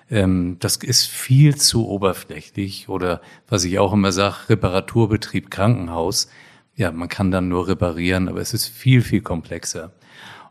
ähm, 0.09 0.55
das 0.61 0.77
ist 0.77 1.07
viel 1.07 1.57
zu 1.57 1.85
oberflächlich 1.85 2.87
oder 2.87 3.19
was 3.49 3.65
ich 3.65 3.79
auch 3.79 3.91
immer 3.91 4.13
sage, 4.13 4.47
Reparaturbetrieb 4.47 5.51
Krankenhaus. 5.51 6.29
Ja, 6.77 6.93
man 6.93 7.09
kann 7.09 7.31
dann 7.31 7.49
nur 7.49 7.67
reparieren, 7.67 8.29
aber 8.29 8.39
es 8.39 8.53
ist 8.53 8.67
viel, 8.69 9.01
viel 9.01 9.19
komplexer. 9.19 9.91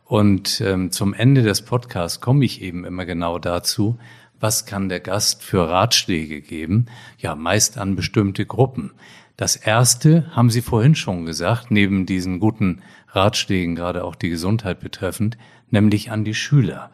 Und 0.06 0.60
ähm, 0.60 0.92
zum 0.92 1.14
Ende 1.14 1.42
des 1.42 1.62
Podcasts 1.62 2.20
komme 2.20 2.44
ich 2.44 2.62
eben 2.62 2.84
immer 2.84 3.04
genau 3.04 3.40
dazu, 3.40 3.98
was 4.38 4.64
kann 4.64 4.88
der 4.88 5.00
Gast 5.00 5.42
für 5.42 5.68
Ratschläge 5.68 6.40
geben? 6.40 6.86
Ja, 7.18 7.34
meist 7.34 7.76
an 7.76 7.96
bestimmte 7.96 8.46
Gruppen. 8.46 8.92
Das 9.36 9.56
erste 9.56 10.30
haben 10.34 10.50
Sie 10.50 10.62
vorhin 10.62 10.94
schon 10.94 11.26
gesagt, 11.26 11.70
neben 11.70 12.06
diesen 12.06 12.38
guten 12.38 12.82
Ratschlägen, 13.08 13.74
gerade 13.74 14.04
auch 14.04 14.14
die 14.14 14.28
Gesundheit 14.28 14.78
betreffend, 14.78 15.36
nämlich 15.70 16.12
an 16.12 16.24
die 16.24 16.34
Schüler. 16.34 16.90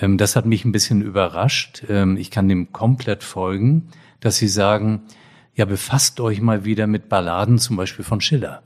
Ähm, 0.00 0.16
das 0.16 0.36
hat 0.36 0.46
mich 0.46 0.64
ein 0.64 0.72
bisschen 0.72 1.02
überrascht. 1.02 1.84
Ähm, 1.88 2.16
ich 2.16 2.30
kann 2.30 2.48
dem 2.48 2.72
komplett 2.72 3.24
folgen, 3.24 3.88
dass 4.20 4.36
Sie 4.36 4.48
sagen, 4.48 5.02
ja, 5.54 5.64
befasst 5.64 6.20
euch 6.20 6.40
mal 6.40 6.64
wieder 6.64 6.86
mit 6.86 7.08
Balladen, 7.08 7.58
zum 7.58 7.76
Beispiel 7.76 8.04
von 8.04 8.20
Schiller. 8.20 8.62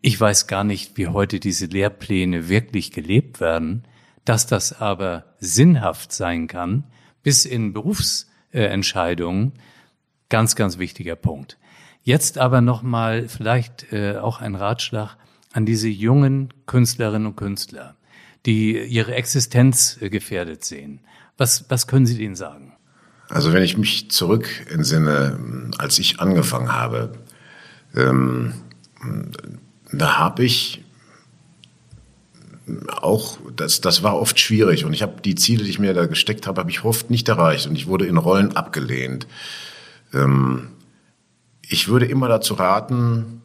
Ich 0.00 0.20
weiß 0.20 0.46
gar 0.46 0.64
nicht, 0.64 0.96
wie 0.96 1.08
heute 1.08 1.40
diese 1.40 1.66
Lehrpläne 1.66 2.48
wirklich 2.48 2.92
gelebt 2.92 3.40
werden, 3.40 3.84
dass 4.24 4.46
das 4.46 4.80
aber 4.80 5.24
sinnhaft 5.40 6.12
sein 6.12 6.46
kann, 6.46 6.84
bis 7.22 7.44
in 7.44 7.72
Berufsentscheidungen, 7.72 9.52
ganz, 10.28 10.54
ganz 10.56 10.78
wichtiger 10.78 11.16
Punkt. 11.16 11.58
Jetzt 12.02 12.38
aber 12.38 12.60
nochmal 12.60 13.28
vielleicht 13.28 13.92
äh, 13.92 14.16
auch 14.18 14.40
ein 14.40 14.54
Ratschlag 14.54 15.16
an 15.52 15.66
diese 15.66 15.88
jungen 15.88 16.52
Künstlerinnen 16.66 17.26
und 17.26 17.36
Künstler 17.36 17.96
die 18.46 18.78
ihre 18.78 19.14
Existenz 19.14 19.98
äh, 20.00 20.10
gefährdet 20.10 20.64
sehen. 20.64 21.00
Was, 21.36 21.66
was 21.68 21.86
können 21.86 22.06
Sie 22.06 22.16
denen 22.16 22.34
sagen? 22.34 22.72
Also 23.28 23.52
wenn 23.52 23.62
ich 23.62 23.76
mich 23.76 24.10
zurück 24.10 24.48
entsinne, 24.70 25.70
als 25.76 25.98
ich 25.98 26.18
angefangen 26.18 26.72
habe, 26.72 27.12
ähm, 27.94 28.54
da 29.92 30.18
habe 30.18 30.44
ich 30.44 30.84
auch, 32.88 33.38
das, 33.56 33.80
das 33.80 34.02
war 34.02 34.20
oft 34.20 34.38
schwierig 34.38 34.84
und 34.84 34.92
ich 34.92 35.02
habe 35.02 35.22
die 35.22 35.34
Ziele, 35.34 35.64
die 35.64 35.70
ich 35.70 35.78
mir 35.78 35.94
da 35.94 36.06
gesteckt 36.06 36.46
habe, 36.46 36.60
habe 36.60 36.70
ich 36.70 36.84
oft 36.84 37.10
nicht 37.10 37.28
erreicht 37.28 37.66
und 37.66 37.76
ich 37.76 37.86
wurde 37.86 38.06
in 38.06 38.18
Rollen 38.18 38.56
abgelehnt. 38.56 39.26
Ähm, 40.12 40.68
ich 41.66 41.88
würde 41.88 42.06
immer 42.06 42.28
dazu 42.28 42.54
raten, 42.54 43.42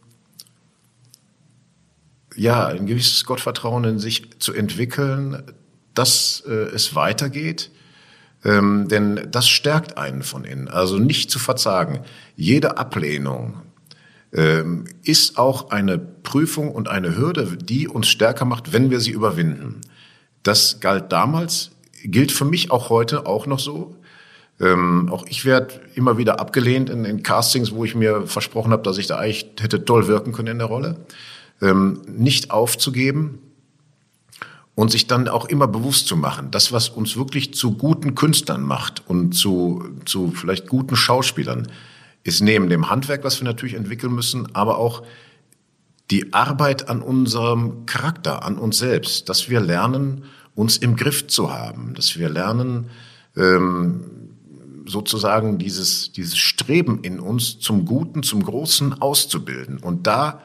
ja, 2.35 2.67
ein 2.67 2.87
gewisses 2.87 3.25
Gottvertrauen 3.25 3.83
in 3.83 3.99
sich 3.99 4.39
zu 4.39 4.53
entwickeln, 4.53 5.43
dass 5.93 6.43
äh, 6.47 6.51
es 6.51 6.95
weitergeht. 6.95 7.69
Ähm, 8.45 8.87
denn 8.89 9.27
das 9.31 9.47
stärkt 9.47 9.97
einen 9.97 10.23
von 10.23 10.43
innen. 10.43 10.67
Also 10.67 10.97
nicht 10.97 11.31
zu 11.31 11.39
verzagen. 11.39 12.01
Jede 12.35 12.77
Ablehnung 12.77 13.61
ähm, 14.33 14.85
ist 15.03 15.37
auch 15.37 15.69
eine 15.69 15.97
Prüfung 15.97 16.71
und 16.71 16.87
eine 16.87 17.15
Hürde, 17.15 17.57
die 17.57 17.87
uns 17.87 18.07
stärker 18.07 18.45
macht, 18.45 18.73
wenn 18.73 18.89
wir 18.89 18.99
sie 18.99 19.11
überwinden. 19.11 19.81
Das 20.41 20.79
galt 20.79 21.11
damals, 21.11 21.71
gilt 22.03 22.31
für 22.31 22.45
mich 22.45 22.71
auch 22.71 22.89
heute 22.89 23.25
auch 23.25 23.45
noch 23.45 23.59
so. 23.59 23.95
Ähm, 24.59 25.09
auch 25.11 25.25
ich 25.27 25.45
werde 25.45 25.81
immer 25.95 26.17
wieder 26.17 26.39
abgelehnt 26.39 26.89
in, 26.89 27.05
in 27.05 27.23
Castings, 27.23 27.71
wo 27.71 27.85
ich 27.85 27.95
mir 27.95 28.27
versprochen 28.27 28.71
habe, 28.71 28.83
dass 28.83 28.97
ich 28.97 29.07
da 29.07 29.17
eigentlich 29.17 29.47
hätte 29.59 29.85
toll 29.85 30.07
wirken 30.07 30.31
können 30.31 30.49
in 30.49 30.59
der 30.59 30.67
Rolle 30.67 30.97
ähm, 31.61 32.01
nicht 32.07 32.51
aufzugeben 32.51 33.39
und 34.75 34.91
sich 34.91 35.07
dann 35.07 35.27
auch 35.27 35.45
immer 35.45 35.67
bewusst 35.67 36.07
zu 36.07 36.17
machen, 36.17 36.51
das, 36.51 36.71
was 36.71 36.89
uns 36.89 37.15
wirklich 37.15 37.53
zu 37.53 37.77
guten 37.77 38.15
Künstlern 38.15 38.63
macht 38.63 39.03
und 39.07 39.33
zu, 39.33 39.83
zu 40.05 40.31
vielleicht 40.31 40.67
guten 40.67 40.95
Schauspielern, 40.95 41.67
ist 42.23 42.41
neben 42.41 42.69
dem 42.69 42.89
Handwerk, 42.89 43.23
was 43.23 43.39
wir 43.39 43.45
natürlich 43.45 43.75
entwickeln 43.75 44.13
müssen, 44.13 44.55
aber 44.55 44.77
auch 44.77 45.03
die 46.11 46.33
Arbeit 46.33 46.89
an 46.89 47.01
unserem 47.01 47.85
Charakter, 47.85 48.43
an 48.43 48.57
uns 48.57 48.77
selbst, 48.77 49.29
dass 49.29 49.49
wir 49.49 49.59
lernen, 49.59 50.25
uns 50.55 50.77
im 50.77 50.95
Griff 50.95 51.27
zu 51.27 51.51
haben, 51.51 51.93
dass 51.95 52.17
wir 52.17 52.29
lernen, 52.29 52.89
ähm, 53.35 54.03
sozusagen 54.85 55.57
dieses, 55.57 56.11
dieses 56.11 56.37
Streben 56.37 56.99
in 57.03 57.19
uns 57.19 57.59
zum 57.59 57.85
Guten, 57.85 58.21
zum 58.21 58.43
Großen 58.43 59.01
auszubilden. 59.01 59.77
Und 59.77 60.07
da 60.07 60.41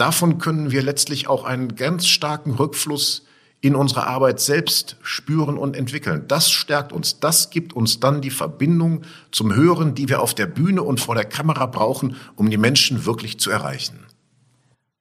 Davon 0.00 0.38
können 0.38 0.70
wir 0.70 0.82
letztlich 0.82 1.28
auch 1.28 1.44
einen 1.44 1.76
ganz 1.76 2.06
starken 2.06 2.52
Rückfluss 2.52 3.26
in 3.60 3.74
unsere 3.74 4.06
Arbeit 4.06 4.40
selbst 4.40 4.96
spüren 5.02 5.58
und 5.58 5.76
entwickeln. 5.76 6.24
Das 6.28 6.50
stärkt 6.50 6.92
uns. 6.92 7.20
Das 7.20 7.50
gibt 7.50 7.74
uns 7.74 8.00
dann 8.00 8.22
die 8.22 8.30
Verbindung 8.30 9.02
zum 9.32 9.54
Hören, 9.54 9.94
die 9.94 10.08
wir 10.08 10.22
auf 10.22 10.34
der 10.34 10.46
Bühne 10.46 10.82
und 10.82 11.00
vor 11.00 11.14
der 11.14 11.26
Kamera 11.26 11.66
brauchen, 11.66 12.16
um 12.36 12.50
die 12.50 12.56
Menschen 12.56 13.04
wirklich 13.04 13.38
zu 13.38 13.50
erreichen. 13.50 14.06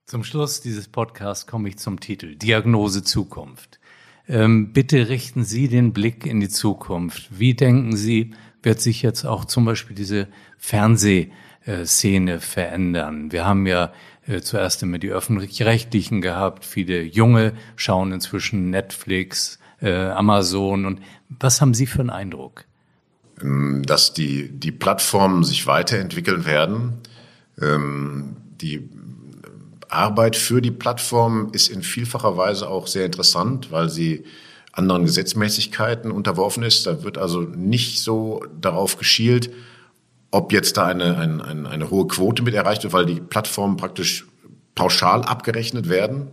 Zum 0.05 0.23
Schluss 0.23 0.59
dieses 0.59 0.87
Podcasts 0.87 1.47
komme 1.47 1.69
ich 1.69 1.77
zum 1.77 1.99
Titel 1.99 2.35
Diagnose 2.35 3.03
Zukunft. 3.03 3.79
Ähm, 4.27 4.73
bitte 4.73 5.07
richten 5.07 5.43
Sie 5.43 5.69
den 5.69 5.93
Blick 5.93 6.25
in 6.25 6.39
die 6.39 6.49
Zukunft. 6.49 7.29
Wie 7.31 7.53
denken 7.53 7.95
Sie, 7.95 8.31
wird 8.61 8.81
sich 8.81 9.01
jetzt 9.01 9.25
auch 9.25 9.45
zum 9.45 9.65
Beispiel 9.65 9.95
diese 9.95 10.27
Fernsehszene 10.57 12.39
verändern? 12.39 13.31
Wir 13.31 13.45
haben 13.45 13.65
ja 13.65 13.93
äh, 14.29 14.41
zuerst 14.41 14.83
immer 14.83 14.99
die 14.99 15.09
öffentlich-rechtlichen 15.09 16.21
gehabt. 16.21 16.63
Viele 16.63 17.01
Junge 17.01 17.53
schauen 17.75 18.11
inzwischen 18.11 18.69
Netflix, 18.69 19.57
äh, 19.81 19.91
Amazon. 19.91 20.85
Und 20.85 21.01
was 21.29 21.61
haben 21.61 21.73
Sie 21.73 21.87
für 21.87 22.01
einen 22.01 22.11
Eindruck? 22.11 22.65
Ähm, 23.41 23.81
dass 23.85 24.13
die, 24.13 24.49
die 24.49 24.71
Plattformen 24.71 25.43
sich 25.43 25.65
weiterentwickeln 25.65 26.45
werden. 26.45 26.99
Ähm, 27.59 28.37
die 28.61 28.87
Arbeit 29.89 30.35
für 30.35 30.61
die 30.61 30.71
Plattform 30.71 31.49
ist 31.51 31.67
in 31.67 31.81
vielfacher 31.81 32.37
Weise 32.37 32.69
auch 32.69 32.85
sehr 32.85 33.05
interessant, 33.05 33.71
weil 33.71 33.89
sie 33.89 34.23
anderen 34.71 35.05
Gesetzmäßigkeiten 35.05 36.11
unterworfen 36.11 36.61
ist. 36.61 36.85
Da 36.85 37.03
wird 37.03 37.17
also 37.17 37.41
nicht 37.41 38.03
so 38.03 38.45
darauf 38.61 38.97
geschielt, 38.97 39.49
ob 40.31 40.53
jetzt 40.53 40.77
da 40.77 40.85
eine, 40.85 41.17
eine, 41.17 41.43
eine, 41.43 41.69
eine 41.69 41.89
hohe 41.89 42.07
Quote 42.07 42.43
mit 42.43 42.53
erreicht 42.53 42.83
wird, 42.83 42.93
weil 42.93 43.05
die 43.05 43.19
Plattformen 43.19 43.77
praktisch 43.77 44.27
pauschal 44.75 45.23
abgerechnet 45.23 45.89
werden. 45.89 46.27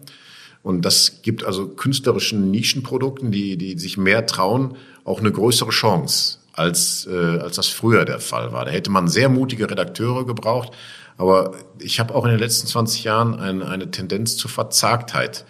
Und 0.63 0.85
das 0.85 1.23
gibt 1.23 1.45
also 1.45 1.69
künstlerischen 1.69 2.51
Nischenprodukten, 2.51 3.31
die, 3.31 3.57
die 3.57 3.79
sich 3.79 3.97
mehr 3.97 4.27
trauen, 4.27 4.77
auch 5.05 5.21
eine 5.21 5.31
größere 5.31 5.71
Chance, 5.71 6.39
als, 6.53 7.07
äh, 7.07 7.39
als 7.39 7.57
das 7.57 7.69
früher 7.69 8.05
der 8.05 8.21
Fall 8.21 8.53
war. 8.53 8.65
Da 8.65 8.71
hätte 8.71 8.91
man 8.91 9.09
sehr 9.09 9.29
mutige 9.29 9.71
Redakteure 9.71 10.27
gebraucht, 10.27 10.73
aber 11.17 11.53
ich 11.79 12.01
habe 12.01 12.15
auch 12.15 12.25
in 12.25 12.33
den 12.33 12.41
letzten 12.41 12.67
20 12.67 13.05
Jahren 13.05 13.39
eine, 13.39 13.67
eine 13.67 13.91
Tendenz 13.91 14.37
zur 14.37 14.51
Verzagtheit 14.51 15.45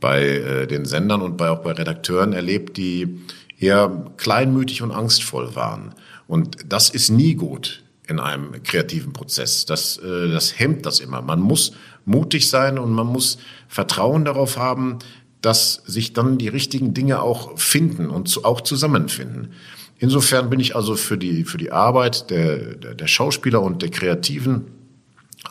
bei 0.00 0.22
äh, 0.22 0.66
den 0.66 0.84
Sendern 0.84 1.22
und 1.22 1.36
bei, 1.36 1.50
auch 1.50 1.60
bei 1.60 1.72
Redakteuren 1.72 2.32
erlebt, 2.32 2.76
die 2.76 3.20
eher 3.60 4.06
kleinmütig 4.16 4.82
und 4.82 4.90
angstvoll 4.90 5.54
waren. 5.54 5.94
Und 6.26 6.56
das 6.66 6.90
ist 6.90 7.10
nie 7.10 7.34
gut 7.34 7.82
in 8.06 8.18
einem 8.18 8.62
kreativen 8.62 9.12
Prozess. 9.12 9.66
Das, 9.66 9.98
äh, 9.98 10.28
das 10.30 10.58
hemmt 10.58 10.86
das 10.86 11.00
immer. 11.00 11.22
Man 11.22 11.40
muss 11.40 11.72
mutig 12.04 12.48
sein 12.48 12.78
und 12.78 12.92
man 12.92 13.06
muss 13.06 13.38
Vertrauen 13.68 14.24
darauf 14.24 14.56
haben, 14.56 14.98
dass 15.40 15.82
sich 15.86 16.12
dann 16.12 16.38
die 16.38 16.48
richtigen 16.48 16.94
Dinge 16.94 17.20
auch 17.20 17.58
finden 17.58 18.10
und 18.10 18.28
zu, 18.28 18.44
auch 18.44 18.60
zusammenfinden. 18.60 19.52
Insofern 19.98 20.50
bin 20.50 20.60
ich 20.60 20.74
also 20.74 20.96
für 20.96 21.16
die, 21.16 21.44
für 21.44 21.58
die 21.58 21.70
Arbeit 21.72 22.30
der, 22.30 22.74
der, 22.74 22.94
der 22.94 23.06
Schauspieler 23.06 23.62
und 23.62 23.82
der 23.82 23.90
Kreativen 23.90 24.66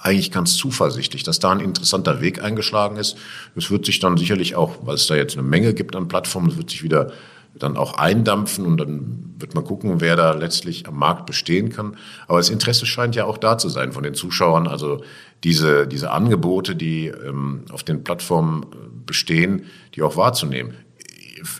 eigentlich 0.01 0.31
ganz 0.31 0.55
zuversichtlich, 0.55 1.23
dass 1.23 1.39
da 1.39 1.51
ein 1.51 1.59
interessanter 1.59 2.21
Weg 2.21 2.43
eingeschlagen 2.43 2.97
ist. 2.97 3.17
Es 3.55 3.69
wird 3.69 3.85
sich 3.85 3.99
dann 3.99 4.17
sicherlich 4.17 4.55
auch, 4.55 4.77
weil 4.83 4.95
es 4.95 5.07
da 5.07 5.15
jetzt 5.15 5.37
eine 5.37 5.47
Menge 5.47 5.73
gibt 5.73 5.95
an 5.95 6.07
Plattformen, 6.07 6.49
es 6.49 6.57
wird 6.57 6.69
sich 6.69 6.83
wieder 6.83 7.11
dann 7.57 7.77
auch 7.77 7.93
eindampfen 7.93 8.65
und 8.65 8.77
dann 8.77 9.35
wird 9.37 9.55
man 9.55 9.63
gucken, 9.63 10.01
wer 10.01 10.15
da 10.15 10.33
letztlich 10.33 10.87
am 10.87 10.97
Markt 10.97 11.25
bestehen 11.25 11.69
kann. 11.69 11.97
Aber 12.27 12.37
das 12.37 12.49
Interesse 12.49 12.85
scheint 12.85 13.15
ja 13.15 13.25
auch 13.25 13.37
da 13.37 13.57
zu 13.57 13.69
sein 13.69 13.91
von 13.91 14.03
den 14.03 14.13
Zuschauern. 14.13 14.67
Also 14.67 15.03
diese, 15.43 15.87
diese 15.87 16.11
Angebote, 16.11 16.75
die 16.75 17.07
ähm, 17.07 17.65
auf 17.71 17.83
den 17.83 18.03
Plattformen 18.03 18.63
äh, 18.63 18.75
bestehen, 19.05 19.65
die 19.95 20.01
auch 20.01 20.15
wahrzunehmen 20.15 20.73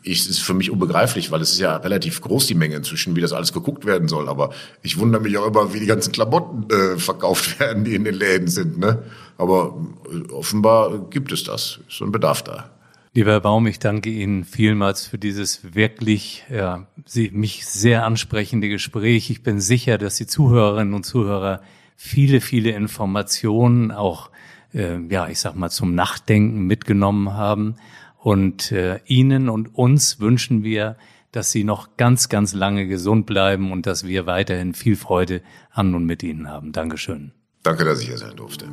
ich, 0.04 0.30
ist 0.30 0.39
für 0.39 0.54
mich 0.54 0.72
unbegreiflich, 0.72 1.32
weil 1.32 1.42
es 1.42 1.52
ist 1.52 1.60
ja 1.60 1.78
relativ 1.78 2.22
groß, 2.22 2.48
die 2.48 2.56
Menge 2.56 2.76
inzwischen, 2.76 3.16
wie 3.16 3.22
das 3.22 3.34
alles 3.34 3.54
geguckt 3.54 3.86
werden 3.86 4.08
soll. 4.08 4.30
Aber 4.30 4.52
ich 4.82 5.00
wundere 5.00 5.22
mich 5.22 5.38
auch 5.38 5.48
immer, 5.48 5.74
wie 5.74 5.80
die 5.80 5.86
ganzen 5.86 6.12
Klamotten 6.12 6.68
äh, 6.74 6.98
verkauft 6.98 7.60
werden, 7.60 7.84
die 7.84 7.96
in 7.96 8.04
den 8.04 8.16
Läden 8.16 8.48
sind. 8.48 8.78
Ne? 8.78 9.04
Aber 9.38 9.78
äh, 10.12 10.32
offenbar 10.32 11.10
gibt 11.10 11.32
es 11.32 11.44
das. 11.44 11.80
Ist 11.88 11.98
so 11.98 12.06
ein 12.06 12.12
Bedarf 12.12 12.44
da. 12.44 12.70
Lieber 13.14 13.32
Herr 13.32 13.41
Baum, 13.41 13.68
ich 13.68 13.80
danke 13.80 14.09
Ihnen 14.09 14.45
vielmals 14.45 15.05
für 15.05 15.18
dieses 15.18 15.76
wirklich 15.76 16.45
ja, 16.49 16.88
Sie, 17.05 17.30
mich 17.32 17.66
sehr 17.66 18.05
ansprechende 18.05 18.70
Gespräch. 18.70 19.30
Ich 19.30 19.43
bin 19.43 19.59
sicher, 19.59 19.97
dass 19.97 20.16
die 20.16 20.28
Zuhörerinnen 20.28 20.93
und 20.93 21.03
Zuhörer 21.03 21.62
viele, 21.97 22.39
viele 22.39 22.72
Informationen 22.72 23.91
auch, 23.91 24.32
äh, 24.74 24.97
ja, 25.09 25.28
ich 25.28 25.41
sag 25.41 25.55
mal, 25.55 25.70
zum 25.70 25.93
Nachdenken 25.93 26.62
mitgenommen 26.62 27.34
haben. 27.34 27.76
Und 28.18 28.72
äh, 28.72 29.01
Ihnen 29.03 29.49
und 29.49 29.76
uns 29.76 30.22
wünschen 30.22 30.64
wir, 30.64 30.95
dass 31.34 31.51
Sie 31.51 31.66
noch 31.66 31.97
ganz, 31.97 32.30
ganz 32.30 32.53
lange 32.53 32.88
gesund 32.88 33.26
bleiben 33.26 33.74
und 33.74 33.88
dass 33.88 34.07
wir 34.07 34.26
weiterhin 34.26 34.74
viel 34.74 34.95
Freude 34.95 35.41
an 35.70 35.95
und 35.95 36.05
mit 36.05 36.24
Ihnen 36.24 36.47
haben. 36.47 36.72
Dankeschön. 36.72 37.34
Danke, 37.62 37.84
dass 37.84 37.99
ich 37.99 38.07
hier 38.07 38.18
sein 38.18 38.38
durfte. 38.38 38.70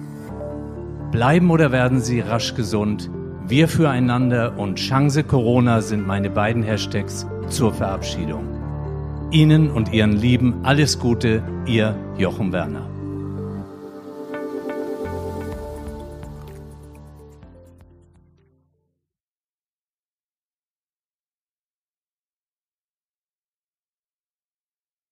Bleiben 1.11 1.51
oder 1.51 1.73
werden 1.73 2.01
Sie 2.01 2.21
rasch 2.21 2.55
gesund? 2.55 3.11
Wir 3.49 3.67
füreinander 3.67 4.59
und 4.59 4.77
Chance 4.77 5.25
Corona 5.25 5.81
sind 5.81 6.07
meine 6.07 6.29
beiden 6.29 6.63
Hashtags 6.63 7.27
zur 7.49 7.73
Verabschiedung. 7.73 8.45
Ihnen 9.31 9.71
und 9.71 9.91
Ihren 9.95 10.13
Lieben 10.13 10.61
alles 10.65 10.99
Gute, 10.99 11.43
Ihr 11.65 11.97
Jochen 12.19 12.53
Werner. 12.53 12.98